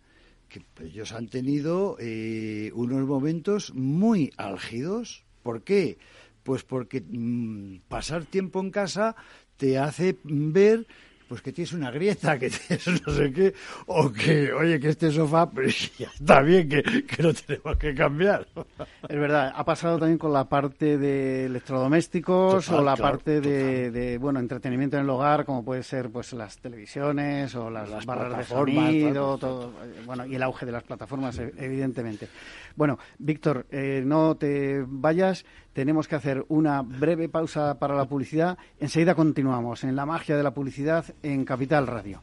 que 0.52 0.84
ellos 0.84 1.12
han 1.12 1.28
tenido 1.28 1.96
eh, 1.98 2.70
unos 2.74 3.06
momentos 3.06 3.74
muy 3.74 4.32
álgidos. 4.36 5.24
¿Por 5.42 5.62
qué? 5.62 5.98
Pues 6.42 6.62
porque 6.62 7.00
mm, 7.00 7.80
pasar 7.88 8.26
tiempo 8.26 8.60
en 8.60 8.70
casa 8.70 9.16
te 9.56 9.78
hace 9.78 10.18
ver 10.24 10.86
pues 11.32 11.40
que 11.40 11.50
tienes 11.50 11.72
una 11.72 11.90
grieta, 11.90 12.38
que 12.38 12.50
tienes 12.68 13.06
no 13.06 13.10
sé 13.14 13.32
qué, 13.32 13.54
o 13.86 14.12
que, 14.12 14.52
oye, 14.52 14.78
que 14.78 14.90
este 14.90 15.10
sofá, 15.10 15.48
pues 15.48 15.90
ya 15.98 16.08
está 16.08 16.42
bien, 16.42 16.68
que, 16.68 16.82
que 16.82 17.22
no 17.22 17.32
tenemos 17.32 17.78
que 17.78 17.94
cambiar. 17.94 18.46
Es 19.08 19.18
verdad, 19.18 19.52
ha 19.54 19.64
pasado 19.64 19.98
también 19.98 20.18
con 20.18 20.32
la 20.32 20.44
parte 20.44 20.96
de 20.96 21.46
electrodomésticos 21.46 22.68
o 22.70 22.82
la 22.82 22.96
parte 22.96 23.40
de, 23.40 24.18
bueno, 24.18 24.40
entretenimiento 24.40 24.96
en 24.96 25.04
el 25.04 25.10
hogar, 25.10 25.44
como 25.44 25.64
puede 25.64 25.82
ser 25.82 26.10
pues 26.10 26.32
las 26.34 26.58
televisiones 26.58 27.54
o 27.54 27.68
las, 27.70 28.06
barras 28.06 28.38
de 28.38 28.44
sonido, 28.44 29.38
todo, 29.38 29.72
bueno, 30.04 30.24
y 30.26 30.34
el 30.34 30.42
auge 30.42 30.66
de 30.66 30.72
las 30.72 30.84
plataformas, 30.84 31.38
e, 31.38 31.52
evidentemente. 31.58 32.28
Bueno, 32.76 32.98
Víctor, 33.18 33.66
eh, 33.70 34.02
no 34.04 34.36
te 34.36 34.84
vayas, 34.86 35.44
tenemos 35.72 36.08
que 36.08 36.16
hacer 36.16 36.44
una 36.48 36.82
breve 36.82 37.28
pausa 37.28 37.78
para 37.78 37.94
la 37.94 38.06
publicidad. 38.06 38.58
Enseguida 38.78 39.14
continuamos 39.14 39.84
en 39.84 39.96
la 39.96 40.06
magia 40.06 40.36
de 40.36 40.42
la 40.42 40.54
publicidad 40.54 41.04
en 41.22 41.44
Capital 41.44 41.86
Radio. 41.86 42.22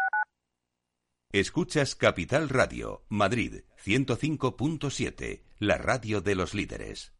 Escuchas 1.33 1.95
Capital 1.95 2.49
Radio, 2.49 3.05
Madrid 3.07 3.61
105.7, 3.85 5.43
la 5.59 5.77
radio 5.77 6.19
de 6.19 6.35
los 6.35 6.53
líderes. 6.53 7.13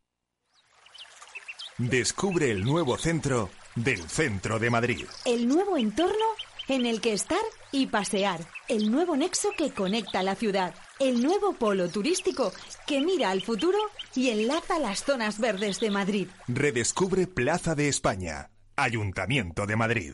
Descubre 1.78 2.52
el 2.52 2.66
nuevo 2.66 2.98
centro 2.98 3.50
del 3.76 4.02
centro 4.10 4.60
de 4.60 4.70
Madrid. 4.70 5.06
El 5.24 5.48
nuevo 5.48 5.78
entorno 5.78 6.26
en 6.68 6.86
el 6.86 7.00
que 7.00 7.14
estar 7.14 7.40
y 7.72 7.88
pasear. 7.88 8.42
El 8.68 8.92
nuevo 8.92 9.16
nexo 9.16 9.52
que 9.58 9.72
conecta 9.72 10.24
la 10.24 10.36
ciudad. 10.36 10.76
El 11.00 11.24
nuevo 11.24 11.54
polo 11.54 11.88
turístico 11.88 12.52
que 12.86 13.00
mira 13.00 13.30
al 13.30 13.42
futuro 13.42 13.80
y 14.14 14.30
enlaza 14.30 14.78
las 14.80 15.06
zonas 15.06 15.40
verdes 15.40 15.80
de 15.80 15.90
Madrid. 15.90 16.28
Redescubre 16.50 17.28
Plaza 17.28 17.76
de 17.76 17.88
España, 17.88 18.52
Ayuntamiento 18.76 19.66
de 19.66 19.76
Madrid. 19.78 20.14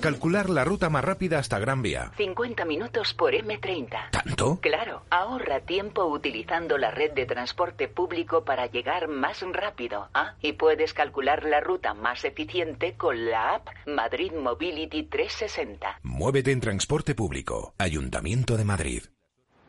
Calcular 0.00 0.48
la 0.48 0.64
ruta 0.64 0.88
más 0.88 1.04
rápida 1.04 1.38
hasta 1.38 1.58
Gran 1.58 1.82
Vía. 1.82 2.10
50 2.16 2.64
minutos 2.64 3.12
por 3.12 3.34
M30. 3.34 4.10
¿Tanto? 4.10 4.58
Claro, 4.62 5.02
ahorra 5.10 5.60
tiempo 5.60 6.06
utilizando 6.06 6.78
la 6.78 6.90
red 6.90 7.12
de 7.12 7.26
transporte 7.26 7.86
público 7.86 8.42
para 8.42 8.64
llegar 8.66 9.08
más 9.08 9.42
rápido. 9.52 10.08
¿ah? 10.14 10.36
Y 10.40 10.54
puedes 10.54 10.94
calcular 10.94 11.44
la 11.44 11.60
ruta 11.60 11.92
más 11.92 12.24
eficiente 12.24 12.94
con 12.96 13.30
la 13.30 13.56
app 13.56 13.68
Madrid 13.86 14.32
Mobility 14.32 15.02
360. 15.02 16.00
Muévete 16.02 16.52
en 16.52 16.60
transporte 16.60 17.14
público. 17.14 17.74
Ayuntamiento 17.76 18.56
de 18.56 18.64
Madrid. 18.64 19.02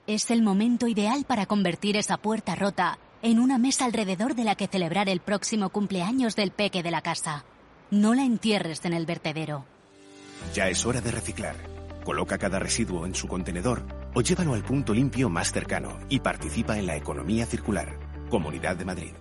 Es 0.08 0.32
el 0.32 0.41
momento 0.41 0.88
ideal 0.88 1.26
para 1.28 1.46
convertir 1.46 1.98
esa 1.98 2.15
puerta 2.15 2.56
rota 2.56 3.00
en 3.22 3.38
una 3.38 3.58
mesa 3.58 3.84
alrededor 3.84 4.36
de 4.36 4.46
la 4.46 4.56
que 4.56 4.67
celebrar 4.67 5.10
el 5.10 5.20
próximo 5.20 5.70
cumpleaños 5.72 6.38
del 6.38 6.52
peque 6.52 6.84
de 6.84 6.91
la 6.91 7.02
casa. 7.02 7.44
No 7.89 8.13
la 8.13 8.24
entierres 8.24 8.86
en 8.86 8.94
el 8.94 9.06
vertedero. 9.06 9.65
Ya 10.54 10.69
es 10.69 10.86
hora 10.86 11.01
de 11.01 11.12
reciclar. 11.12 11.56
Coloca 12.04 12.38
cada 12.38 12.60
residuo 12.60 13.06
en 13.06 13.15
su 13.15 13.27
contenedor 13.27 13.84
o 14.13 14.21
llévalo 14.21 14.54
al 14.54 14.63
punto 14.63 14.93
limpio 14.93 15.30
más 15.30 15.51
cercano 15.51 15.99
y 16.10 16.19
participa 16.19 16.77
en 16.77 16.88
la 16.88 16.95
economía 16.97 17.45
circular. 17.45 17.97
Comunidad 18.30 18.75
de 18.75 18.86
Madrid. 18.86 19.13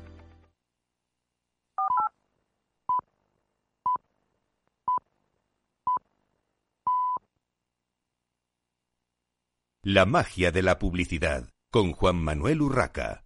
La 9.83 10.05
magia 10.05 10.53
de 10.53 10.63
la 10.63 10.79
publicidad 10.79 11.49
con 11.71 11.93
Juan 11.93 12.17
Manuel 12.17 12.61
Urraca. 12.61 13.25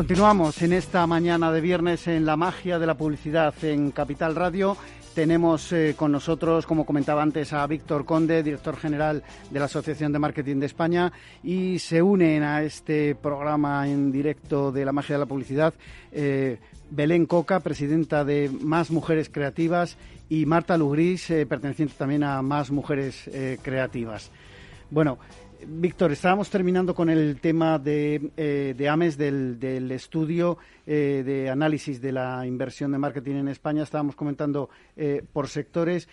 Continuamos 0.00 0.62
en 0.62 0.72
esta 0.72 1.06
mañana 1.06 1.52
de 1.52 1.60
viernes 1.60 2.08
en 2.08 2.24
la 2.24 2.34
magia 2.34 2.78
de 2.78 2.86
la 2.86 2.96
publicidad 2.96 3.52
en 3.62 3.90
Capital 3.90 4.34
Radio. 4.34 4.74
Tenemos 5.14 5.74
eh, 5.74 5.94
con 5.94 6.10
nosotros, 6.10 6.64
como 6.64 6.86
comentaba 6.86 7.20
antes, 7.20 7.52
a 7.52 7.66
Víctor 7.66 8.06
Conde, 8.06 8.42
director 8.42 8.78
general 8.78 9.22
de 9.50 9.58
la 9.58 9.66
Asociación 9.66 10.10
de 10.10 10.18
Marketing 10.18 10.56
de 10.56 10.64
España, 10.64 11.12
y 11.42 11.80
se 11.80 12.00
unen 12.00 12.42
a 12.42 12.62
este 12.62 13.14
programa 13.14 13.86
en 13.90 14.10
directo 14.10 14.72
de 14.72 14.86
la 14.86 14.92
magia 14.92 15.16
de 15.16 15.20
la 15.20 15.26
publicidad 15.26 15.74
eh, 16.12 16.58
Belén 16.90 17.26
Coca, 17.26 17.60
presidenta 17.60 18.24
de 18.24 18.48
Más 18.48 18.90
Mujeres 18.90 19.28
Creativas, 19.28 19.98
y 20.30 20.46
Marta 20.46 20.78
Lugris, 20.78 21.28
eh, 21.28 21.44
perteneciente 21.44 21.92
también 21.98 22.24
a 22.24 22.40
Más 22.40 22.70
Mujeres 22.70 23.28
Creativas. 23.62 24.30
Bueno, 24.90 25.18
Víctor, 25.66 26.12
estábamos 26.12 26.50
terminando 26.50 26.94
con 26.94 27.10
el 27.10 27.40
tema 27.40 27.78
de, 27.78 28.30
eh, 28.36 28.88
AMES, 28.88 29.16
del, 29.16 29.90
estudio 29.90 30.58
eh, 30.86 31.22
de 31.24 31.50
análisis 31.50 32.00
de 32.00 32.12
la 32.12 32.46
inversión 32.46 32.92
de 32.92 32.98
marketing 32.98 33.36
en 33.36 33.48
España. 33.48 33.82
Estábamos 33.82 34.16
comentando 34.16 34.70
eh, 34.96 35.22
por 35.32 35.48
sectores. 35.48 36.08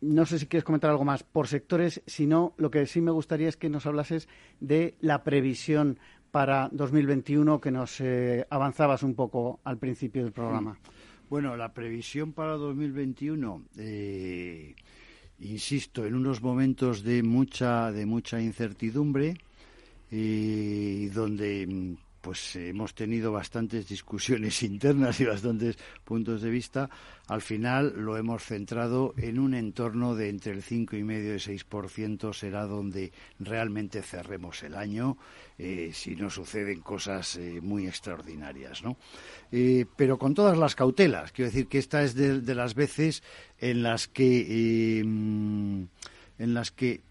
no 0.00 0.26
sé 0.26 0.38
si 0.38 0.46
quieres 0.46 0.64
comentar 0.64 0.90
algo 0.90 1.04
más 1.04 1.22
por 1.22 1.48
sectores, 1.48 2.02
si 2.06 2.26
no, 2.26 2.54
lo 2.56 2.70
que 2.70 2.86
sí 2.86 3.00
me 3.00 3.10
gustaría 3.10 3.48
es 3.48 3.56
que 3.56 3.68
nos 3.68 3.86
hablases 3.86 4.28
de 4.60 4.96
la 5.00 5.22
previsión 5.22 5.98
para 6.30 6.68
2021 6.72 7.60
que 7.60 7.70
nos 7.70 8.02
avanzabas 8.50 9.02
un 9.02 9.14
poco 9.14 9.60
al 9.64 9.78
principio 9.78 10.24
del 10.24 10.32
programa. 10.32 10.78
Bueno, 11.30 11.56
la 11.56 11.72
previsión 11.72 12.32
para 12.32 12.52
2021 12.52 13.62
insisto, 15.44 16.04
en 16.04 16.14
unos 16.14 16.42
momentos 16.42 17.02
de 17.02 17.22
mucha, 17.22 17.92
de 17.92 18.06
mucha 18.06 18.40
incertidumbre 18.40 19.36
y 20.10 21.06
donde 21.08 21.66
mm, 21.66 21.96
pues 22.24 22.56
hemos 22.56 22.94
tenido 22.94 23.32
bastantes 23.32 23.86
discusiones 23.86 24.62
internas 24.62 25.20
y 25.20 25.26
bastantes 25.26 25.76
puntos 26.04 26.40
de 26.40 26.48
vista. 26.48 26.88
Al 27.28 27.42
final 27.42 27.92
lo 27.98 28.16
hemos 28.16 28.42
centrado 28.42 29.12
en 29.18 29.38
un 29.38 29.52
entorno 29.52 30.14
de 30.14 30.30
entre 30.30 30.52
el 30.52 30.62
cinco 30.62 30.96
y 30.96 31.04
medio 31.04 31.34
y 31.34 31.38
6% 31.38 32.32
será 32.32 32.64
donde 32.64 33.12
realmente 33.38 34.00
cerremos 34.00 34.62
el 34.62 34.74
año 34.74 35.18
eh, 35.58 35.90
si 35.92 36.16
no 36.16 36.30
suceden 36.30 36.80
cosas 36.80 37.36
eh, 37.36 37.60
muy 37.62 37.86
extraordinarias, 37.86 38.82
¿no? 38.82 38.96
Eh, 39.52 39.84
pero 39.94 40.18
con 40.18 40.32
todas 40.32 40.56
las 40.56 40.74
cautelas. 40.74 41.30
Quiero 41.30 41.50
decir 41.50 41.66
que 41.68 41.78
esta 41.78 42.02
es 42.02 42.14
de, 42.14 42.40
de 42.40 42.54
las 42.54 42.74
veces 42.74 43.22
en 43.58 43.82
las 43.82 44.08
que 44.08 45.00
en 45.00 46.54
las 46.54 46.70
que 46.70 47.02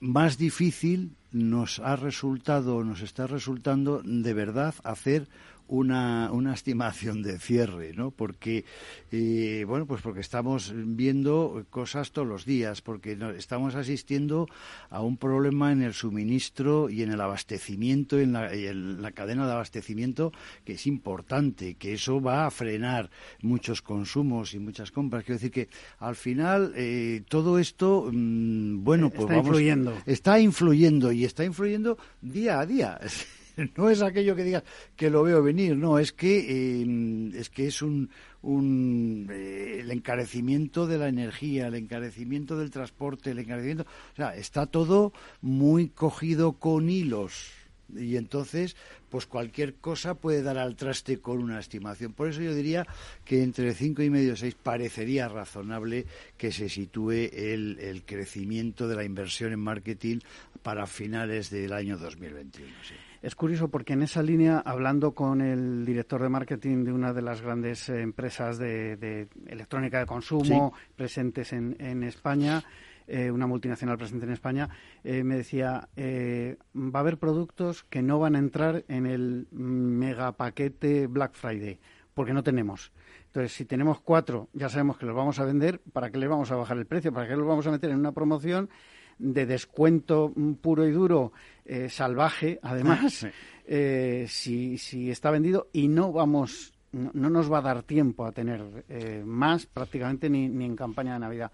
más 0.00 0.38
difícil 0.38 1.16
nos 1.32 1.78
ha 1.80 1.96
resultado, 1.96 2.82
nos 2.84 3.02
está 3.02 3.26
resultando 3.26 4.00
de 4.04 4.34
verdad 4.34 4.74
hacer 4.84 5.28
una, 5.68 6.30
una 6.32 6.54
estimación 6.54 7.22
de 7.22 7.38
cierre, 7.38 7.92
¿no? 7.94 8.10
Porque, 8.10 8.64
eh, 9.12 9.64
bueno, 9.66 9.86
pues 9.86 10.02
porque 10.02 10.20
estamos 10.20 10.72
viendo 10.74 11.64
cosas 11.70 12.12
todos 12.12 12.26
los 12.26 12.44
días, 12.44 12.82
porque 12.82 13.16
estamos 13.36 13.74
asistiendo 13.74 14.48
a 14.90 15.02
un 15.02 15.16
problema 15.16 15.70
en 15.72 15.82
el 15.82 15.92
suministro 15.92 16.90
y 16.90 17.02
en 17.02 17.12
el 17.12 17.20
abastecimiento, 17.20 18.18
en 18.18 18.32
la, 18.32 18.52
en 18.52 19.02
la 19.02 19.12
cadena 19.12 19.46
de 19.46 19.52
abastecimiento, 19.52 20.32
que 20.64 20.72
es 20.72 20.86
importante, 20.86 21.74
que 21.74 21.92
eso 21.92 22.20
va 22.20 22.46
a 22.46 22.50
frenar 22.50 23.10
muchos 23.42 23.82
consumos 23.82 24.54
y 24.54 24.58
muchas 24.58 24.90
compras. 24.90 25.24
Quiero 25.24 25.38
decir 25.38 25.52
que 25.52 25.68
al 25.98 26.16
final 26.16 26.72
eh, 26.76 27.22
todo 27.28 27.58
esto, 27.58 28.08
mm, 28.10 28.82
bueno, 28.82 29.10
pues 29.10 29.22
está 29.22 29.36
influyendo. 29.36 29.94
Está 30.06 30.40
influyendo 30.40 31.12
y 31.12 31.24
está 31.24 31.44
influyendo 31.44 31.98
día 32.20 32.60
a 32.60 32.66
día. 32.66 32.98
no 33.76 33.90
es 33.90 34.02
aquello 34.02 34.36
que 34.36 34.44
digas 34.44 34.62
que 34.96 35.10
lo 35.10 35.22
veo 35.22 35.42
venir, 35.42 35.76
no, 35.76 35.98
es 35.98 36.12
que, 36.12 36.80
em, 36.82 37.34
es, 37.34 37.50
que 37.50 37.66
es 37.66 37.82
un, 37.82 38.10
un 38.42 39.28
eh, 39.30 39.78
el 39.80 39.90
encarecimiento 39.90 40.86
de 40.86 40.98
la 40.98 41.08
energía, 41.08 41.66
el 41.66 41.74
encarecimiento 41.74 42.56
del 42.58 42.70
transporte, 42.70 43.30
el 43.30 43.40
encarecimiento, 43.40 43.84
o 44.12 44.16
sea, 44.16 44.34
está 44.36 44.66
todo 44.66 45.12
muy 45.40 45.88
cogido 45.88 46.52
con 46.52 46.88
hilos 46.88 47.52
y 47.96 48.16
entonces 48.16 48.76
pues 49.08 49.26
cualquier 49.26 49.76
cosa 49.76 50.14
puede 50.14 50.42
dar 50.42 50.58
al 50.58 50.76
traste 50.76 51.20
con 51.20 51.38
una 51.38 51.58
estimación. 51.58 52.12
Por 52.12 52.28
eso 52.28 52.42
yo 52.42 52.54
diría 52.54 52.86
que 53.24 53.42
entre 53.42 53.74
cinco 53.74 54.02
y 54.02 54.10
medio 54.10 54.34
y 54.34 54.36
seis 54.36 54.54
parecería 54.54 55.28
razonable 55.28 56.06
que 56.36 56.52
se 56.52 56.68
sitúe 56.68 57.30
el, 57.32 58.02
crecimiento 58.04 58.88
de 58.88 58.96
la 58.96 59.04
inversión 59.04 59.52
en 59.52 59.60
marketing 59.60 60.18
para 60.62 60.86
finales 60.86 61.50
del 61.50 61.72
año 61.72 61.96
2021. 61.96 62.70
Sí. 62.86 63.07
Es 63.20 63.34
curioso 63.34 63.68
porque 63.68 63.94
en 63.94 64.02
esa 64.02 64.22
línea, 64.22 64.62
hablando 64.64 65.12
con 65.12 65.40
el 65.40 65.84
director 65.84 66.22
de 66.22 66.28
marketing 66.28 66.84
de 66.84 66.92
una 66.92 67.12
de 67.12 67.22
las 67.22 67.42
grandes 67.42 67.88
eh, 67.88 68.00
empresas 68.00 68.58
de, 68.58 69.28
electrónica 69.46 69.98
de 69.98 70.06
consumo 70.06 70.72
presentes 70.94 71.52
en, 71.52 72.02
España, 72.04 72.62
eh, 73.08 73.30
una 73.32 73.48
multinacional 73.48 73.98
presente 73.98 74.24
en 74.24 74.32
España, 74.32 74.68
eh, 75.02 75.24
me 75.24 75.36
decía, 75.36 75.88
va 75.96 76.98
a 76.98 77.00
haber 77.00 77.18
productos 77.18 77.82
que 77.84 78.02
no 78.02 78.20
van 78.20 78.36
a 78.36 78.38
entrar 78.38 78.84
en 78.86 79.06
el 79.06 79.48
mega 79.50 80.30
paquete 80.32 81.08
Black 81.08 81.32
Friday, 81.34 81.80
porque 82.14 82.32
no 82.32 82.44
tenemos. 82.44 82.92
Entonces, 83.26 83.52
si 83.52 83.64
tenemos 83.64 84.00
cuatro, 84.00 84.48
ya 84.52 84.68
sabemos 84.68 84.96
que 84.96 85.06
los 85.06 85.16
vamos 85.16 85.40
a 85.40 85.44
vender, 85.44 85.80
¿para 85.92 86.10
qué 86.10 86.18
les 86.18 86.28
vamos 86.28 86.52
a 86.52 86.56
bajar 86.56 86.78
el 86.78 86.86
precio? 86.86 87.12
¿Para 87.12 87.26
qué 87.26 87.34
los 87.34 87.46
vamos 87.48 87.66
a 87.66 87.72
meter 87.72 87.90
en 87.90 87.98
una 87.98 88.12
promoción? 88.12 88.70
De 89.18 89.46
descuento 89.46 90.32
puro 90.60 90.86
y 90.86 90.92
duro, 90.92 91.32
eh, 91.64 91.88
salvaje, 91.88 92.58
además, 92.62 93.26
eh, 93.66 94.26
si, 94.28 94.78
si 94.78 95.10
está 95.10 95.30
vendido 95.30 95.68
y 95.72 95.88
no 95.88 96.12
vamos 96.12 96.72
no, 96.92 97.12
nos 97.12 97.52
va 97.52 97.58
a 97.58 97.62
dar 97.62 97.82
tiempo 97.82 98.24
a 98.24 98.32
tener 98.32 98.84
eh, 98.88 99.22
más 99.24 99.66
prácticamente 99.66 100.30
ni, 100.30 100.48
ni, 100.48 100.64
en 100.64 100.74
campaña 100.74 101.14
de 101.14 101.18
Navidad. 101.18 101.52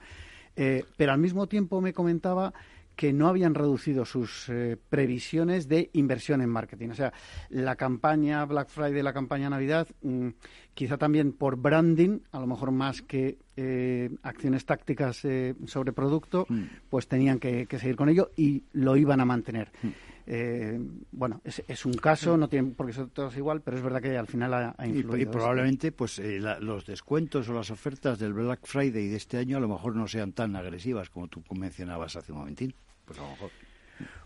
pero 0.54 1.12
al 1.12 1.18
mismo 1.18 1.48
tiempo 1.48 1.80
me 1.80 1.92
comentaba 1.92 2.54
que 2.96 3.12
no 3.12 3.28
habían 3.28 3.54
reducido 3.54 4.04
sus 4.04 4.50
previsiones 4.88 5.68
de 5.68 5.90
inversión 5.92 6.40
en 6.40 6.48
marketing. 6.48 6.90
O 6.90 6.94
sea, 6.94 7.12
la 7.50 7.76
campaña 7.76 8.44
Black 8.44 8.68
Friday, 8.68 9.02
la 9.02 9.12
campaña 9.12 9.50
Navidad, 9.50 9.88
mm, 10.02 10.28
quizá 10.74 10.98
también 10.98 11.32
por 11.32 11.56
branding, 11.56 12.20
a 12.32 12.40
lo 12.40 12.46
mejor 12.46 12.70
más 12.72 13.02
que 13.02 13.38
eh, 13.56 14.10
acciones 14.22 14.66
tácticas 14.66 15.24
eh, 15.24 15.54
sobre 15.66 15.92
producto, 15.92 16.46
mm. 16.48 16.62
pues 16.90 17.06
tenían 17.06 17.38
que, 17.38 17.66
seguir 17.78 17.96
con 17.96 18.08
ello 18.08 18.30
y 18.36 18.64
lo 18.72 18.96
iban 18.96 19.20
a 19.20 19.24
mantener. 19.24 19.70
Mm. 19.82 19.88
Eh, 20.26 20.80
bueno, 21.12 21.42
es, 21.44 21.84
un 21.84 21.92
caso, 21.92 22.36
no 22.36 22.48
tiene 22.48 22.72
porque 22.74 22.94
son 22.94 23.10
todos 23.10 23.36
igual, 23.36 23.60
pero 23.60 23.76
es 23.76 23.82
verdad 23.82 24.00
que 24.00 24.16
al 24.16 24.26
final 24.26 24.54
ha, 24.54 24.86
influido. 24.86 25.18
Y, 25.18 25.26
probablemente 25.26 25.92
pues 25.92 26.18
los 26.60 26.86
descuentos 26.86 27.48
o 27.48 27.52
las 27.52 27.70
ofertas 27.70 28.18
del 28.18 28.32
Black 28.32 28.60
Friday 28.64 29.08
de 29.08 29.16
este 29.16 29.36
año 29.36 29.58
a 29.58 29.60
lo 29.60 29.68
mejor 29.68 29.94
no 29.94 30.08
sean 30.08 30.32
tan 30.32 30.56
agresivas 30.56 31.10
como 31.10 31.28
tú 31.28 31.42
mencionabas 31.54 32.16
hace 32.16 32.32
un 32.32 32.38
momentín. 32.38 32.74
Pues. 33.04 33.18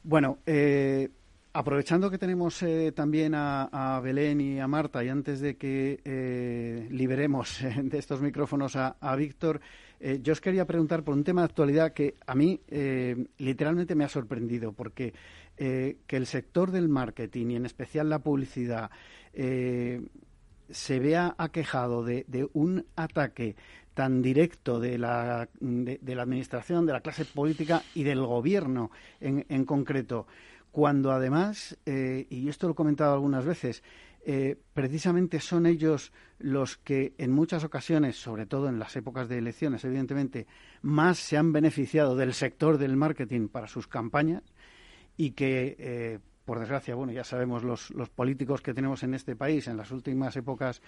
Bueno, 0.02 0.38
eh, 0.46 1.10
Aprovechando 1.58 2.08
que 2.08 2.18
tenemos 2.18 2.62
eh, 2.62 2.92
también 2.92 3.32
a, 3.34 4.00
Belén 4.00 4.40
y 4.40 4.60
a 4.60 4.68
Marta, 4.68 5.02
y 5.02 5.08
antes 5.08 5.40
de 5.40 5.56
que 5.56 5.98
eh, 6.04 6.86
liberemos 6.90 7.58
de 7.82 7.98
estos 7.98 8.20
micrófonos 8.20 8.76
a, 8.76 9.16
Víctor, 9.16 9.60
eh, 9.98 10.20
yo 10.22 10.34
os 10.34 10.40
quería 10.40 10.66
preguntar 10.66 11.02
por 11.02 11.14
un 11.14 11.24
tema 11.24 11.40
de 11.40 11.46
actualidad 11.46 11.92
que 11.94 12.14
a 12.26 12.36
mí 12.36 12.60
literalmente 13.38 13.96
me 13.96 14.04
ha 14.04 14.08
sorprendido, 14.08 14.72
porque 14.72 15.12
que 15.56 16.16
el 16.16 16.26
sector 16.26 16.70
del 16.70 16.88
marketing 16.88 17.46
y 17.48 17.56
en 17.56 17.66
especial 17.66 18.08
la 18.08 18.20
publicidad 18.20 18.92
se 19.34 20.98
vea 21.00 21.34
aquejado 21.36 22.04
de, 22.04 22.48
un 22.52 22.86
ataque 22.94 23.56
tan 23.98 24.22
directo 24.22 24.78
de 24.78 24.96
la, 24.96 25.48
de, 25.58 26.14
la 26.14 26.22
administración, 26.22 26.86
de 26.86 26.92
la 26.92 27.00
clase 27.00 27.24
política 27.24 27.82
y 27.96 28.04
del 28.04 28.24
gobierno 28.24 28.92
en, 29.18 29.44
en 29.48 29.64
concreto. 29.64 30.28
Cuando 30.70 31.10
además, 31.10 31.76
eh, 31.84 32.24
y 32.30 32.48
esto 32.48 32.68
lo 32.68 32.74
he 32.74 32.76
comentado 32.76 33.12
algunas 33.12 33.44
veces, 33.44 33.82
eh, 34.24 34.54
precisamente 34.72 35.40
son 35.40 35.66
ellos 35.66 36.12
los 36.38 36.76
que 36.76 37.14
en 37.18 37.32
muchas 37.32 37.64
ocasiones, 37.64 38.14
sobre 38.14 38.46
todo 38.46 38.68
en 38.68 38.78
las 38.78 38.94
épocas 38.94 39.28
de 39.28 39.38
elecciones, 39.38 39.84
evidentemente, 39.84 40.46
más 40.80 41.18
se 41.18 41.36
han 41.36 41.52
beneficiado 41.52 42.14
del 42.14 42.34
sector 42.34 42.78
del 42.78 42.96
marketing 42.96 43.48
para 43.48 43.66
sus 43.66 43.88
campañas 43.88 44.44
y 45.16 45.32
que, 45.32 45.74
eh, 45.76 46.18
por 46.48 46.60
desgracia, 46.60 46.94
bueno, 46.94 47.12
ya 47.12 47.24
sabemos 47.24 47.62
los, 47.62 47.90
los, 47.90 48.08
políticos 48.08 48.62
que 48.62 48.72
tenemos 48.72 49.02
en 49.02 49.12
este 49.12 49.36
país 49.36 49.68
en 49.68 49.76
las 49.76 49.90
últimas 49.90 50.34
épocas 50.34 50.80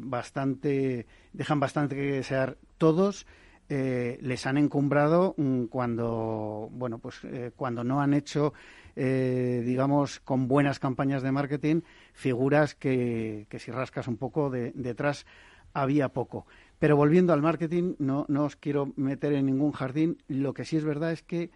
bastante 0.00 1.06
dejan 1.32 1.58
bastante 1.58 1.96
que 1.96 2.02
desear 2.02 2.58
todos 2.76 3.26
eh, 3.72 4.18
les 4.20 4.46
han 4.46 4.58
encumbrado 4.58 5.34
mm, 5.36 5.66
cuando, 5.66 6.68
bueno, 6.72 6.98
pues 6.98 7.20
eh, 7.22 7.52
cuando 7.54 7.84
no 7.84 8.00
han 8.00 8.14
hecho, 8.14 8.52
eh, 8.96 9.62
digamos, 9.64 10.18
con 10.18 10.48
buenas 10.48 10.80
campañas 10.80 11.22
de 11.22 11.30
marketing, 11.30 11.82
figuras 12.12 12.74
que, 12.74 13.46
que 13.48 13.60
si 13.60 13.70
rascas 13.70 14.08
un 14.08 14.16
poco 14.16 14.50
de, 14.50 14.72
detrás 14.74 15.24
había 15.72 16.08
poco. 16.08 16.46
Pero 16.80 16.96
volviendo 16.96 17.32
al 17.32 17.42
marketing, 17.42 17.94
no, 18.00 18.26
no 18.26 18.46
os 18.46 18.56
quiero 18.56 18.92
meter 18.96 19.34
en 19.34 19.46
ningún 19.46 19.70
jardín. 19.70 20.18
Lo 20.26 20.52
que 20.52 20.64
sí 20.64 20.76
es 20.76 20.84
verdad 20.84 21.12
es 21.12 21.22
que 21.22 21.50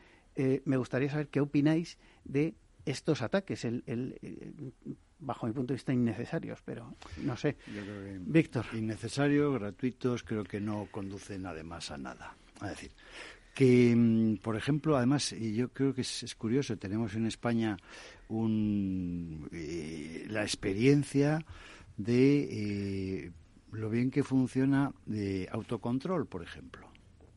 me 0.64 0.76
gustaría 0.76 1.10
saber 1.10 1.28
qué 1.28 1.40
opináis 1.40 1.96
de 2.24 2.54
estos 2.84 3.22
ataques. 3.22 3.64
el, 3.64 4.14
bajo 5.24 5.46
mi 5.46 5.52
punto 5.52 5.72
de 5.72 5.76
vista, 5.76 5.92
innecesarios, 5.92 6.60
pero 6.64 6.94
no 7.22 7.36
sé. 7.36 7.56
Víctor. 8.20 8.66
Innecesarios, 8.74 9.54
gratuitos, 9.58 10.22
creo 10.22 10.44
que 10.44 10.60
no 10.60 10.88
conducen 10.90 11.46
además 11.46 11.90
a 11.90 11.98
nada. 11.98 12.36
Es 12.56 12.68
decir, 12.68 12.92
que, 13.54 13.94
mm, 13.96 14.36
por 14.36 14.56
ejemplo, 14.56 14.96
además, 14.96 15.30
yo 15.30 15.68
creo 15.72 15.94
que 15.94 16.02
es, 16.02 16.34
curioso, 16.36 16.76
tenemos 16.76 17.14
en 17.14 17.26
España 17.26 17.76
un, 18.28 19.48
eh, 19.52 20.26
la 20.28 20.42
experiencia 20.42 21.44
de 21.96 22.48
eh, 22.50 23.32
lo 23.72 23.90
bien 23.90 24.10
que 24.10 24.24
funciona 24.24 24.92
de 25.06 25.48
autocontrol, 25.50 26.26
por 26.26 26.42
ejemplo. 26.42 26.90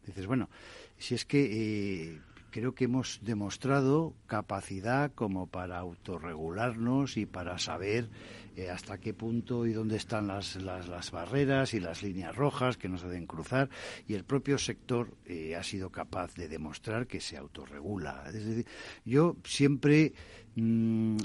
Dices, 0.06 0.26
bueno, 0.26 0.50
si 0.98 1.16
es 1.16 1.26
que 1.26 2.14
eh, 2.14 2.22
creo 2.58 2.74
que 2.74 2.86
hemos 2.86 3.20
demostrado 3.22 4.16
capacidad 4.26 5.12
como 5.14 5.46
para 5.46 5.78
autorregularnos 5.78 7.16
y 7.18 7.28
para 7.28 7.60
saber 7.60 8.10
eh, 8.56 8.72
hasta 8.72 8.98
qué 8.98 9.14
punto 9.14 9.68
y 9.68 9.74
dónde 9.74 9.96
están 9.96 10.26
las, 10.26 10.56
las, 10.56 11.12
barreras 11.12 11.76
y 11.76 11.80
las 11.80 12.02
líneas 12.02 12.36
rojas 12.36 12.76
que 12.76 12.90
nos 12.90 13.04
deben 13.04 13.28
cruzar 13.28 13.70
y 14.08 14.16
el 14.16 14.24
propio 14.24 14.58
sector 14.58 15.14
eh, 15.28 15.56
ha 15.56 15.62
sido 15.62 15.92
capaz 15.92 16.34
de 16.34 16.48
demostrar 16.48 17.06
que 17.06 17.22
se 17.22 17.38
autorregula. 17.38 18.24
Es 18.26 18.44
decir, 18.44 18.66
yo 19.06 19.36
siempre 19.44 20.14
mm, 20.56 21.18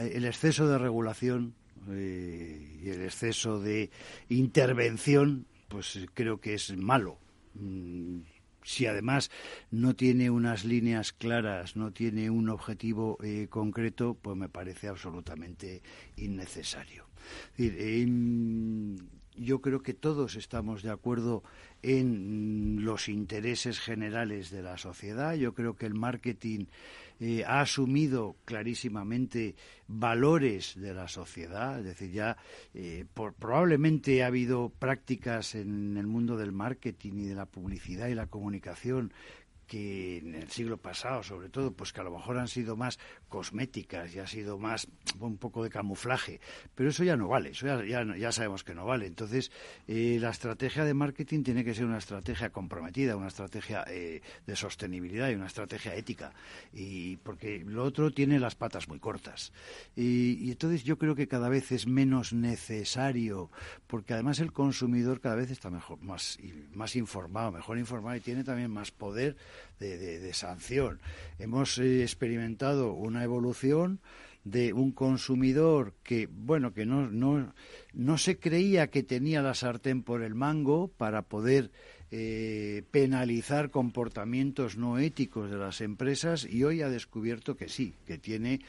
el 0.00 0.24
exceso 0.24 0.66
de 0.68 0.78
regulación 0.78 1.54
eh, 1.90 2.80
y 2.82 2.88
el 2.88 3.02
exceso 3.02 3.60
de 3.60 3.90
intervención 4.30 5.44
pues 5.68 5.98
creo 6.14 6.40
que 6.40 6.54
es 6.54 6.74
malo. 6.78 7.18
Si 8.64 8.86
además 8.86 9.30
no 9.70 9.94
tiene 9.94 10.30
unas 10.30 10.64
líneas 10.64 11.12
claras, 11.12 11.76
no 11.76 11.92
tiene 11.92 12.30
un 12.30 12.48
objetivo 12.48 13.18
eh, 13.22 13.48
concreto, 13.50 14.14
pues 14.20 14.36
me 14.36 14.48
parece 14.48 14.88
absolutamente 14.88 15.82
innecesario. 16.16 17.06
yo 19.34 19.60
creo 19.62 19.82
que 19.82 19.94
todos 19.94 20.36
estamos 20.36 20.82
de 20.82 20.90
acuerdo 20.90 21.42
en 21.82 22.84
los 22.84 23.08
intereses 23.08 23.80
generales 23.80 24.50
de 24.50 24.62
la 24.62 24.76
sociedad. 24.76 25.34
Yo 25.34 25.54
creo 25.54 25.74
que 25.74 25.86
el 25.86 25.94
marketing 25.94 26.66
eh, 27.24 27.44
ha 27.46 27.60
asumido 27.60 28.34
clarísimamente 28.44 29.54
valores 29.86 30.74
de 30.74 30.92
la 30.92 31.06
sociedad, 31.06 31.78
es 31.78 31.84
decir, 31.84 32.10
ya 32.10 32.36
eh, 32.74 33.04
probablemente 33.14 34.24
ha 34.24 34.26
habido 34.26 34.72
prácticas 34.76 35.54
en 35.54 35.96
el 35.96 36.08
mundo 36.08 36.36
del 36.36 36.50
marketing 36.50 37.12
y 37.18 37.26
de 37.26 37.36
la 37.36 37.46
publicidad 37.46 38.08
y 38.08 38.16
la 38.16 38.26
comunicación 38.26 39.12
que 39.66 40.18
en 40.18 40.34
el 40.34 40.50
siglo 40.50 40.76
pasado, 40.76 41.22
sobre 41.22 41.48
todo, 41.48 41.72
pues 41.72 41.92
que 41.92 42.00
a 42.00 42.04
lo 42.04 42.10
mejor 42.10 42.38
han 42.38 42.48
sido 42.48 42.76
más 42.76 42.98
cosméticas 43.28 44.14
y 44.14 44.18
ha 44.18 44.26
sido 44.26 44.58
más 44.58 44.86
un 45.18 45.38
poco 45.38 45.62
de 45.64 45.70
camuflaje, 45.70 46.40
pero 46.74 46.90
eso 46.90 47.04
ya 47.04 47.16
no 47.16 47.28
vale, 47.28 47.50
eso 47.50 47.66
ya, 47.66 48.04
ya, 48.16 48.32
sabemos 48.32 48.64
que 48.64 48.74
no 48.74 48.84
vale. 48.84 49.06
Entonces, 49.06 49.50
eh, 49.88 50.18
la 50.20 50.30
estrategia 50.30 50.84
de 50.84 50.94
marketing 50.94 51.42
tiene 51.42 51.64
que 51.64 51.74
ser 51.74 51.86
una 51.86 51.98
estrategia 51.98 52.50
comprometida, 52.50 53.16
una 53.16 53.28
estrategia 53.28 53.84
eh, 53.88 54.20
de 54.46 54.56
sostenibilidad 54.56 55.30
y 55.30 55.34
una 55.34 55.46
estrategia 55.46 55.94
ética, 55.94 56.32
y 56.72 57.16
porque 57.18 57.64
lo 57.66 57.84
otro 57.84 58.10
tiene 58.10 58.38
las 58.38 58.54
patas 58.54 58.88
muy 58.88 58.98
cortas. 58.98 59.52
Y, 59.96 60.50
entonces 60.50 60.84
yo 60.84 60.98
creo 60.98 61.14
que 61.14 61.28
cada 61.28 61.48
vez 61.48 61.72
es 61.72 61.86
menos 61.86 62.32
necesario, 62.32 63.50
porque 63.86 64.14
además 64.14 64.40
el 64.40 64.52
consumidor 64.52 65.20
cada 65.20 65.36
vez 65.36 65.50
está 65.50 65.70
mejor, 65.70 66.00
más, 66.02 66.38
más 66.74 66.96
informado, 66.96 67.52
mejor 67.52 67.78
informado 67.78 68.16
y 68.16 68.20
tiene 68.20 68.44
también 68.44 68.70
más 68.70 68.90
poder 68.90 69.36
de, 69.78 70.32
sanción. 70.34 71.00
Hemos 71.38 71.78
eh, 71.78 72.02
experimentado 72.02 72.92
una 72.92 73.24
evolución 73.24 74.00
de 74.44 74.72
un 74.72 74.92
consumidor 74.92 75.94
que, 76.02 76.28
bueno, 76.30 76.72
que 76.72 76.86
no, 76.86 77.08
no, 77.08 77.54
no 77.92 78.18
se 78.18 78.38
creía 78.38 78.88
que 78.88 79.02
tenía 79.02 79.42
la 79.42 79.54
sartén 79.54 80.02
por 80.02 80.22
el 80.22 80.34
mango 80.34 80.88
para 80.88 81.22
poder 81.22 81.70
eh, 82.14 82.82
penalizar 82.90 83.70
comportamientos 83.70 84.76
no 84.76 84.98
éticos 84.98 85.50
de 85.50 85.56
las 85.56 85.80
empresas 85.80 86.44
y 86.44 86.62
hoy 86.62 86.82
ha 86.82 86.90
descubierto 86.90 87.56
que 87.56 87.70
sí, 87.70 87.94
que 88.06 88.18
tiene, 88.18 88.60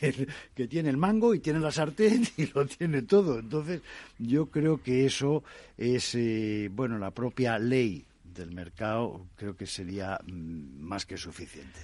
el, 0.00 0.28
que 0.54 0.68
tiene 0.68 0.90
el 0.90 0.96
mango 0.96 1.34
y 1.34 1.40
tiene 1.40 1.58
la 1.58 1.72
sartén 1.72 2.24
y 2.36 2.46
lo 2.46 2.66
tiene 2.66 3.02
todo. 3.02 3.40
Entonces, 3.40 3.80
yo 4.18 4.46
creo 4.46 4.80
que 4.80 5.06
eso 5.06 5.42
es, 5.76 6.14
eh, 6.14 6.70
bueno, 6.72 6.96
la 6.98 7.10
propia 7.10 7.58
ley 7.58 8.04
del 8.34 8.52
mercado 8.52 9.26
creo 9.36 9.56
que 9.56 9.66
sería 9.66 10.18
mm, 10.26 10.80
más 10.80 11.06
que 11.06 11.16
suficiente. 11.16 11.78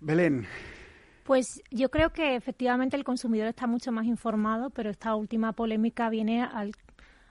Belén. 0.00 0.46
Pues 1.24 1.62
yo 1.70 1.90
creo 1.90 2.10
que 2.10 2.36
efectivamente 2.36 2.96
el 2.96 3.04
consumidor 3.04 3.48
está 3.48 3.66
mucho 3.66 3.92
más 3.92 4.06
informado, 4.06 4.70
pero 4.70 4.88
esta 4.88 5.14
última 5.14 5.52
polémica 5.52 6.08
viene 6.08 6.42
al, 6.42 6.72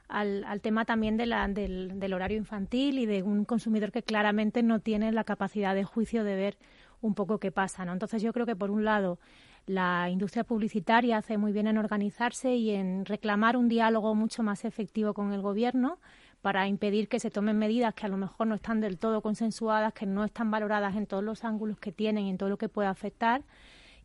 al, 0.08 0.62
tema 0.62 0.86
también 0.86 1.18
de 1.18 1.26
la, 1.26 1.48
del, 1.48 2.00
del, 2.00 2.14
horario 2.14 2.38
infantil 2.38 3.00
y 3.00 3.06
de 3.06 3.24
un 3.24 3.44
consumidor 3.46 3.92
que 3.92 4.04
claramente 4.04 4.62
no 4.62 4.80
tiene 4.82 5.12
la 5.12 5.24
capacidad 5.24 5.74
de 5.74 5.84
juicio 5.84 6.24
de 6.24 6.36
ver 6.36 6.58
un 7.02 7.16
poco 7.16 7.40
qué 7.40 7.52
pasa. 7.52 7.86
¿no? 7.86 7.94
Entonces 7.94 8.22
yo 8.22 8.34
creo 8.34 8.46
que 8.46 8.56
por 8.56 8.70
un 8.70 8.86
lado 8.86 9.20
la 9.66 10.10
industria 10.10 10.44
publicitaria 10.44 11.18
hace 11.18 11.38
muy 11.38 11.52
bien 11.52 11.68
en 11.68 11.78
organizarse 11.78 12.56
y 12.56 12.72
en 12.72 13.06
reclamar 13.06 13.58
un 13.58 13.68
diálogo 13.68 14.16
mucho 14.16 14.42
más 14.42 14.64
efectivo 14.64 15.14
con 15.14 15.34
el 15.34 15.42
gobierno 15.42 16.00
para 16.48 16.66
impedir 16.66 17.10
que 17.10 17.20
se 17.20 17.30
tomen 17.30 17.60
medidas 17.60 17.94
que 17.94 18.06
a 18.06 18.08
lo 18.08 18.16
mejor 18.16 18.48
no 18.48 18.56
están 18.56 18.80
del 18.80 18.98
todo 18.98 19.20
consensuadas, 19.20 19.92
que 19.92 20.06
no 20.06 20.24
están 20.24 20.50
valoradas 20.50 20.96
en 20.96 21.06
todos 21.06 21.22
los 21.22 21.44
ángulos 21.44 21.78
que 21.78 21.92
tienen 21.92 22.24
y 22.24 22.30
en 22.30 22.38
todo 22.38 22.48
lo 22.48 22.58
que 22.58 22.70
puede 22.70 22.88
afectar. 22.88 23.42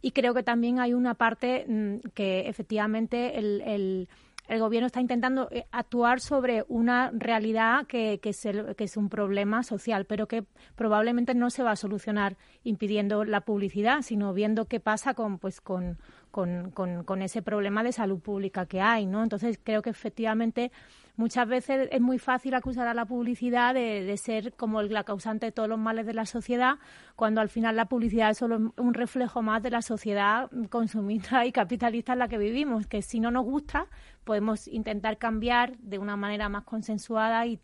Y 0.01 0.11
creo 0.11 0.35
que 0.35 0.43
también 0.43 0.81
hay 0.81 0.93
una 0.93 1.15
parte 1.15 1.65
mm, 1.69 2.09
que 2.15 2.49
efectivamente 2.49 3.39
el, 3.39 4.09
el, 4.49 4.59
gobierno 4.59 4.89
está 4.89 5.01
intentando 5.01 5.47
eh, 5.53 5.67
actuar 5.71 6.19
sobre 6.19 6.65
una 6.67 7.13
realidad 7.15 7.87
que, 7.87 8.19
que, 8.21 8.31
es 8.31 8.97
un 8.97 9.09
problema 9.09 9.63
social, 9.63 10.05
pero 10.05 10.27
que 10.27 10.43
probablemente 10.75 11.37
no 11.37 11.49
se 11.49 11.63
va 11.63 11.71
a 11.71 11.77
solucionar 11.77 12.37
impidiendo 12.65 13.23
la 13.25 13.43
publicidad, 13.43 14.03
sino 14.03 14.35
viendo 14.35 14.65
qué 14.65 14.81
pasa 14.81 15.15
con, 15.15 15.39
pues, 15.39 15.61
con, 15.61 15.97
con, 16.33 16.73
con, 16.73 17.05
con 17.05 17.23
ese 17.23 17.41
problema 17.41 17.85
de 17.85 17.93
salud 17.93 18.19
pública 18.19 18.67
que 18.67 18.81
hay. 18.81 19.07
¿no? 19.07 19.23
Entonces 19.23 19.61
creo 19.63 19.81
que 19.81 19.91
efectivamente 19.91 20.73
muchas 21.17 21.47
veces 21.47 21.89
es 21.91 22.01
muy 22.01 22.19
fácil 22.19 22.55
acusar 22.55 22.89
a 22.89 22.95
la 22.95 23.05
publicidad 23.05 23.75
de, 23.75 24.17
ser 24.17 24.55
como 24.55 24.83
la 24.83 25.05
causante 25.05 25.47
de 25.47 25.53
todos 25.53 25.69
los 25.69 25.79
males 25.79 26.07
de 26.07 26.15
la 26.15 26.27
sociedad, 26.27 26.79
cuando 27.17 27.41
al 27.41 27.49
final 27.49 27.77
la 27.77 27.87
publicidad 27.87 28.31
es 28.31 28.39
solo 28.39 28.73
un 28.77 28.95
reflejo 28.95 29.43
más 29.43 29.63
de 29.63 29.71
la 29.71 29.83
sociedad 29.83 30.51
consumista 30.71 31.45
y 31.47 31.53
capitalista 31.53 32.15
en 32.15 32.21
la 32.21 32.29
que 32.29 32.39
vivimos, 32.39 32.87
que 32.87 33.03
si 33.03 33.21
no 33.21 33.31
nos 33.31 33.45
gusta 33.45 33.87
podemos 34.25 34.69
intentar 34.69 35.19
cambiar 35.19 35.77
de 35.79 35.99
una 35.99 36.17
manera 36.17 36.49
más 36.49 36.65
consensuada 36.65 37.47
y, 37.47 37.59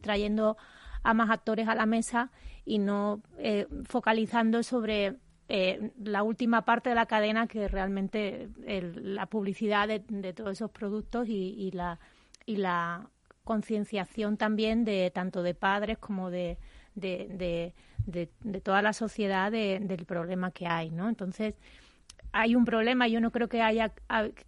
trayendo 0.00 0.56
a 1.02 1.14
más 1.14 1.30
actores 1.30 1.68
a 1.68 1.74
la 1.74 1.86
mesa 1.86 2.30
y 2.64 2.78
no 2.78 3.22
eh, 3.38 3.66
focalizando 3.84 4.62
sobre 4.62 5.18
eh, 5.48 5.90
la 6.02 6.22
última 6.22 6.64
parte 6.64 6.90
de 6.90 6.94
la 6.94 7.06
cadena 7.06 7.46
que 7.46 7.68
realmente 7.68 8.48
la 8.64 9.26
publicidad 9.26 9.88
de, 9.88 10.32
todos 10.32 10.52
esos 10.52 10.70
productos 10.70 11.28
y 11.28 11.70
la 11.72 11.98
y 12.46 12.56
la 12.56 13.08
concienciación 13.44 14.36
también 14.36 14.84
de 14.84 15.10
tanto 15.10 15.42
de 15.42 15.54
padres 15.54 15.98
como 15.98 16.30
de, 16.30 16.58
de, 16.94 17.74
de, 18.06 18.60
toda 18.60 18.82
la 18.82 18.92
sociedad 18.92 19.50
del 19.50 20.04
problema 20.06 20.50
que 20.50 20.66
hay, 20.66 20.90
¿no? 20.90 21.08
Entonces, 21.08 21.54
hay 22.32 22.54
un 22.54 22.64
problema, 22.64 23.08
yo 23.08 23.20
no 23.20 23.30
creo 23.30 23.48
que 23.48 23.60
haya 23.60 23.92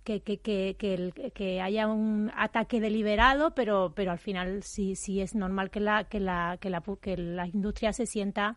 que, 0.05 0.23
que, 0.23 0.39
que, 0.41 1.33
que, 1.35 1.61
haya 1.61 1.87
un 1.87 2.33
ataque 2.35 2.81
deliberado, 2.81 3.55
pero, 3.55 3.93
pero 3.95 4.11
al 4.13 4.19
final 4.19 4.63
sí, 4.63 4.97
sí 4.97 5.21
es 5.21 5.35
normal 5.35 5.71
que 5.71 5.81
la, 5.81 6.05
que 6.05 6.19
la, 6.21 6.57
que 6.61 6.71
la, 6.71 6.83
que 7.01 7.17
la 7.17 7.47
industria 7.47 7.93
se 7.93 8.07
sienta 8.07 8.57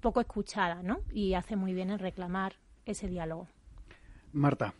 poco 0.00 0.20
escuchada, 0.20 0.82
¿no? 0.82 1.00
Y 1.12 1.34
hace 1.34 1.56
muy 1.56 1.72
bien 1.72 1.90
en 1.90 1.98
reclamar 1.98 2.54
ese 2.84 3.06
diálogo. 3.08 3.46
Marta. 4.32 4.74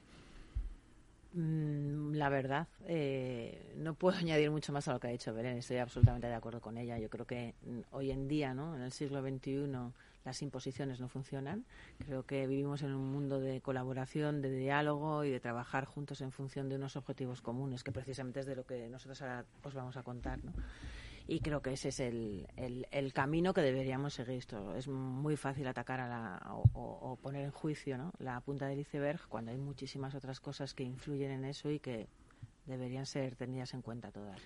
Mm, 1.34 2.14
la 2.14 2.28
verdad, 2.30 2.68
eh, 2.86 3.74
no 3.76 3.94
puedo 3.94 4.16
añadir 4.18 4.50
mucho 4.50 4.72
más 4.72 4.88
a 4.88 4.92
lo 4.92 5.00
que 5.00 5.08
ha 5.08 5.10
dicho 5.10 5.34
Belén. 5.34 5.58
Estoy 5.58 5.78
absolutamente 5.78 6.26
de 6.26 6.34
acuerdo 6.34 6.60
con 6.60 6.78
ella. 6.78 6.98
Yo 6.98 7.10
creo 7.10 7.26
que 7.26 7.54
mm, 7.62 7.80
hoy 7.92 8.10
en 8.10 8.28
día, 8.28 8.54
¿no? 8.54 8.76
en 8.76 8.82
el 8.82 8.92
siglo 8.92 9.22
XXI, 9.22 9.66
las 10.24 10.42
imposiciones 10.42 11.00
no 11.00 11.08
funcionan. 11.08 11.64
Creo 12.04 12.24
que 12.24 12.46
vivimos 12.46 12.82
en 12.82 12.94
un 12.94 13.10
mundo 13.12 13.40
de 13.40 13.60
colaboración, 13.60 14.42
de 14.42 14.50
diálogo 14.50 15.24
y 15.24 15.30
de 15.30 15.40
trabajar 15.40 15.84
juntos 15.84 16.20
en 16.20 16.32
función 16.32 16.68
de 16.68 16.76
unos 16.76 16.96
objetivos 16.96 17.40
comunes, 17.40 17.82
que 17.82 17.92
precisamente 17.92 18.40
es 18.40 18.46
de 18.46 18.56
lo 18.56 18.66
que 18.66 18.88
nosotros 18.88 19.20
ahora 19.22 19.44
os 19.62 19.74
vamos 19.74 19.96
a 19.96 20.02
contar. 20.02 20.44
¿no? 20.44 20.52
Y 21.30 21.40
creo 21.40 21.60
que 21.60 21.74
ese 21.74 21.90
es 21.90 22.00
el, 22.00 22.48
el, 22.56 23.12
camino 23.12 23.52
que 23.52 23.60
deberíamos 23.60 24.14
seguir. 24.14 24.38
Esto 24.38 24.74
es 24.74 24.88
muy 24.88 25.36
fácil 25.36 25.66
atacar 25.68 26.00
a 26.00 26.08
la, 26.08 26.42
o, 26.72 27.18
poner 27.20 27.44
en 27.44 27.50
juicio 27.50 27.98
¿no? 27.98 28.12
la 28.18 28.40
punta 28.40 28.66
del 28.66 28.78
iceberg 28.78 29.20
cuando 29.28 29.50
hay 29.50 29.58
muchísimas 29.58 30.14
otras 30.14 30.40
cosas 30.40 30.72
que 30.72 30.84
influyen 30.84 31.30
en 31.30 31.44
eso 31.44 31.70
y 31.70 31.80
que 31.80 32.08
deberían 32.64 33.04
ser 33.04 33.36
tenidas 33.36 33.74
en 33.74 33.82
cuenta 33.82 34.10
todas. 34.10 34.40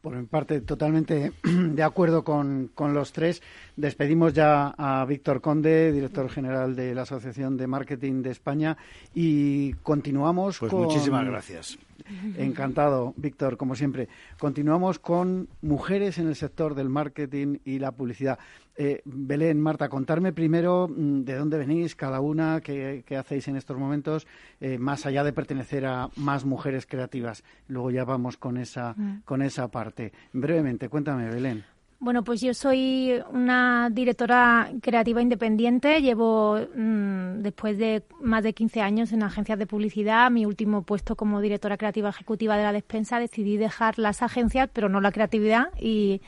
Por 0.00 0.16
mi 0.16 0.24
parte, 0.24 0.62
totalmente 0.62 1.32
de 1.42 1.82
acuerdo 1.82 2.24
con, 2.24 2.70
con, 2.74 2.94
los 2.94 3.12
tres. 3.12 3.42
Despedimos 3.76 4.32
ya 4.32 4.68
a 4.78 5.04
Víctor 5.04 5.42
Conde, 5.42 5.92
director 5.92 6.30
general 6.30 6.74
de 6.74 6.94
la 6.94 7.02
Asociación 7.02 7.58
de 7.58 7.66
Marketing 7.66 8.22
de 8.22 8.30
España, 8.30 8.78
y 9.14 9.74
continuamos 9.82 10.58
pues 10.58 10.70
con. 10.70 10.84
Muchísimas 10.84 11.26
gracias. 11.26 11.78
Encantado, 12.38 13.12
Víctor, 13.16 13.56
como 13.56 13.74
siempre. 13.74 14.08
Continuamos 14.38 14.98
con 14.98 15.48
mujeres 15.62 16.18
en 16.18 16.28
el 16.28 16.36
sector 16.36 16.74
del 16.74 16.88
marketing 16.88 17.58
y 17.64 17.78
la 17.78 17.92
publicidad. 17.92 18.38
Eh, 18.82 19.02
Belén, 19.04 19.60
Marta, 19.60 19.90
contarme 19.90 20.32
primero 20.32 20.88
mm, 20.88 21.20
de 21.24 21.34
dónde 21.34 21.58
venís 21.58 21.94
cada 21.94 22.20
una, 22.20 22.62
qué, 22.62 23.04
hacéis 23.14 23.46
en 23.48 23.56
estos 23.56 23.76
momentos, 23.76 24.26
eh, 24.58 24.78
más 24.78 25.04
allá 25.04 25.22
de 25.22 25.34
pertenecer 25.34 25.84
a 25.84 26.08
más 26.16 26.46
mujeres 26.46 26.86
creativas. 26.86 27.44
Luego 27.68 27.90
ya 27.90 28.04
vamos 28.06 28.38
con 28.38 28.56
esa, 28.56 28.94
mm. 28.96 29.24
con 29.26 29.42
esa 29.42 29.68
parte. 29.68 30.14
Brevemente, 30.32 30.88
cuéntame, 30.88 31.28
Belén. 31.28 31.62
Bueno, 31.98 32.24
pues 32.24 32.40
yo 32.40 32.54
soy 32.54 33.20
una 33.30 33.90
directora 33.92 34.72
creativa 34.80 35.20
independiente. 35.20 36.00
Llevo 36.00 36.58
mm, 36.74 37.42
después 37.42 37.76
de 37.76 38.02
más 38.22 38.42
de 38.42 38.54
15 38.54 38.80
años 38.80 39.12
en 39.12 39.22
agencias 39.22 39.58
de 39.58 39.66
publicidad. 39.66 40.30
Mi 40.30 40.46
último 40.46 40.84
puesto 40.84 41.16
como 41.16 41.42
directora 41.42 41.76
creativa 41.76 42.08
ejecutiva 42.08 42.56
de 42.56 42.62
la 42.62 42.72
despensa 42.72 43.18
decidí 43.20 43.58
dejar 43.58 43.98
las 43.98 44.22
agencias, 44.22 44.70
pero 44.72 44.88
no 44.88 45.02
la 45.02 45.12
creatividad 45.12 45.66
y, 45.78 46.22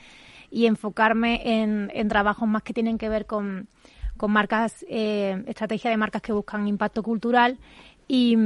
enfocarme 0.53 1.62
en, 1.62 1.90
en, 1.94 2.09
trabajos 2.09 2.48
más 2.48 2.62
que 2.62 2.74
tienen 2.74 2.98
que 2.98 3.09
ver 3.09 3.26
con, 3.26 3.68
con 4.16 4.30
marcas, 4.30 4.84
eh, 4.88 5.42
estrategia 5.46 5.90
de 5.90 5.96
marcas 5.96 6.22
que 6.22 6.32
buscan 6.32 6.68
impacto 6.68 7.03
cultural 7.03 7.59
y, 8.09 8.36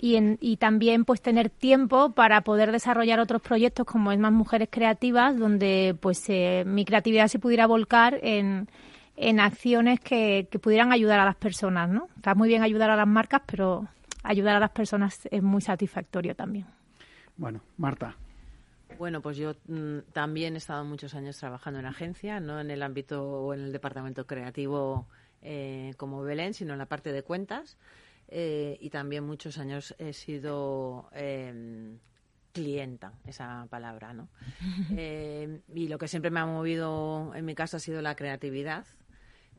y, 0.00 0.56
también 0.58 1.04
pues 1.04 1.22
tener 1.22 1.48
tiempo 1.48 2.10
para 2.10 2.42
poder 2.42 2.72
desarrollar 2.72 3.18
otros 3.18 3.40
proyectos 3.40 3.86
como 3.86 4.12
es 4.12 4.18
más 4.18 4.32
mujeres 4.32 4.68
creativas 4.70 5.38
donde 5.38 5.96
pues 6.00 6.22
eh, 6.28 6.64
mi 6.66 6.84
creatividad 6.84 7.28
se 7.28 7.38
pudiera 7.38 7.66
volcar 7.66 8.18
en, 8.22 8.68
en 9.16 9.40
acciones 9.40 10.00
que, 10.00 10.48
que, 10.50 10.58
pudieran 10.58 10.92
ayudar 10.92 11.20
a 11.20 11.24
las 11.24 11.36
personas 11.36 11.88
no 11.88 12.08
está 12.16 12.34
muy 12.34 12.48
bien 12.48 12.62
ayudar 12.62 12.90
a 12.90 12.96
las 12.96 13.08
marcas 13.08 13.42
pero 13.46 13.86
ayudar 14.22 14.56
a 14.56 14.60
las 14.60 14.70
personas 14.72 15.26
es 15.30 15.42
muy 15.42 15.62
satisfactorio 15.62 16.34
también. 16.34 16.66
Bueno 17.36 17.62
Marta 17.78 18.16
bueno, 18.98 19.20
pues 19.20 19.36
yo 19.36 19.54
mm, 19.66 19.98
también 20.12 20.54
he 20.54 20.58
estado 20.58 20.84
muchos 20.84 21.14
años 21.14 21.36
trabajando 21.36 21.80
en 21.80 21.86
agencia, 21.86 22.40
no 22.40 22.60
en 22.60 22.70
el 22.70 22.82
ámbito 22.82 23.22
o 23.22 23.54
en 23.54 23.60
el 23.60 23.72
departamento 23.72 24.26
creativo 24.26 25.06
eh, 25.42 25.94
como 25.96 26.22
Belén, 26.22 26.54
sino 26.54 26.72
en 26.72 26.78
la 26.78 26.86
parte 26.86 27.12
de 27.12 27.22
cuentas. 27.22 27.76
Eh, 28.28 28.76
y 28.80 28.90
también 28.90 29.24
muchos 29.24 29.58
años 29.58 29.94
he 29.98 30.12
sido 30.12 31.08
em, 31.12 31.98
clienta, 32.52 33.12
esa 33.26 33.66
palabra, 33.70 34.12
¿no? 34.12 34.28
Em, 34.96 35.60
y 35.74 35.88
lo 35.88 35.98
que 35.98 36.08
siempre 36.08 36.30
me 36.30 36.40
ha 36.40 36.46
movido 36.46 37.32
en 37.34 37.44
mi 37.44 37.54
caso 37.54 37.76
ha 37.76 37.80
sido 37.80 38.02
la 38.02 38.16
creatividad. 38.16 38.84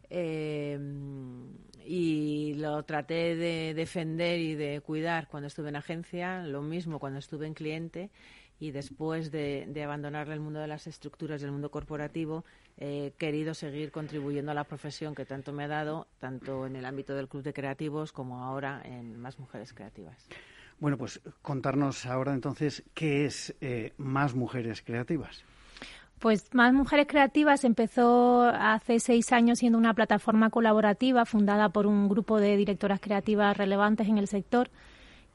Em, 0.10 1.54
y 1.86 2.56
lo 2.56 2.84
traté 2.84 3.36
de 3.36 3.74
defender 3.74 4.40
y 4.40 4.56
de 4.56 4.82
cuidar 4.82 5.28
cuando 5.28 5.48
estuve 5.48 5.70
en 5.70 5.78
agencia, 5.78 6.44
lo 6.44 6.62
mismo 6.62 7.00
cuando 7.00 7.20
estuve 7.20 7.48
en 7.48 7.54
cliente 7.54 8.10
y 8.60 8.72
después 8.72 9.32
de, 9.32 9.82
abandonar 9.84 10.30
el 10.30 10.40
mundo 10.40 10.60
de 10.60 10.68
las 10.68 10.88
estructuras 10.88 11.42
del 11.42 11.52
mundo 11.52 11.70
corporativo, 11.70 12.44
he 12.78 13.14
querido 13.18 13.54
seguir 13.54 13.92
contribuyendo 13.92 14.52
a 14.52 14.56
la 14.56 14.64
profesión 14.64 15.14
que 15.14 15.26
tanto 15.26 15.54
me 15.54 15.66
ha 15.66 15.68
dado, 15.68 16.08
tanto 16.20 16.66
en 16.66 16.76
el 16.76 16.86
ámbito 16.86 17.16
del 17.16 17.28
Club 17.28 17.44
de 17.44 17.54
Creativos 17.54 18.12
como 18.12 18.44
ahora 18.44 18.82
en 18.84 19.20
Más 19.20 19.38
Mujeres 19.40 19.74
Creativas. 19.74 20.28
Bueno, 20.80 20.98
pues 20.98 21.22
contarnos 21.42 22.06
ahora 22.06 22.34
entonces 22.34 22.84
qué 22.94 23.26
es 23.26 23.56
eh, 23.62 23.94
Más 23.98 24.36
Mujeres 24.36 24.82
Creativas. 24.82 25.44
Pues 26.20 26.52
Más 26.54 26.74
Mujeres 26.74 27.06
Creativas 27.08 27.64
empezó 27.64 28.44
hace 28.44 29.00
seis 29.00 29.32
años 29.32 29.60
siendo 29.60 29.78
una 29.78 29.94
plataforma 29.94 30.50
colaborativa 30.50 31.26
fundada 31.26 31.70
por 31.70 31.86
un 31.86 32.10
grupo 32.10 32.40
de 32.40 32.58
directoras 32.58 33.00
creativas 33.00 33.56
relevantes 33.56 34.08
en 34.08 34.18
el 34.18 34.28
sector 34.28 34.70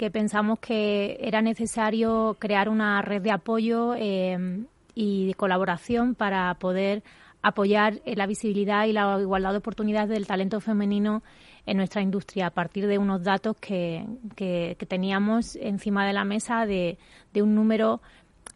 que 0.02 0.10
pensamos 0.10 0.58
que 0.58 1.16
era 1.20 1.42
necesario 1.42 2.36
crear 2.40 2.68
una 2.68 3.02
red 3.02 3.22
de 3.22 3.30
apoyo 3.30 3.94
eh, 3.96 4.64
y 4.96 5.28
de 5.28 5.34
colaboración 5.34 6.16
para 6.16 6.52
poder 6.54 7.04
apoyar 7.40 8.00
eh, 8.04 8.16
la 8.16 8.26
visibilidad 8.26 8.84
y 8.86 8.92
la 8.92 9.16
igualdad 9.20 9.52
de 9.52 9.58
oportunidades 9.58 10.08
del 10.08 10.26
talento 10.26 10.58
femenino 10.58 11.22
en 11.66 11.76
nuestra 11.76 12.02
industria 12.02 12.48
a 12.48 12.50
partir 12.50 12.88
de 12.88 12.98
unos 12.98 13.22
datos 13.22 13.54
que, 13.60 14.04
que, 14.34 14.76
teníamos 14.88 15.54
encima 15.54 16.04
de 16.04 16.14
la 16.14 16.24
mesa 16.24 16.66
de, 16.66 16.98
de 17.32 17.42
un 17.42 17.54
número 17.54 18.00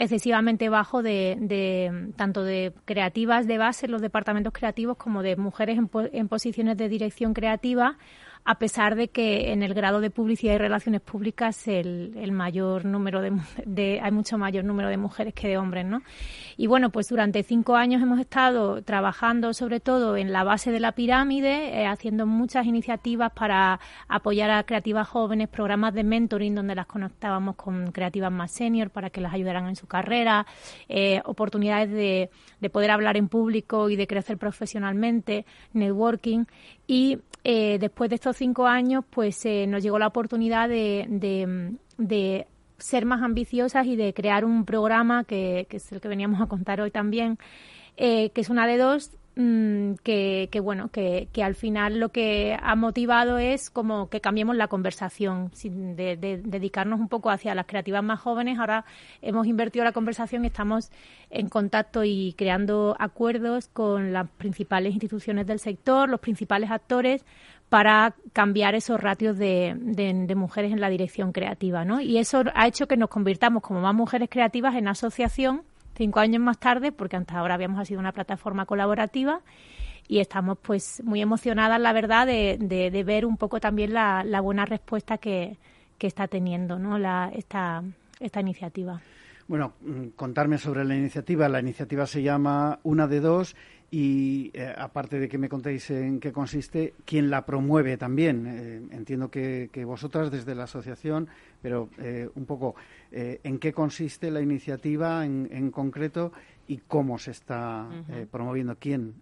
excesivamente 0.01 0.69
bajo 0.69 1.05
de, 1.05 1.37
de, 1.39 2.13
tanto 2.17 2.43
de 2.43 2.73
creativas 2.87 3.47
de 3.47 3.57
base 3.57 3.87
en 3.87 3.93
los 3.93 4.03
departamentos 4.03 4.53
creativos 4.53 4.97
como 4.97 5.23
de 5.23 5.37
mujeres 5.37 5.79
en, 5.79 5.89
en 6.13 6.27
posiciones 6.27 6.77
de 6.77 6.89
dirección 6.89 7.35
creativa 7.35 7.99
a 8.47 8.61
pesar 8.61 8.95
de 8.95 9.09
que 9.09 9.53
en 9.53 9.65
el 9.65 9.75
grado 9.75 10.01
de 10.01 10.09
publicidad 10.09 10.55
y 10.55 10.59
relaciones 10.59 11.01
públicas 11.01 11.67
el, 11.67 12.31
mayor 12.31 12.85
número 12.85 13.21
de, 13.21 14.01
hay 14.01 14.13
mucho 14.13 14.39
mayor 14.39 14.65
número 14.65 14.89
de 14.89 14.97
mujeres 14.97 15.35
que 15.35 15.49
de 15.49 15.59
hombres, 15.59 15.85
¿no? 15.85 16.03
Y 16.57 16.69
bueno, 16.69 16.91
pues 16.91 17.09
durante 17.09 17.43
cinco 17.43 17.75
años 17.75 18.01
hemos 18.01 18.21
estado 18.21 18.83
trabajando 18.83 19.53
sobre 19.53 19.81
todo 19.81 20.17
en 20.17 20.33
la 20.33 20.45
base 20.45 20.71
de 20.71 20.79
la 20.79 20.93
pirámide, 20.93 21.81
eh, 21.81 21.87
haciendo 21.87 22.25
muchas 22.25 22.67
iniciativas 22.67 23.33
para 23.33 23.81
apoyar 24.07 24.51
a 24.51 24.63
creativas 24.63 25.09
jóvenes, 25.09 25.49
programas 25.49 25.93
de 25.93 26.05
mentoring 26.05 26.55
donde 26.55 26.77
las 26.77 26.87
conectábamos 26.87 27.57
con 27.57 27.91
creativas 27.91 28.31
más 28.31 28.53
senior 28.53 28.91
para 28.91 29.11
que 29.11 29.21
las 29.21 29.35
ayudaran 29.35 29.67
en 29.67 29.75
su 29.75 29.89
carrera, 29.89 30.47
eh, 30.89 31.21
oportunidades 31.25 31.91
de, 31.91 32.31
de 32.61 32.71
poder 32.71 32.93
hablar 32.93 33.17
en 33.17 33.27
público 33.27 33.91
y 33.91 33.97
de 33.97 34.07
crecer 34.07 34.39
profesionalmente, 34.39 35.47
networking 35.73 36.45
y 36.87 37.19
eh, 37.45 37.79
después 37.79 38.11
de 38.11 38.17
estos 38.17 38.37
cinco 38.37 38.67
años, 38.67 39.05
pues 39.09 39.45
eh, 39.47 39.67
nos 39.67 39.83
llegó 39.83 39.99
la 39.99 40.09
oportunidad 40.09 40.69
de, 40.69 41.07
de, 41.99 42.47
ser 42.79 43.07
más 43.07 43.23
ambiciosas 43.23 43.87
y 43.87 43.97
de 43.97 44.13
crear 44.13 44.45
un 44.45 44.65
programa 44.65 45.25
que, 45.25 45.67
que, 45.71 45.79
es 45.79 45.93
el 45.93 46.01
que 46.01 46.09
veníamos 46.09 46.41
a 46.41 46.47
contar 46.47 46.81
hoy 46.81 46.91
también, 46.91 47.39
eh, 47.97 48.31
que 48.31 48.41
es 48.41 48.51
una 48.51 48.67
de 48.67 48.77
dos 48.77 49.13
Mm, 49.39 49.97
que, 50.03 50.49
bueno, 50.63 50.89
que, 50.89 51.29
que, 51.31 51.43
al 51.43 51.55
final 51.55 52.01
lo 52.01 52.09
que 52.09 52.57
ha 52.59 52.75
motivado 52.75 53.37
es 53.37 53.69
como 53.69 54.09
que 54.09 54.23
cambiemos 54.23 54.57
la 54.57 54.69
conversación, 54.69 55.51
sin 55.53 55.95
de, 55.95 56.17
dedicarnos 56.17 56.99
un 57.01 57.09
poco 57.09 57.29
hacia 57.29 57.55
las 57.55 57.67
creativas 57.67 58.03
más 58.03 58.19
jóvenes. 58.19 58.59
Ahora 58.59 58.87
hemos 59.21 59.47
invertido 59.47 59.85
la 59.85 59.93
conversación 59.93 60.45
y 60.45 60.47
estamos 60.47 60.91
en 61.29 61.51
contacto 61.51 62.03
y 62.03 62.33
creando 62.39 62.97
acuerdos 62.99 63.69
con 63.69 64.15
las 64.15 64.27
principales 64.31 64.95
instituciones 64.95 65.47
del 65.47 65.59
sector, 65.59 66.09
los 66.09 66.21
principales 66.21 66.71
actores, 66.71 67.23
para 67.69 68.15
cambiar 68.33 68.75
esos 68.75 68.99
ratios 68.99 69.37
de, 69.37 69.75
de, 69.77 70.35
mujeres 70.35 70.73
en 70.73 70.81
la 70.81 70.89
dirección 70.89 71.33
creativa, 71.33 71.85
¿no? 71.85 72.01
Y 72.01 72.17
eso 72.17 72.43
ha 72.55 72.67
hecho 72.69 72.89
que 72.89 72.97
nos 72.97 73.11
convirtamos 73.11 73.63
como 73.63 73.83
más 73.83 73.95
mujeres 73.95 74.31
creativas 74.31 74.77
en 74.77 74.89
asociación 74.89 75.63
cinco 75.97 76.21
años 76.21 76.41
más 76.43 76.59
tarde, 76.59 76.93
porque 76.93 77.17
hasta 77.17 77.39
ahora 77.39 77.55
habíamos 77.55 77.87
sido 77.89 78.01
una 78.01 78.13
plataforma 78.13 78.67
colaborativa 78.67 79.41
y 80.09 80.21
estamos 80.21 80.59
pues 80.63 81.03
muy 81.05 81.21
emocionadas, 81.21 81.81
la 81.81 81.93
verdad, 81.93 82.27
de, 82.27 82.59
de, 82.61 83.05
ver 83.05 83.27
un 83.27 83.37
poco 83.37 83.59
también 83.61 83.93
la, 83.93 84.23
la 84.25 84.41
buena 84.41 84.65
respuesta 84.65 85.19
que, 85.19 85.57
que, 85.99 86.07
está 86.07 86.29
teniendo 86.29 86.79
¿no? 86.79 86.99
la, 86.99 87.33
esta, 87.35 87.83
esta 88.21 88.41
iniciativa. 88.41 89.01
Bueno, 89.49 89.75
mm, 89.81 90.09
contarme 90.17 90.59
sobre 90.59 90.85
la 90.85 90.97
iniciativa. 90.97 91.49
La 91.49 91.61
iniciativa 91.61 92.07
se 92.07 92.23
llama 92.23 92.79
Una 92.83 93.07
de 93.07 93.21
Dos 93.21 93.57
y 93.91 94.51
eh, 94.53 94.75
aparte 94.77 95.19
de 95.19 95.29
que 95.29 95.39
me 95.39 95.49
contéis 95.49 95.91
en 95.91 96.19
qué 96.19 96.33
consiste, 96.33 96.95
quién 97.05 97.31
la 97.31 97.47
promueve 97.47 97.97
también. 97.97 98.47
Eh, 98.47 98.95
entiendo 98.97 99.31
que, 99.31 99.71
vosotras 99.85 100.31
desde 100.31 100.55
la 100.55 100.65
asociación, 100.65 101.29
pero 101.63 101.89
eh, 101.99 102.29
un 102.35 102.45
poco 102.45 102.75
en 103.13 103.59
qué 103.59 103.73
consiste 103.73 104.31
la 104.31 104.41
iniciativa 104.41 105.25
en, 105.25 105.71
concreto 105.71 106.33
y 106.67 106.79
cómo 106.79 107.19
se 107.19 107.31
está 107.31 107.87
promoviendo, 108.31 108.77
quién 108.79 109.15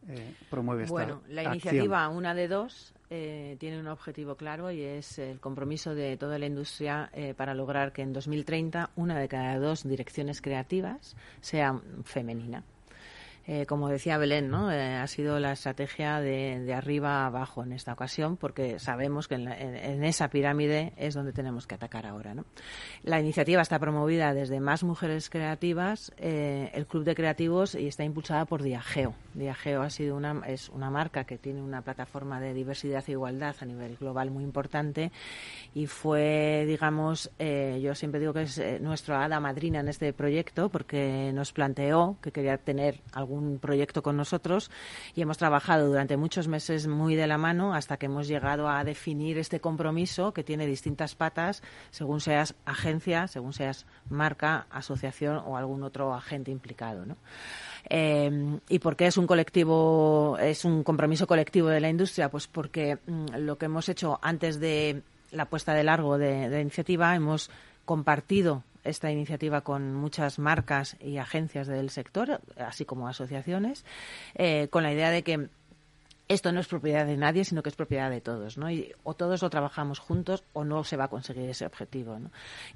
promueve 0.51 0.85
esta 0.85 0.93
Bueno, 0.93 1.21
la 1.29 1.45
iniciativa 1.45 2.09
Una 2.09 2.35
de 2.35 2.49
Dos 2.49 2.95
tiene 3.09 3.79
un 3.79 3.87
objetivo 3.87 4.37
claro 4.37 4.73
y 4.73 4.83
es 4.83 5.19
el 5.19 5.39
compromiso 5.39 5.95
de 5.95 6.17
toda 6.17 6.39
la 6.39 6.47
industria 6.47 7.11
para 7.37 7.55
lograr 7.55 7.93
que 7.93 8.03
en 8.03 8.12
2030 8.15 8.91
una 8.97 9.19
de 9.19 9.29
cada 9.29 9.59
dos 9.59 9.87
direcciones 9.87 10.41
creativas 10.41 11.15
sea 11.41 11.81
femenina. 12.05 12.65
Eh, 13.47 13.67
como 13.67 13.91
decía 13.91 14.17
Belén, 14.17 14.49
¿no? 14.49 14.73
Eh, 14.73 14.95
ha 14.95 15.07
sido 15.07 15.39
la 15.39 15.53
estrategia 15.53 16.19
de, 16.21 16.73
arriba 16.73 17.25
a 17.25 17.27
abajo 17.27 17.63
en 17.63 17.73
esta 17.73 17.93
ocasión, 17.93 18.39
porque 18.39 18.79
sabemos 18.79 19.29
que 19.29 19.35
en, 19.35 19.49
en, 19.49 20.03
esa 20.03 20.29
pirámide 20.29 20.95
es 20.97 21.13
donde 21.13 21.35
tenemos 21.35 21.67
que 21.67 21.75
atacar 21.75 22.07
ahora. 22.07 22.35
¿no? 22.35 22.47
La 23.03 23.21
iniciativa 23.21 23.61
está 23.61 23.79
promovida 23.79 24.33
desde 24.33 24.61
Más 24.61 24.83
Mujeres 24.83 25.29
Creativas, 25.29 26.11
eh, 26.17 26.71
el 26.73 26.87
Club 26.87 27.05
de 27.05 27.15
Creativos, 27.15 27.75
y 27.75 27.87
está 27.87 28.03
impulsada 28.03 28.47
por 28.47 28.63
Diageo. 28.63 29.15
Diageo 29.35 29.83
ha 29.83 29.91
sido 29.91 30.17
una, 30.17 30.41
es 30.47 30.71
una 30.71 30.89
marca 30.89 31.25
que 31.25 31.37
tiene 31.37 31.61
una 31.61 31.83
plataforma 31.83 32.41
de 32.41 32.55
diversidad 32.55 33.05
e 33.07 33.13
igualdad 33.13 33.57
a 33.61 33.67
nivel 33.67 33.97
global 33.97 34.31
muy 34.31 34.45
importante 34.45 35.13
y 35.75 35.87
fue, 35.87 36.65
digamos, 36.67 37.31
yo 37.39 37.95
siempre 37.95 38.21
digo 38.21 38.33
que 38.33 38.43
es 38.43 38.81
nuestra 38.81 39.25
hada 39.25 39.41
madrina 39.41 39.81
en 39.81 39.89
este 39.89 40.13
proyecto 40.13 40.69
porque 40.69 41.33
nos 41.35 41.53
planteó 41.53 42.17
que 42.23 42.31
quería 42.31 42.57
tener 42.59 43.01
algún 43.13 43.34
un 43.35 43.59
proyecto 43.59 44.03
con 44.03 44.16
nosotros 44.16 44.70
y 45.14 45.22
hemos 45.22 45.39
trabajado 45.39 45.87
durante 45.89 46.16
muchos 46.16 46.49
meses 46.49 46.87
muy 46.87 47.14
de 47.14 47.26
la 47.26 47.39
mano 47.39 47.74
hasta 47.74 47.97
que 47.97 48.07
hemos 48.07 48.28
llegado 48.28 48.68
a 48.68 48.85
definir 48.85 49.39
este 49.39 49.61
compromiso 49.61 50.32
que 50.32 50.45
tiene 50.45 50.66
distintas 50.66 51.14
patas 51.14 51.62
según 51.91 52.20
seas 52.20 52.55
agencia, 52.64 53.26
según 53.28 53.53
seas 53.53 53.87
marca, 54.09 54.66
asociación 54.70 55.43
o 55.45 55.57
algún 55.57 55.82
otro 55.82 56.14
agente 56.14 56.51
implicado. 56.51 57.05
Eh, 57.91 58.59
¿Y 58.68 58.78
por 58.78 58.97
qué 58.97 59.07
es 59.07 59.16
un 59.16 59.26
colectivo, 59.26 60.39
es 60.41 60.64
un 60.64 60.82
compromiso 60.82 61.26
colectivo 61.26 61.68
de 61.68 61.80
la 61.80 61.89
industria? 61.89 62.30
Pues 62.30 62.47
porque 62.47 62.99
mm, 63.07 63.37
lo 63.39 63.59
que 63.59 63.66
hemos 63.66 63.89
hecho 63.89 64.18
antes 64.22 64.61
de 64.61 65.03
la 65.30 65.47
puesta 65.47 65.74
de 65.74 65.85
largo 65.85 66.16
de, 66.16 66.49
de 66.49 66.57
la 66.57 66.61
iniciativa 66.61 67.14
hemos 67.14 67.51
compartido 67.85 68.62
esta 68.85 69.11
iniciativa 69.11 69.62
con 69.62 69.95
muchas 69.95 70.39
marcas 70.39 70.97
y 71.01 71.16
agencias 71.16 71.66
del 71.66 71.91
sector, 71.91 72.41
así 72.57 72.85
como 72.85 73.09
asociaciones, 73.09 73.85
eh, 74.35 74.68
con 74.70 74.82
la 74.82 74.93
idea 74.93 75.11
de 75.11 75.22
que 75.22 75.49
esto 76.35 76.53
no 76.53 76.61
es 76.61 76.66
propiedad 76.66 77.07
de 77.07 77.16
nadie, 77.16 77.45
sino 77.45 77.62
que 77.62 77.68
es 77.68 77.76
propiedad 77.76 78.11
de 78.11 78.20
todos, 78.20 78.59
¿no? 78.59 78.70
Y 78.70 78.93
o 79.03 79.14
todos 79.14 79.43
lo 79.43 79.51
trabajamos 79.51 79.99
juntos 79.99 80.45
o 80.53 80.64
no 80.64 80.85
se 80.85 80.97
va 80.97 81.05
a 81.05 81.09
conseguir 81.09 81.49
ese 81.49 81.66
objetivo. 81.66 82.18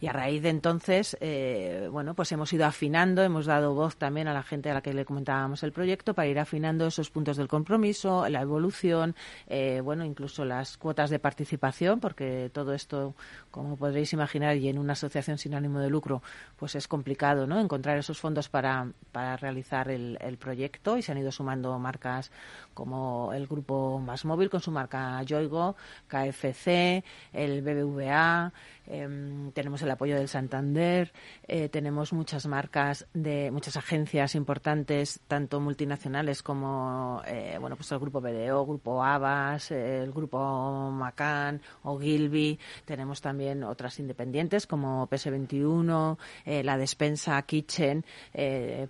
Y 0.00 0.06
a 0.06 0.12
raíz 0.12 0.42
de 0.42 0.50
entonces, 0.50 1.16
eh, 1.20 1.88
bueno, 1.90 2.14
pues 2.14 2.30
hemos 2.32 2.52
ido 2.52 2.66
afinando, 2.66 3.22
hemos 3.22 3.46
dado 3.46 3.74
voz 3.74 3.96
también 3.96 4.28
a 4.28 4.34
la 4.34 4.42
gente 4.42 4.70
a 4.70 4.74
la 4.74 4.80
que 4.80 4.92
le 4.92 5.04
comentábamos 5.04 5.62
el 5.62 5.72
proyecto 5.72 6.14
para 6.14 6.28
ir 6.28 6.38
afinando 6.38 6.86
esos 6.86 7.10
puntos 7.10 7.36
del 7.36 7.48
compromiso, 7.48 8.28
la 8.28 8.40
evolución, 8.40 9.14
eh, 9.48 9.80
bueno, 9.82 10.04
incluso 10.04 10.44
las 10.44 10.76
cuotas 10.78 11.10
de 11.10 11.18
participación, 11.18 12.00
porque 12.00 12.50
todo 12.52 12.72
esto, 12.72 13.14
como 13.50 13.76
podréis 13.76 14.12
imaginar, 14.12 14.56
y 14.56 14.68
en 14.68 14.78
una 14.78 14.92
asociación 14.92 15.38
sin 15.38 15.54
ánimo 15.54 15.80
de 15.80 15.90
lucro, 15.90 16.22
pues 16.56 16.74
es 16.74 16.88
complicado, 16.88 17.46
¿no? 17.46 17.60
Encontrar 17.60 17.98
esos 17.98 18.18
fondos 18.18 18.48
para, 18.48 18.90
para 19.12 19.36
realizar 19.36 19.90
el 19.90 20.38
proyecto 20.38 20.96
y 20.96 21.02
se 21.02 21.12
han 21.12 21.18
ido 21.18 21.32
sumando 21.32 21.78
marcas 21.78 22.30
como 22.74 23.32
el 23.32 23.47
grupo 23.48 23.98
Más 23.98 24.24
Móvil 24.24 24.50
con 24.50 24.60
su 24.60 24.70
marca 24.70 25.22
Yoigo, 25.22 25.76
KFC, 26.08 27.02
el 27.32 27.62
BBVA, 27.62 28.52
Em, 28.90 29.52
tenemos 29.52 29.82
el 29.82 29.90
apoyo 29.90 30.16
del 30.16 30.28
Santander, 30.28 31.12
eh, 31.46 31.68
tenemos 31.68 32.14
muchas 32.14 32.46
marcas 32.46 33.06
de 33.12 33.50
muchas 33.50 33.76
agencias 33.76 34.34
importantes, 34.34 35.20
tanto 35.28 35.60
multinacionales 35.60 36.42
como 36.42 37.20
eh, 37.26 37.58
bueno 37.60 37.76
pues 37.76 37.92
el 37.92 37.98
grupo 37.98 38.22
BDO, 38.22 38.64
grupo 38.64 39.04
Abas, 39.04 39.72
el 39.72 40.10
grupo 40.10 40.90
Macan 40.90 41.60
o 41.82 41.98
Gilby. 41.98 42.58
Tenemos 42.86 43.20
también 43.20 43.62
otras 43.62 43.98
independientes 44.00 44.66
como 44.66 45.06
PS21, 45.06 46.16
eh, 46.46 46.64
la 46.64 46.78
despensa 46.78 47.42
Kitchen, 47.42 48.04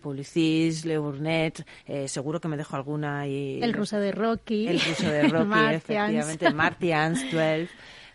Publicis, 0.00 0.84
Le 0.84 0.98
Burnett. 0.98 1.66
seguro 2.06 2.40
que 2.40 2.48
me 2.48 2.56
dejo 2.56 2.76
alguna 2.76 3.26
y 3.26 3.60
el 3.60 3.72
ruso 3.72 3.98
de 3.98 4.12
Rocky, 4.38 4.68
el 4.68 4.80
ruso 4.80 5.10
de 5.10 5.22
Rocky, 5.28 5.74
efectivamente, 5.74 6.52
Martians 6.52 7.22
12. 7.32 7.68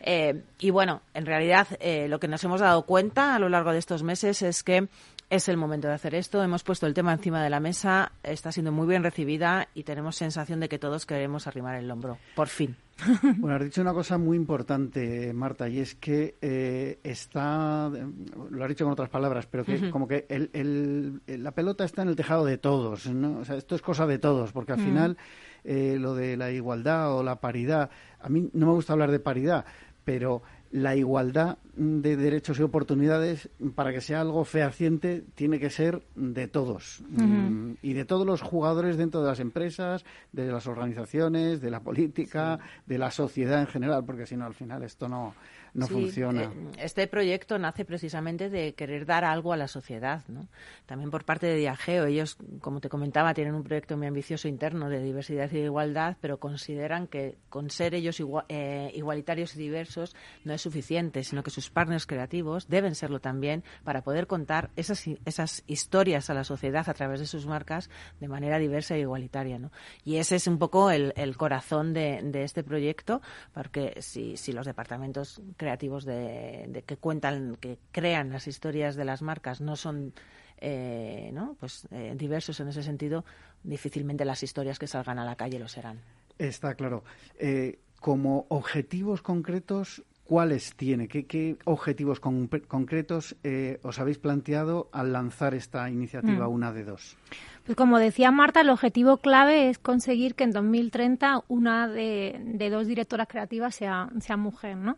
Eh, 0.05 0.43
y 0.59 0.69
bueno, 0.69 1.01
en 1.13 1.26
realidad 1.26 1.67
eh, 1.80 2.07
lo 2.09 2.19
que 2.19 2.28
nos 2.28 2.43
hemos 2.43 2.59
dado 2.59 2.86
cuenta 2.86 3.36
a 3.36 3.39
lo 3.39 3.47
largo 3.47 3.71
de 3.71 3.80
estos 3.80 4.03
meses 4.03 4.41
es 4.41 4.61
que 4.61 4.89
es 5.30 5.49
el 5.49 5.57
momento 5.57 5.88
de 5.88 5.93
hacer 5.93 6.13
esto. 6.13 6.43
Hemos 6.43 6.63
puesto 6.63 6.86
el 6.86 6.93
tema 6.93 7.13
encima 7.13 7.41
de 7.43 7.49
la 7.49 7.59
mesa, 7.59 8.11
está 8.21 8.51
siendo 8.51 8.71
muy 8.71 8.86
bien 8.86 9.01
recibida 9.01 9.69
y 9.74 9.84
tenemos 9.84 10.15
sensación 10.15 10.59
de 10.59 10.69
que 10.69 10.78
todos 10.78 11.05
queremos 11.05 11.47
arrimar 11.47 11.76
el 11.76 11.89
hombro. 11.89 12.17
Por 12.36 12.47
fin. 12.47 12.76
Bueno, 13.38 13.55
has 13.55 13.63
dicho 13.63 13.82
una 13.82 13.93
cosa 13.93 14.17
muy 14.17 14.38
importante, 14.38 15.34
Marta, 15.34 15.67
y 15.67 15.80
es 15.80 15.95
que 15.95 16.36
eh, 16.41 16.99
está, 17.03 17.89
lo 17.89 18.63
has 18.63 18.69
dicho 18.69 18.86
con 18.86 18.93
otras 18.93 19.09
palabras, 19.09 19.47
pero 19.47 19.65
que 19.65 19.89
como 19.89 20.07
que 20.07 20.26
el, 20.30 21.21
la 21.26 21.51
pelota 21.51 21.84
está 21.86 22.03
en 22.03 22.09
el 22.09 22.15
tejado 22.15 22.45
de 22.45 22.59
todos, 22.59 23.07
¿no? 23.07 23.39
O 23.39 23.45
sea, 23.45 23.55
esto 23.55 23.76
es 23.76 23.82
cosa 23.82 24.05
de 24.05 24.19
todos, 24.19 24.51
porque 24.51 24.74
al 24.74 24.80
final 24.80 25.17
lo 25.64 26.16
de 26.16 26.38
la 26.38 26.51
igualdad 26.51 27.16
o 27.16 27.24
la 27.24 27.39
paridad, 27.39 27.89
a 28.20 28.30
mí 28.30 28.49
no 28.53 28.68
me 28.68 28.74
gusta 28.74 28.93
hablar 28.93 29.11
de 29.11 29.20
paridad, 29.20 29.66
pero 30.03 30.43
la 30.74 30.95
igualdad 30.95 31.59
de 31.76 32.18
derechos 32.18 32.59
y 32.59 32.64
oportunidades, 32.64 33.47
para 33.76 33.93
que 33.93 34.01
sea 34.01 34.22
algo 34.22 34.43
fehaciente, 34.43 35.24
tiene 35.36 35.59
que 35.59 35.70
ser 35.70 36.01
de 36.16 36.47
todos. 36.47 37.03
Mm, 37.09 37.74
y 37.84 37.93
de 37.93 38.05
todos 38.05 38.26
los 38.26 38.41
jugadores 38.41 38.97
dentro 38.97 39.22
de 39.22 39.30
las 39.30 39.39
empresas, 39.39 40.03
de 40.32 40.51
las 40.51 40.66
organizaciones, 40.66 41.61
de 41.61 41.70
la 41.70 41.82
política, 41.82 42.57
de 42.88 42.97
la 42.97 43.11
sociedad 43.11 43.61
en 43.61 43.68
general, 43.68 44.03
porque 44.03 44.26
si 44.26 44.36
no, 44.36 44.45
al 44.45 44.55
final 44.55 44.82
esto 44.82 45.07
no, 45.07 45.36
no 45.74 45.88
funciona. 45.88 46.43
Eh, 46.43 46.71
este 46.78 47.07
proyecto 47.07 47.57
nace 47.57 47.86
precisamente 47.86 48.49
de 48.49 48.74
querer 48.74 49.05
dar 49.05 49.24
algo 49.26 49.53
a 49.53 49.57
la 49.57 49.67
sociedad, 49.67 50.24
¿no? 50.28 50.47
También 50.86 51.09
por 51.09 51.26
parte 51.26 51.47
de 51.47 51.55
Diageo. 51.55 52.05
Ellos, 52.05 52.38
como 52.61 52.80
te 52.80 52.89
comentaba, 52.89 53.34
tienen 53.34 53.55
un 53.55 53.63
proyecto 53.63 53.97
muy 53.97 54.07
ambicioso 54.07 54.47
interno 54.47 54.89
de 54.89 55.01
diversidad 55.01 55.51
y 55.51 55.57
igualdad, 55.59 56.17
pero 56.21 56.38
consideran 56.38 57.07
que 57.07 57.38
con 57.49 57.69
ser 57.69 57.95
ellos 57.95 58.21
eh, 58.49 58.91
igualitarios 58.93 59.55
y 59.55 59.59
diversos 59.59 60.15
no 60.43 60.53
es 60.53 60.61
suficiente, 60.61 61.24
sino 61.24 61.43
que 61.43 61.49
sus 61.49 61.69
partners 61.69 62.05
creativos 62.05 62.67
deben 62.67 62.95
serlo 62.95 63.19
también 63.19 63.63
para 63.84 64.03
poder 64.03 64.28
contar 64.28 64.69
esas, 64.76 65.05
esas 65.26 65.63
historias 65.67 66.30
a 66.30 66.34
la 66.34 66.43
sociedad 66.43 66.88
a 66.88 66.93
través 66.93 67.19
de 67.19 67.26
sus 67.26 67.47
marcas 67.47 67.89
de 68.19 68.28
manera 68.28 68.59
diversa 68.59 68.95
e 68.95 68.99
igualitaria, 68.99 69.57
¿no? 69.57 69.71
Y 70.03 70.17
ese 70.17 70.36
es 70.36 70.47
un 70.47 70.59
poco 70.59 70.91
el, 70.91 71.13
corazón 71.38 71.93
de, 71.93 72.21
de, 72.24 72.43
este 72.43 72.63
proyecto, 72.63 73.21
porque 73.53 73.95
si, 74.01 74.38
si 74.38 74.51
los 74.51 74.67
departamentos 74.67 75.41
creativos 75.64 76.03
de, 76.03 76.84
que 76.86 76.97
cuentan, 76.97 77.55
que 77.55 77.78
crean 77.93 78.32
las 78.32 78.47
historias 78.47 78.97
de 78.97 79.05
las 79.05 79.22
marcas 79.22 79.61
no 79.61 79.78
son 79.78 80.14
eh, 80.59 81.32
¿no? 81.34 81.55
pues 81.57 81.88
eh, 81.91 82.14
diversos 82.18 82.59
en 82.59 82.68
ese 82.68 82.84
sentido, 82.84 83.24
difícilmente 83.64 84.26
las 84.26 84.43
historias 84.43 84.78
que 84.78 84.88
salgan 84.88 85.20
a 85.20 85.26
la 85.26 85.38
calle 85.38 85.57
lo 85.57 85.70
serán. 85.70 85.99
Está 86.38 86.76
claro. 86.76 87.05
Eh, 87.39 87.80
como 88.01 88.45
objetivos 88.49 89.22
concretos, 89.22 90.03
¿cuáles 90.26 90.76
tiene? 90.76 91.07
¿Qué, 91.07 91.57
objetivos 91.64 92.20
concretos 92.20 93.38
os 93.84 93.99
habéis 93.99 94.18
planteado 94.18 94.89
al 94.91 95.14
lanzar 95.14 95.53
esta 95.53 95.89
iniciativa, 95.89 96.47
mm. 96.49 96.51
una 96.51 96.74
de 96.74 96.84
dos? 96.84 97.18
Pues 97.66 97.78
como 97.78 97.97
decía 97.99 98.32
Marta, 98.32 98.59
el 98.59 98.70
objetivo 98.70 99.18
clave 99.18 99.70
es 99.70 99.80
conseguir 99.80 100.36
que 100.36 100.43
en 100.43 100.51
2030 100.51 101.43
una 101.47 101.88
de, 101.88 102.41
de 102.43 102.70
dos 102.70 102.88
directoras 102.88 103.28
creativas 103.30 103.76
sea, 103.76 104.09
sea 104.20 104.36
mujer, 104.36 104.76
¿no? 104.76 104.97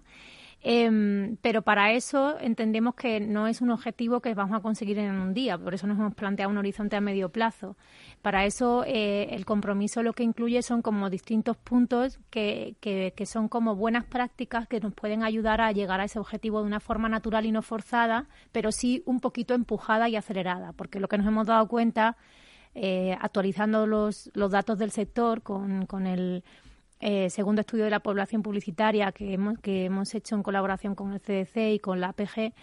Em, 0.68 1.38
pero 1.44 1.62
para 1.62 1.92
eso 1.92 2.40
entendemos 2.40 2.96
que 2.96 3.20
no 3.20 3.46
es 3.46 3.62
un 3.62 3.70
objetivo 3.70 4.20
que 4.20 4.34
vamos 4.34 4.58
a 4.58 4.64
conseguir 4.64 4.98
en 4.98 5.14
un 5.14 5.32
día, 5.32 5.60
por 5.60 5.76
eso 5.76 5.86
nos 5.86 6.00
hemos 6.00 6.16
planteado 6.16 6.50
un 6.50 6.58
horizonte 6.58 6.96
a 6.96 7.02
medio 7.02 7.30
plazo. 7.30 7.78
Para 8.24 8.46
eso 8.46 8.84
eh, 8.84 9.28
el 9.36 9.46
compromiso 9.46 10.02
lo 10.02 10.14
que 10.14 10.24
incluye 10.24 10.64
son 10.64 10.82
como 10.82 11.12
distintos 11.12 11.56
puntos 11.56 12.18
que, 12.32 12.78
que, 12.80 13.14
que, 13.16 13.26
son 13.28 13.48
como 13.48 13.76
buenas 13.76 14.06
prácticas 14.06 14.68
que 14.68 14.80
nos 14.80 14.92
pueden 14.96 15.22
ayudar 15.22 15.62
a 15.62 15.72
llegar 15.72 16.00
a 16.00 16.06
ese 16.06 16.18
objetivo 16.18 16.62
de 16.62 16.66
una 16.66 16.80
forma 16.80 17.10
natural 17.10 17.46
y 17.46 17.52
no 17.52 17.62
forzada, 17.62 18.26
pero 18.52 18.72
sí 18.72 19.04
un 19.06 19.20
poquito 19.20 19.54
empujada 19.54 20.10
y 20.10 20.16
acelerada, 20.16 20.74
porque 20.74 21.00
lo 21.00 21.08
que 21.08 21.20
nos 21.20 21.28
hemos 21.28 21.46
dado 21.46 21.68
cuenta, 21.68 22.18
eh, 22.74 23.16
actualizando 23.22 23.86
los, 23.86 24.32
los 24.34 24.50
datos 24.52 24.80
del 24.80 24.90
sector 24.90 25.44
con, 25.44 25.86
con 25.86 26.08
el 26.08 26.44
eh, 27.00 27.30
segundo 27.30 27.62
estudio 27.62 27.84
de 27.84 27.90
la 27.90 28.00
población 28.00 28.42
publicitaria 28.42 29.12
que 29.12 29.34
hemos, 29.34 29.60
que 29.60 29.86
hemos 29.86 30.14
hecho 30.16 30.36
en 30.36 30.44
colaboración 30.44 30.96
con 30.96 31.14
el 31.14 31.20
CDC 31.20 31.74
y 31.74 31.80
con 31.80 32.00
la 32.00 32.10
APG, 32.10 32.54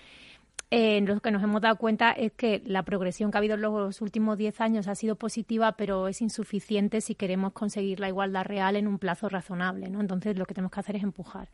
eh, 0.74 1.02
lo 1.02 1.20
que 1.20 1.30
nos 1.30 1.42
hemos 1.42 1.60
dado 1.60 1.76
cuenta 1.76 2.12
es 2.12 2.32
que 2.32 2.62
la 2.64 2.82
progresión 2.82 3.30
que 3.30 3.36
ha 3.36 3.40
habido 3.40 3.56
en 3.56 3.60
los 3.60 4.00
últimos 4.00 4.38
10 4.38 4.58
años 4.62 4.88
ha 4.88 4.94
sido 4.94 5.16
positiva, 5.16 5.72
pero 5.72 6.08
es 6.08 6.22
insuficiente 6.22 7.02
si 7.02 7.14
queremos 7.14 7.52
conseguir 7.52 8.00
la 8.00 8.08
igualdad 8.08 8.44
real 8.46 8.76
en 8.76 8.86
un 8.86 8.98
plazo 8.98 9.28
razonable. 9.28 9.90
¿no? 9.90 10.00
Entonces, 10.00 10.38
lo 10.38 10.46
que 10.46 10.54
tenemos 10.54 10.72
que 10.72 10.80
hacer 10.80 10.96
es 10.96 11.02
empujar. 11.02 11.50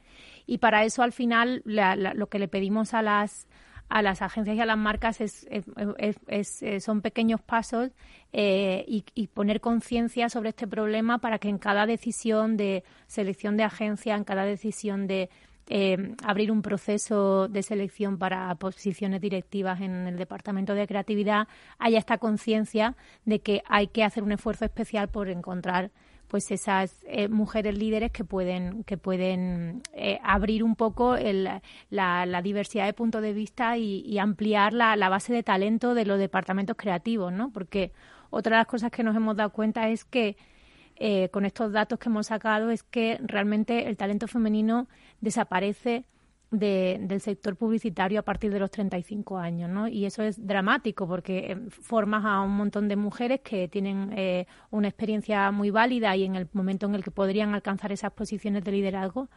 Y 0.46 0.58
para 0.58 0.84
eso, 0.84 1.02
al 1.02 1.10
final, 1.10 1.64
lo 1.64 2.28
que 2.28 2.38
le 2.38 2.46
pedimos 2.46 2.94
a 2.94 3.02
las 3.02 3.48
a 3.88 4.02
las 4.02 4.22
agencias 4.22 4.56
y 4.56 4.60
a 4.60 4.66
las 4.66 4.78
marcas 4.78 5.20
es, 5.20 5.46
eh, 5.50 6.80
son 6.80 7.00
pequeños 7.00 7.40
pasos 7.40 7.90
eh, 8.32 8.84
y, 8.86 9.26
poner 9.28 9.60
conciencia 9.60 10.28
sobre 10.28 10.50
este 10.50 10.66
problema 10.66 11.18
para 11.18 11.38
que 11.38 11.48
en 11.48 11.58
cada 11.58 11.86
decisión 11.86 12.56
de 12.56 12.84
selección 13.06 13.56
de 13.56 13.64
agencia, 13.64 14.14
en 14.14 14.24
cada 14.24 14.44
decisión 14.44 15.06
de 15.06 15.30
eh, 15.70 16.14
abrir 16.24 16.50
un 16.50 16.62
proceso 16.62 17.48
de 17.48 17.62
selección 17.62 18.18
para 18.18 18.54
posiciones 18.56 19.20
directivas 19.20 19.80
en 19.80 20.06
el 20.06 20.16
departamento 20.16 20.74
de 20.74 20.86
creatividad, 20.86 21.48
haya 21.78 21.98
esta 21.98 22.18
conciencia 22.18 22.96
de 23.24 23.40
que 23.40 23.62
hay 23.66 23.88
que 23.88 24.04
hacer 24.04 24.22
un 24.22 24.32
esfuerzo 24.32 24.64
especial 24.64 25.08
por 25.08 25.28
encontrar 25.28 25.90
pues 26.28 26.50
esas 26.50 27.02
eh, 27.06 27.28
mujeres 27.28 27.76
líderes 27.76 28.12
que 28.12 28.22
pueden 28.22 28.84
que 28.84 28.96
pueden 28.98 29.82
eh, 29.94 30.20
abrir 30.22 30.62
un 30.62 30.76
poco 30.76 31.16
la, 31.16 32.42
diversidad 32.42 32.86
de 32.86 32.92
puntos 32.92 33.22
de 33.22 33.32
vista 33.32 33.76
y, 33.76 34.18
ampliar 34.18 34.72
la, 34.72 35.08
base 35.08 35.32
de 35.32 35.42
talento 35.42 35.94
de 35.94 36.04
los 36.04 36.18
departamentos 36.18 36.76
creativos, 36.76 37.32
¿no? 37.32 37.50
Porque 37.50 37.92
otra 38.30 38.56
de 38.56 38.60
las 38.60 38.66
cosas 38.66 38.90
que 38.90 39.02
nos 39.02 39.16
hemos 39.16 39.36
dado 39.36 39.50
cuenta 39.50 39.88
es 39.88 40.04
que 40.04 40.36
eh, 40.96 41.28
con 41.30 41.44
estos 41.44 41.72
datos 41.72 41.98
que 41.98 42.08
hemos 42.08 42.26
sacado 42.26 42.70
es 42.70 42.82
que 42.82 43.18
realmente 43.22 43.88
el 43.88 43.96
talento 43.96 44.26
femenino 44.26 44.88
desaparece 45.20 46.04
del 46.50 47.20
sector 47.20 47.56
publicitario 47.56 48.20
a 48.20 48.22
partir 48.22 48.50
de 48.50 48.58
los 48.58 48.70
35 48.70 49.36
años, 49.36 49.68
¿no? 49.68 49.86
Y 49.86 50.06
eso 50.06 50.22
es 50.22 50.46
dramático 50.46 51.06
porque 51.06 51.52
eh, 51.52 51.56
formas 51.68 52.24
a 52.24 52.40
un 52.40 52.56
montón 52.56 52.88
de 52.88 52.96
mujeres 52.96 53.40
que 53.42 53.68
tienen 53.68 54.14
eh, 54.16 54.46
una 54.70 54.88
experiencia 54.88 55.50
muy 55.50 55.70
válida 55.70 56.16
y 56.16 56.24
en 56.24 56.36
el 56.36 56.48
momento 56.52 56.86
en 56.86 56.94
el 56.94 57.04
que 57.04 57.10
podrían 57.10 57.54
alcanzar 57.54 57.92
esas 57.92 58.12
posiciones 58.12 58.64
de 58.64 58.72
liderazgo, 58.72 59.28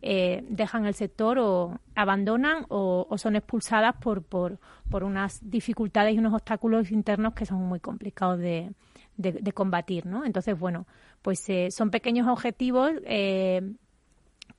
eh, 0.00 0.44
dejan 0.48 0.86
el 0.86 0.94
sector 0.94 1.40
o 1.40 1.80
abandonan 1.96 2.66
o, 2.68 3.06
son 3.18 3.34
expulsadas 3.34 3.96
por, 3.96 4.22
por, 4.22 4.60
por, 4.88 5.02
unas 5.02 5.40
dificultades 5.42 6.14
y 6.14 6.18
unos 6.18 6.32
obstáculos 6.34 6.92
internos 6.92 7.34
que 7.34 7.46
son 7.46 7.58
muy 7.66 7.80
complicados 7.80 8.38
de, 8.38 8.72
de, 9.16 9.52
combatir, 9.52 10.06
¿no? 10.06 10.24
Entonces, 10.24 10.58
bueno, 10.58 10.86
pues 11.20 11.46
son 11.70 11.90
pequeños 11.90 12.28
objetivos 12.28 12.92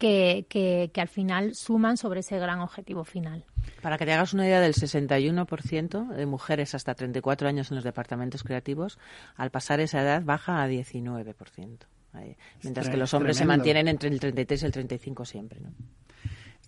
que, 0.02 0.90
que, 0.92 1.00
al 1.00 1.08
final 1.08 1.54
suman 1.54 1.96
sobre 1.96 2.22
ese 2.22 2.40
gran 2.40 2.60
objetivo 2.60 3.04
final. 3.04 3.46
Para 3.84 4.00
que 4.00 4.06
te 4.06 4.14
hagas 4.14 4.34
una 4.34 4.48
idea 4.48 4.60
del 4.60 4.74
61% 4.74 6.08
de 6.08 6.26
mujeres 6.26 6.74
hasta 6.74 6.96
34 6.96 7.48
años 7.48 7.70
en 7.70 7.76
los 7.76 7.84
departamentos 7.84 8.44
creativos, 8.44 8.98
al 9.36 9.52
pasar 9.52 9.80
esa 9.80 10.02
edad 10.02 10.24
baja 10.24 10.64
a 10.64 10.68
19%. 10.68 11.78
Mientras 12.64 12.90
que 12.90 12.98
los 12.98 13.14
hombres 13.14 13.38
se 13.38 13.46
mantienen 13.46 13.88
entre 13.88 14.10
el 14.10 14.20
33 14.20 14.64
y 14.64 14.66
el 14.66 14.72
35 14.72 15.24
siempre. 15.24 15.60
¿no? 15.62 15.70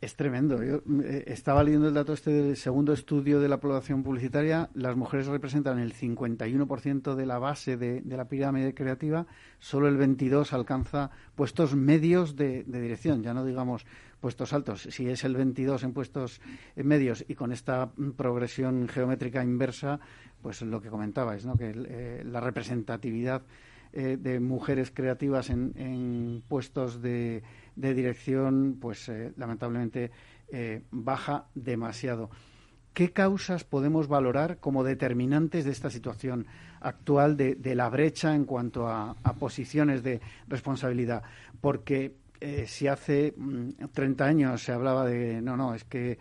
Es 0.04 0.18
tremendo. 0.18 0.62
Eh, 0.62 1.24
estaba 1.28 1.64
leyendo 1.64 1.88
el 1.88 1.94
dato 1.94 2.12
este 2.12 2.30
del 2.32 2.58
segundo 2.58 2.92
estudio 2.92 3.40
de 3.40 3.48
la 3.48 3.62
población 3.62 4.04
publicitaria. 4.04 4.70
Las 4.74 4.98
mujeres 4.98 5.28
representan 5.28 5.80
el 5.80 5.94
51% 5.94 7.16
de 7.16 7.26
la 7.26 7.40
base 7.40 7.78
de, 7.78 8.02
la 8.06 8.28
pirámide 8.28 8.74
creativa. 8.74 9.26
Solo 9.60 9.88
el 9.88 9.98
22% 9.98 10.52
alcanza 10.52 11.10
puestos 11.36 11.74
medios 11.78 12.36
de, 12.36 12.66
dirección. 12.66 13.24
Ya 13.24 13.34
no 13.34 13.46
digamos 13.46 13.86
puestos 14.20 14.52
altos. 14.52 14.90
Si 14.92 15.08
es 15.08 15.24
el 15.24 15.38
22 15.38 15.84
en 15.84 15.94
puestos 15.94 16.42
medios 16.76 17.24
y 17.26 17.36
con 17.36 17.54
esta 17.54 17.90
progresión 18.18 18.90
geométrica 18.90 19.42
inversa, 19.42 20.02
pues 20.42 20.62
lo 20.64 20.82
que 20.82 20.90
comentabais, 20.90 21.46
¿no? 21.46 21.56
que 21.56 21.72
eh, 21.74 22.24
la 22.26 22.42
representatividad 22.42 23.44
eh, 23.94 24.18
de 24.20 24.42
mujeres 24.42 24.92
creativas 24.94 25.50
en 25.50 26.44
puestos 26.50 27.02
de 27.02 27.42
de 27.76 27.94
dirección, 27.94 28.78
pues 28.80 29.10
eh, 29.10 29.34
lamentablemente 29.38 30.12
eh, 30.52 30.82
baja 30.92 31.46
demasiado. 31.56 32.30
¿Qué 32.94 33.12
causas 33.12 33.64
podemos 33.64 34.08
valorar 34.08 34.58
como 34.60 34.84
determinantes 34.84 35.66
de 35.66 35.72
esta 35.72 35.90
situación 35.90 36.46
actual 36.80 37.38
de, 37.38 37.76
la 37.76 37.90
brecha 37.90 38.36
en 38.36 38.46
cuanto 38.46 38.88
a, 38.88 39.16
posiciones 39.40 40.04
de 40.04 40.22
responsabilidad? 40.48 41.24
Porque 41.60 42.16
eh, 42.40 42.66
si 42.68 42.88
hace 42.88 43.34
30 43.94 44.24
mm, 44.24 44.28
años 44.28 44.62
se 44.62 44.72
hablaba 44.72 45.06
de, 45.06 45.42
no, 45.42 45.58
no, 45.58 45.74
es 45.74 45.84
que 45.84 46.20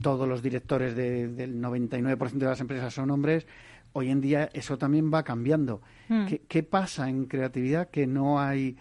todos 0.00 0.26
los 0.26 0.42
directores 0.42 0.96
del 0.96 1.60
99% 1.60 2.30
de 2.30 2.46
las 2.46 2.62
empresas 2.62 2.94
son 2.94 3.10
hombres, 3.10 3.46
hoy 3.92 4.08
en 4.08 4.22
día 4.22 4.48
eso 4.54 4.78
también 4.78 5.12
va 5.12 5.22
cambiando. 5.22 5.82
Hmm. 6.08 6.24
¿Qué, 6.48 6.62
pasa 6.62 7.10
en 7.10 7.26
creatividad 7.26 7.90
que 7.90 8.06
no 8.06 8.40
hay 8.40 8.78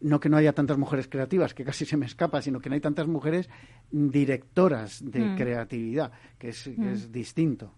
no 0.00 0.20
que 0.20 0.28
no 0.28 0.36
haya 0.36 0.52
tantas 0.52 0.78
mujeres 0.78 1.08
creativas, 1.08 1.54
que 1.54 1.64
casi 1.64 1.84
se 1.84 1.96
me 1.96 2.06
escapa, 2.06 2.42
sino 2.42 2.60
que 2.60 2.68
no 2.68 2.74
hay 2.74 2.80
tantas 2.80 3.06
mujeres 3.06 3.48
directoras 3.90 5.00
de 5.04 5.20
mm. 5.20 5.36
creatividad, 5.36 6.12
que 6.38 6.50
es, 6.50 6.68
mm. 6.68 7.10
distinto. 7.10 7.74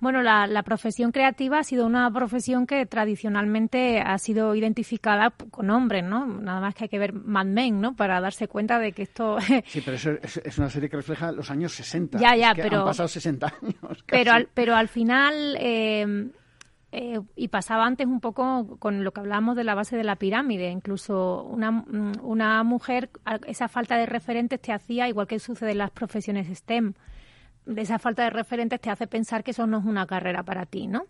Bueno, 0.00 0.22
la, 0.22 0.46
la, 0.46 0.62
profesión 0.62 1.10
creativa 1.10 1.58
ha 1.58 1.64
sido 1.64 1.84
una 1.84 2.08
profesión 2.12 2.68
que 2.68 2.86
tradicionalmente 2.86 4.00
ha 4.00 4.16
sido 4.18 4.54
identificada 4.54 5.30
con 5.30 5.70
hombres, 5.70 6.04
¿no? 6.04 6.24
Nada 6.24 6.60
más 6.60 6.76
que 6.76 6.84
hay 6.84 6.88
que 6.88 7.00
ver 7.00 7.12
Mad 7.12 7.46
Men, 7.46 7.80
¿no? 7.80 7.96
Para 7.96 8.20
darse 8.20 8.46
cuenta 8.46 8.78
de 8.78 8.92
que 8.92 9.02
esto... 9.02 9.38
sí, 9.66 9.82
pero 9.84 9.96
eso 9.96 10.12
es, 10.22 10.56
una 10.56 10.70
serie 10.70 10.88
que 10.88 10.98
refleja 10.98 11.32
los 11.32 11.50
años 11.50 11.72
60. 11.72 12.16
Ya, 12.20 12.36
ya, 12.36 12.54
pero... 12.54 12.80
Han 12.80 12.84
pasado 12.86 13.08
60 13.08 13.54
años. 13.60 14.04
Pero, 14.06 14.32
al, 14.32 14.48
pero 14.54 14.76
al 14.76 14.86
final... 14.86 15.56
Eh, 15.58 16.30
eh, 16.90 17.20
y 17.36 17.48
pasaba 17.48 17.84
antes 17.84 18.06
un 18.06 18.20
poco 18.20 18.78
con 18.78 19.04
lo 19.04 19.12
que 19.12 19.20
hablábamos 19.20 19.56
de 19.56 19.64
la 19.64 19.74
base 19.74 19.96
de 19.96 20.04
la 20.04 20.16
pirámide. 20.16 20.70
Incluso 20.70 21.42
una, 21.44 21.70
mm, 21.70 22.20
una 22.22 22.62
mujer, 22.64 23.10
esa 23.46 23.68
falta 23.68 23.96
de 23.96 24.06
referentes 24.06 24.60
te 24.60 24.72
hacía, 24.72 25.08
igual 25.08 25.26
que 25.26 25.38
sucede 25.38 25.72
en 25.72 25.78
las 25.78 25.90
profesiones 25.90 26.48
STEM, 26.48 26.94
esa 27.76 27.98
falta 27.98 28.24
de 28.24 28.30
referentes 28.30 28.80
te 28.80 28.90
hace 28.90 29.06
pensar 29.06 29.44
que 29.44 29.50
eso 29.50 29.66
no 29.66 29.78
es 29.78 29.84
una 29.84 30.06
carrera 30.06 30.42
para 30.42 30.64
ti, 30.64 30.86
¿no? 30.86 31.04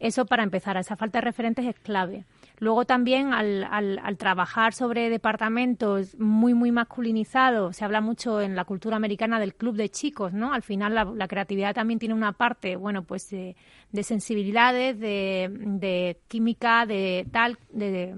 Eso 0.00 0.26
para 0.26 0.42
empezar, 0.42 0.76
esa 0.76 0.96
falta 0.96 1.18
de 1.18 1.22
referentes 1.22 1.64
es 1.64 1.78
clave. 1.78 2.24
Luego 2.62 2.84
también 2.84 3.34
al, 3.34 3.64
al, 3.64 4.16
trabajar 4.16 4.72
sobre 4.72 5.10
departamentos 5.10 6.16
muy, 6.16 6.54
muy 6.54 6.70
masculinizados, 6.70 7.76
se 7.76 7.84
habla 7.84 8.00
mucho 8.00 8.40
en 8.40 8.54
la 8.54 8.64
cultura 8.64 8.94
americana 8.94 9.40
del 9.40 9.56
club 9.56 9.74
de 9.74 9.88
chicos, 9.88 10.32
¿no? 10.32 10.54
Al 10.54 10.62
final 10.62 10.94
la, 10.94 11.26
creatividad 11.26 11.74
también 11.74 11.98
tiene 11.98 12.14
una 12.14 12.34
parte, 12.34 12.76
bueno, 12.76 13.02
pues 13.02 13.30
de, 13.30 13.56
sensibilidades, 14.04 14.96
de, 15.00 16.20
química, 16.28 16.86
de 16.86 17.26
tal, 17.32 17.58
de, 17.72 18.14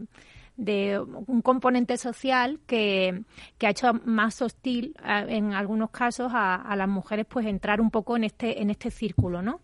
de 0.59 1.01
un 1.01 1.41
componente 1.41 1.97
social 1.97 2.61
que, 2.67 3.23
que 3.57 3.67
ha 3.67 3.71
hecho 3.71 3.95
más 4.05 4.43
hostil 4.43 4.95
en 5.03 5.55
algunos 5.55 5.89
casos 5.89 6.33
a, 6.35 6.77
las 6.77 6.89
mujeres 6.89 7.25
pues 7.27 7.47
entrar 7.47 7.81
un 7.81 7.91
poco 7.91 8.15
en 8.15 8.25
este 8.25 8.61
en 8.61 8.69
este 8.69 8.91
círculo 8.91 9.41
no 9.41 9.63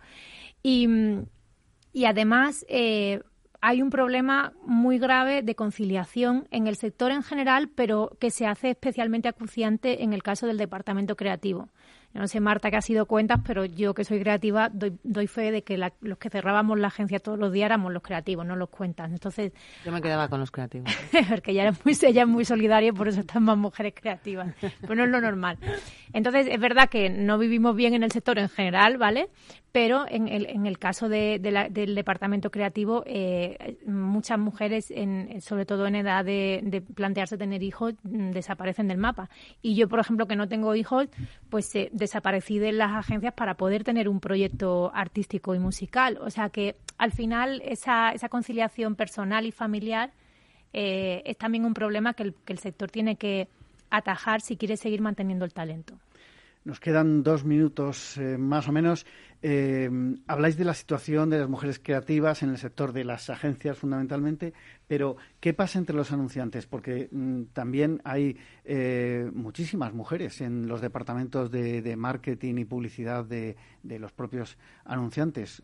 y, 0.63 0.89
y 1.93 2.07
además 2.07 2.65
eh, 2.67 3.21
hay 3.61 3.83
un 3.83 3.91
problema 3.91 4.53
muy 4.65 4.99
grave 4.99 5.43
de 5.43 5.55
conciliación 5.55 6.47
en 6.51 6.67
el 6.67 6.77
sector 6.77 7.11
en 7.11 7.23
general, 7.23 7.69
pero 7.69 8.17
que 8.19 8.31
se 8.31 8.47
hace 8.47 8.71
especialmente 8.71 9.29
acuciante 9.29 10.03
en 10.03 10.13
el 10.13 10.23
caso 10.23 10.47
del 10.47 10.59
departamento 10.59 11.17
creativo. 11.17 11.69
No 12.13 12.27
sé, 12.27 12.41
Marta, 12.41 12.71
que 12.71 12.77
ha 12.77 12.83
sido 12.83 13.07
cuentas, 13.07 13.41
pero 13.47 13.65
yo 13.65 13.95
que 13.95 14.05
soy 14.05 14.21
creativa 14.21 14.71
doy, 14.73 15.27
fe 15.27 15.53
de 15.53 15.63
que 15.63 15.79
los 15.79 16.19
que 16.19 16.29
cerrábamos 16.29 16.79
la 16.79 16.89
agencia 16.89 17.21
todos 17.21 17.39
los 17.39 17.53
días 17.53 17.67
éramos 17.67 17.93
los 17.93 18.03
creativos, 18.03 18.45
no 18.45 18.57
los 18.57 18.69
cuentas. 18.69 19.11
Entonces, 19.13 19.53
yo 19.85 19.93
me 19.93 20.03
quedaba 20.03 20.29
con 20.29 20.41
los 20.41 20.51
creativos. 20.51 20.91
porque 21.29 21.53
ella 21.53 21.69
es 21.69 21.85
muy, 21.85 21.97
ella 22.03 22.23
es 22.23 22.29
muy 22.29 22.45
solidaria 22.45 22.89
y 22.89 22.93
por 22.93 23.09
eso 23.09 23.21
están 23.21 23.45
más 23.45 23.57
mujeres 23.57 23.95
creativas. 23.95 24.55
Pero 24.81 24.95
no 24.97 25.05
es 25.05 25.11
lo 25.11 25.21
normal. 25.21 25.59
Entonces, 26.13 26.49
es 26.51 26.61
verdad 26.61 26.89
que 26.89 27.11
no 27.11 27.39
vivimos 27.39 27.77
bien 27.77 27.95
en 27.95 28.03
el 28.03 28.11
sector 28.11 28.39
en 28.39 28.49
general, 28.49 28.99
¿vale? 28.99 29.29
pero 29.73 30.05
en 30.09 30.29
el, 30.29 30.47
en 30.47 30.67
el 30.67 30.79
caso 30.79 31.09
de, 31.09 31.39
del 31.39 31.95
departamento 31.95 32.51
creativo, 32.51 33.05
eh, 33.07 33.79
muchas 33.87 34.39
mujeres, 34.39 34.91
en, 34.91 35.41
sobre 35.41 35.65
todo 35.65 35.87
en 35.87 35.95
edad 35.95 36.25
de, 36.25 36.83
plantearse 36.95 37.39
tener 37.39 37.63
hijos, 37.63 37.95
mm, 38.03 38.31
desaparecen 38.31 38.89
del 38.89 38.99
mapa. 38.99 39.31
Y 39.63 39.77
yo, 39.77 39.89
por 39.89 40.01
ejemplo, 40.01 40.27
que 40.27 40.37
no 40.37 40.49
tengo 40.49 40.75
hijos, 40.75 41.07
pues 41.51 41.75
eh, 41.77 41.89
desaparecí 42.01 42.59
de 42.59 42.73
las 42.73 42.91
agencias 42.93 43.33
para 43.35 43.55
poder 43.55 43.85
tener 43.85 44.09
un 44.09 44.19
proyecto 44.19 44.91
artístico 44.93 45.55
y 45.55 45.61
musical. 45.61 46.19
O 46.21 46.31
sea 46.31 46.49
que 46.51 46.75
al 46.99 47.13
final 47.13 47.63
esa, 47.65 48.11
esa 48.11 48.29
conciliación 48.29 48.97
personal 48.97 49.47
y 49.47 49.53
familiar 49.53 50.11
eh, 50.73 51.23
es 51.25 51.39
también 51.39 51.65
un 51.65 51.75
problema 51.75 52.15
que 52.15 52.25
el, 52.25 52.35
que 52.45 52.53
el 52.53 52.59
sector 52.59 52.91
tiene 52.91 53.15
que 53.15 53.47
atajar 53.91 54.41
si 54.41 54.57
quiere 54.57 54.77
seguir 54.77 55.01
manteniendo 55.01 55.45
el 55.45 55.53
talento. 55.53 55.95
Nos 56.63 56.79
quedan 56.79 57.23
dos 57.23 57.45
minutos 57.45 58.19
eh, 58.19 58.37
más 58.37 58.69
o 58.69 58.73
menos. 58.73 59.07
Eh, 59.41 59.89
habláis 60.27 60.59
de 60.59 60.67
la 60.67 60.75
situación 60.75 61.31
de 61.31 61.39
las 61.39 61.49
mujeres 61.49 61.81
creativas 61.83 62.43
en 62.43 62.51
el 62.51 62.59
sector 62.59 62.93
de 62.93 63.05
las 63.05 63.31
agencias 63.31 63.79
fundamentalmente, 63.79 64.53
pero 64.87 65.17
¿qué 65.41 65.55
pasa 65.55 65.79
entre 65.79 65.97
los 65.97 66.13
anunciantes? 66.13 66.67
Porque 66.67 67.09
mm, 67.11 67.45
también 67.55 68.03
hay 68.05 68.37
eh, 68.67 69.31
muchísimas 69.33 69.95
mujeres 69.95 70.43
en 70.43 70.69
los 70.69 70.83
departamentos 70.83 71.51
de, 71.51 71.97
marketing 71.97 72.57
y 72.59 72.65
publicidad 72.67 73.25
de, 73.25 73.57
los 73.83 74.13
propios 74.13 74.59
anunciantes. 74.85 75.63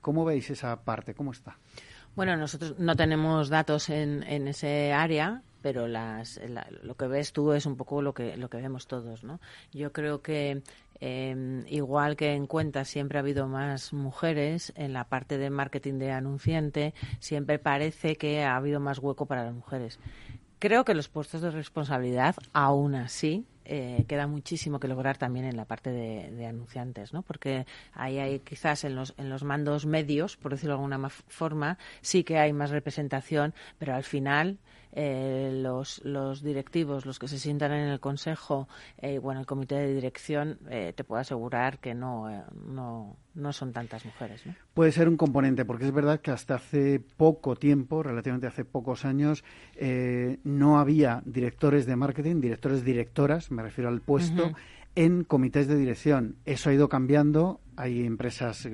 ¿Cómo 0.00 0.24
veis 0.24 0.48
esa 0.50 0.84
parte? 0.84 1.14
¿Cómo 1.14 1.32
está? 1.32 1.58
Bueno, 2.16 2.36
nosotros 2.36 2.78
no 2.78 2.96
tenemos 2.96 3.50
datos 3.50 3.90
en, 3.90 4.22
en 4.22 4.48
ese 4.48 4.92
área, 4.92 5.42
pero 5.60 5.86
las, 5.86 6.40
lo 6.82 6.96
que 6.96 7.06
ves 7.06 7.32
tú 7.32 7.52
es 7.52 7.66
un 7.66 7.76
poco 7.76 8.00
lo 8.00 8.14
que, 8.14 8.38
lo 8.38 8.48
que 8.48 8.56
vemos 8.56 8.86
todos, 8.86 9.22
¿no? 9.22 9.38
Yo 9.72 9.92
creo 9.92 10.22
que 10.22 10.62
em, 11.00 11.66
igual 11.68 12.16
que 12.16 12.32
en 12.32 12.46
cuentas 12.46 12.88
siempre 12.88 13.18
ha 13.18 13.20
habido 13.20 13.46
más 13.48 13.92
mujeres, 13.92 14.72
en 14.76 14.94
la 14.94 15.04
parte 15.04 15.36
de 15.36 15.50
marketing 15.50 15.98
de 15.98 16.12
anunciante 16.12 16.94
siempre 17.20 17.58
parece 17.58 18.16
que 18.16 18.44
ha 18.44 18.56
habido 18.56 18.80
más 18.80 18.98
hueco 18.98 19.26
para 19.26 19.44
las 19.44 19.54
mujeres 19.54 19.98
Creo 20.58 20.86
que 20.86 20.94
los 20.94 21.08
puestos 21.08 21.42
de 21.42 21.50
responsabilidad, 21.50 22.34
aún 22.54 22.94
así, 22.94 23.44
eh, 23.68 24.04
queda 24.06 24.26
muchísimo 24.26 24.78
que 24.78 24.88
lograr 24.88 25.18
también 25.18 25.44
en 25.46 25.56
la 25.56 25.64
parte 25.64 25.90
de, 25.90 26.46
anunciantes, 26.46 27.12
¿no? 27.12 27.22
Porque 27.22 27.66
ahí 27.92 28.18
hay 28.18 28.38
quizás 28.40 28.84
en 28.84 28.94
los, 28.94 29.14
en 29.18 29.28
los 29.28 29.42
mandos 29.42 29.86
medios, 29.86 30.36
por 30.36 30.52
decirlo 30.52 30.74
de 30.74 30.84
alguna 30.84 31.08
forma, 31.08 31.78
sí 32.00 32.24
que 32.24 32.38
hay 32.38 32.52
más 32.52 32.70
representación, 32.70 33.54
pero 33.78 33.94
al 33.94 34.04
final 34.04 34.58
eh, 34.98 35.50
los, 35.52 36.02
los 36.06 36.42
directivos, 36.42 37.04
los 37.04 37.18
que 37.18 37.28
se 37.28 37.38
sientan 37.38 37.70
en 37.72 37.88
el 37.88 38.00
consejo 38.00 38.66
eh, 38.96 39.20
o 39.22 39.30
en 39.30 39.36
el 39.36 39.44
comité 39.44 39.74
de 39.74 39.92
dirección, 39.92 40.58
eh, 40.70 40.94
te 40.96 41.04
puedo 41.04 41.20
asegurar 41.20 41.80
que 41.80 41.94
no, 41.94 42.30
no, 42.66 43.14
no 43.34 43.52
son 43.52 43.74
tantas 43.74 44.06
mujeres. 44.06 44.42
Puede 44.72 44.92
ser 44.92 45.10
un 45.10 45.18
componente, 45.18 45.66
porque 45.66 45.84
es 45.84 45.92
verdad 45.92 46.22
que 46.22 46.30
hasta 46.30 46.54
hace 46.54 46.98
poco 46.98 47.56
tiempo, 47.56 48.02
relativamente 48.02 48.46
hace 48.46 48.64
pocos 48.64 49.04
años, 49.04 49.44
no 50.44 50.78
había 50.78 51.22
directores 51.26 51.84
de 51.84 51.94
marketing, 51.94 52.40
directores 52.40 52.82
directoras, 52.82 53.50
me 53.50 53.62
refiero 53.62 53.90
al 53.90 54.00
puesto, 54.00 54.52
en 54.94 55.24
comités 55.24 55.68
de 55.68 55.76
dirección. 55.76 56.36
Eso 56.46 56.70
ha 56.70 56.72
ido 56.72 56.88
cambiando. 56.88 57.60
Hay 57.76 58.06
empresas 58.06 58.66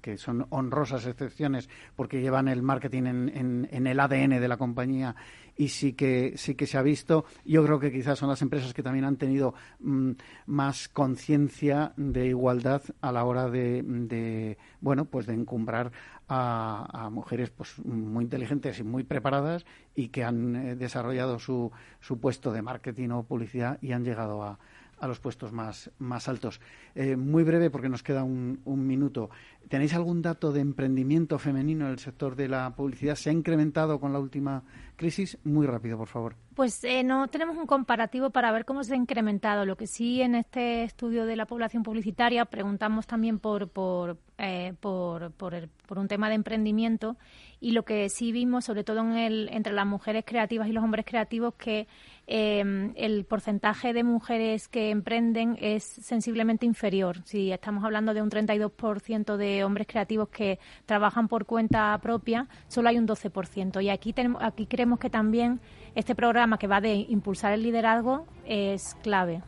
que 0.00 0.16
son 0.18 0.46
honrosas 0.50 1.04
excepciones 1.06 1.68
porque 1.96 2.20
llevan 2.20 2.46
el 2.46 2.62
marketing 2.62 3.02
en, 3.06 3.68
en, 3.72 3.86
el 3.88 3.98
ADN 3.98 4.40
de 4.40 4.48
la 4.48 4.56
compañía 4.56 5.16
y 5.56 5.68
sí 5.68 5.92
que 5.92 6.34
sí 6.36 6.54
que 6.54 6.66
se 6.66 6.78
ha 6.78 6.82
visto. 6.82 7.24
Yo 7.44 7.64
creo 7.64 7.78
que 7.78 7.92
quizás 7.92 8.18
son 8.18 8.28
las 8.28 8.42
empresas 8.42 8.74
que 8.74 8.82
también 8.82 9.04
han 9.04 9.16
tenido 9.16 9.54
mm, 9.80 10.12
más 10.46 10.88
conciencia 10.88 11.92
de 11.96 12.26
igualdad 12.26 12.82
a 13.00 13.12
la 13.12 13.24
hora 13.24 13.48
de, 13.48 14.56
bueno 14.80 15.04
pues 15.06 15.26
de 15.26 15.34
encumbrar 15.34 15.92
a, 16.28 17.08
mujeres 17.12 17.50
pues 17.50 17.78
muy 17.84 18.24
inteligentes 18.24 18.78
y 18.78 18.82
muy 18.82 19.04
preparadas 19.04 19.66
y 19.94 20.08
que 20.08 20.24
han 20.24 20.56
eh, 20.56 20.76
desarrollado 20.76 21.38
su, 21.38 21.70
su 22.00 22.18
puesto 22.18 22.52
de 22.52 22.62
marketing 22.62 23.10
o 23.10 23.22
publicidad 23.24 23.78
y 23.82 23.92
han 23.92 24.04
llegado 24.04 24.42
a, 24.42 24.58
a 25.04 25.08
los 25.08 25.20
puestos 25.20 25.52
más, 25.52 25.90
más 25.98 26.28
altos. 26.28 26.60
Eh, 26.94 27.16
muy 27.16 27.44
breve, 27.44 27.70
porque 27.70 27.88
nos 27.88 28.02
queda 28.02 28.24
un, 28.24 28.60
un, 28.64 28.86
minuto. 28.86 29.30
¿Tenéis 29.68 29.94
algún 29.94 30.22
dato 30.22 30.52
de 30.52 30.60
emprendimiento 30.60 31.38
femenino 31.38 31.86
en 31.86 31.92
el 31.92 31.98
sector 31.98 32.36
de 32.36 32.48
la 32.48 32.74
publicidad? 32.74 33.14
¿Se 33.14 33.30
ha 33.30 33.32
incrementado 33.32 34.00
con 34.00 34.12
la 34.12 34.18
última 34.18 34.64
crisis? 34.96 35.38
Muy 35.44 35.66
rápido, 35.66 35.98
por 35.98 36.08
favor. 36.08 36.36
Pues 36.54 36.84
eh, 36.84 37.02
no 37.02 37.26
tenemos 37.28 37.56
un 37.56 37.66
comparativo 37.66 38.30
para 38.30 38.52
ver 38.52 38.64
cómo 38.64 38.84
se 38.84 38.94
ha 38.94 38.96
incrementado. 38.96 39.66
Lo 39.66 39.76
que 39.76 39.88
sí 39.88 40.22
en 40.22 40.36
este 40.36 40.84
estudio 40.84 41.26
de 41.26 41.34
la 41.34 41.46
población 41.46 41.82
publicitaria 41.82 42.44
preguntamos 42.44 43.06
también 43.06 43.40
por, 43.40 43.68
por, 43.68 44.18
eh, 44.38 44.74
por, 44.80 45.32
por, 45.32 45.68
un 45.98 46.06
tema 46.06 46.28
de 46.28 46.36
emprendimiento 46.36 47.16
y 47.60 47.72
lo 47.72 47.84
que 47.84 48.08
sí 48.08 48.30
vimos, 48.30 48.66
sobre 48.66 48.84
todo 48.84 49.00
en 49.00 49.16
el, 49.16 49.48
entre 49.52 49.72
las 49.72 49.86
mujeres 49.86 50.24
creativas 50.24 50.68
y 50.68 50.72
los 50.72 50.84
hombres 50.84 51.04
creativos, 51.04 51.54
que 51.54 51.88
em, 52.26 52.92
el 52.96 53.24
porcentaje 53.24 53.92
de 53.92 54.02
mujeres 54.02 54.68
que 54.68 54.90
emprenden 54.90 55.56
es 55.60 55.84
sensiblemente 55.84 56.66
inferior. 56.66 57.18
Si 57.24 57.52
estamos 57.52 57.84
hablando 57.84 58.14
de 58.14 58.22
un 58.22 58.30
32% 58.30 59.36
de 59.36 59.64
hombres 59.64 59.86
creativos 59.86 60.28
que 60.28 60.58
trabajan 60.86 61.28
por 61.28 61.46
cuenta 61.46 61.98
propia, 62.02 62.48
solo 62.68 62.88
hay 62.88 62.98
un 62.98 63.06
12%. 63.06 63.82
Y 63.82 63.90
aquí, 63.90 64.12
tenemos, 64.12 64.42
aquí 64.42 64.66
creemos 64.66 64.98
que 64.98 65.10
también 65.10 65.60
este 65.94 66.14
programa 66.14 66.58
que 66.58 66.66
va 66.66 66.80
de 66.80 66.94
impulsar 66.94 67.52
el 67.52 67.62
liderazgo 67.62 68.26
es 68.46 68.96
clave. 69.02 69.42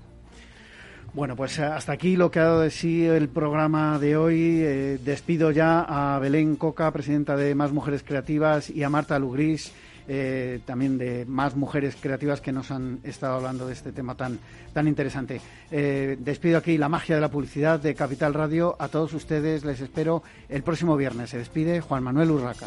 Bueno, 1.16 1.34
pues 1.34 1.58
eh, 1.58 1.64
hasta 1.64 1.92
aquí 1.92 2.14
lo 2.14 2.30
que 2.30 2.40
ha 2.40 2.44
dado 2.44 2.60
de 2.60 2.70
sí 2.70 3.06
el 3.06 3.30
programa 3.30 3.98
de 3.98 4.18
hoy. 4.18 4.60
Eh, 4.60 4.98
despido 5.02 5.50
ya 5.50 5.80
a 5.80 6.18
Belén 6.18 6.56
Coca, 6.56 6.92
presidenta 6.92 7.38
de 7.38 7.54
Más 7.54 7.72
Mujeres 7.72 8.02
Creativas, 8.02 8.68
y 8.68 8.82
a 8.82 8.90
Marta 8.90 9.18
Lugris, 9.18 9.72
eh, 10.08 10.60
también 10.64 10.98
de 10.98 11.24
Más 11.26 11.56
Mujeres 11.56 11.96
Creativas, 12.00 12.40
que 12.40 12.52
nos 12.52 12.70
han 12.70 13.00
estado 13.02 13.36
hablando 13.36 13.66
de 13.66 13.72
este 13.72 13.92
tema 13.92 14.14
tan, 14.14 14.38
tan 14.72 14.88
interesante. 14.88 15.40
despido 15.70 16.58
aquí 16.58 16.78
la 16.78 16.88
magia 16.88 17.14
de 17.14 17.20
la 17.20 17.30
publicidad 17.30 17.80
de 17.80 17.94
Capital 17.94 18.34
Radio. 18.34 18.76
A 18.78 18.88
todos 18.88 19.12
ustedes 19.14 19.64
les 19.64 19.80
espero 19.80 20.22
el 20.48 20.62
próximo 20.62 20.96
viernes. 20.96 21.30
Se 21.30 21.38
despide 21.38 21.80
Juan 21.80 22.02
Manuel 22.02 22.30
Urraca. 22.30 22.66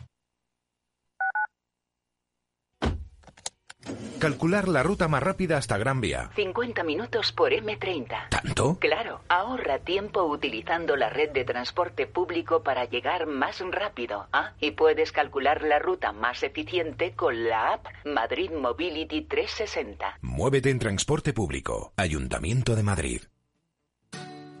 Calcular 4.21 4.67
la 4.67 4.83
ruta 4.83 5.07
más 5.07 5.23
rápida 5.23 5.57
hasta 5.57 5.79
Gran 5.79 5.99
Vía. 5.99 6.29
50 6.35 6.83
minutos 6.83 7.31
por 7.31 7.53
M30. 7.53 8.29
¿Tanto? 8.29 8.77
Claro, 8.77 9.21
ahorra 9.27 9.79
tiempo 9.79 10.21
utilizando 10.25 10.95
la 10.95 11.09
red 11.09 11.31
de 11.31 11.43
transporte 11.43 12.05
público 12.05 12.61
para 12.61 12.85
llegar 12.85 13.25
más 13.25 13.63
rápido. 13.71 14.27
Ah, 14.31 14.53
y 14.59 14.71
puedes 14.71 15.11
calcular 15.11 15.63
la 15.63 15.79
ruta 15.79 16.11
más 16.11 16.43
eficiente 16.43 17.13
con 17.15 17.45
la 17.45 17.73
app 17.73 17.87
Madrid 18.05 18.51
Mobility 18.51 19.23
360. 19.23 20.19
Muévete 20.21 20.69
en 20.69 20.77
transporte 20.77 21.33
público. 21.33 21.91
Ayuntamiento 21.97 22.75
de 22.75 22.83
Madrid. 22.83 23.21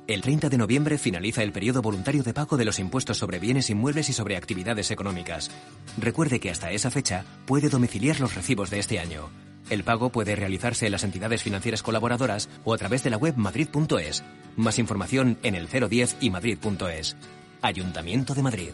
El 0.07 0.21
30 0.23 0.49
de 0.49 0.57
noviembre 0.57 0.97
finaliza 0.97 1.43
el 1.43 1.51
periodo 1.51 1.83
voluntario 1.83 2.23
de 2.23 2.33
pago 2.33 2.57
de 2.57 2.65
los 2.65 2.79
impuestos 2.79 3.19
sobre 3.19 3.37
bienes 3.37 3.69
inmuebles 3.69 4.09
y 4.09 4.13
sobre 4.13 4.37
actividades 4.37 4.89
económicas. 4.89 5.51
Recuerde 5.99 6.39
que 6.39 6.49
hasta 6.49 6.71
esa 6.71 6.89
fecha 6.89 7.25
puede 7.45 7.69
domiciliar 7.69 8.19
los 8.19 8.33
recibos 8.33 8.71
de 8.71 8.79
este 8.79 8.97
año. 8.97 9.29
El 9.71 9.85
pago 9.85 10.09
puede 10.09 10.35
realizarse 10.35 10.85
en 10.85 10.91
las 10.91 11.05
entidades 11.05 11.43
financieras 11.43 11.81
colaboradoras 11.81 12.49
o 12.65 12.73
a 12.73 12.77
través 12.77 13.03
de 13.03 13.09
la 13.09 13.15
web 13.15 13.37
madrid.es. 13.37 14.21
Más 14.57 14.77
información 14.77 15.37
en 15.43 15.55
el 15.55 15.69
010 15.69 16.17
y 16.19 16.29
madrid.es. 16.29 17.15
Ayuntamiento 17.61 18.33
de 18.33 18.43
Madrid. 18.43 18.73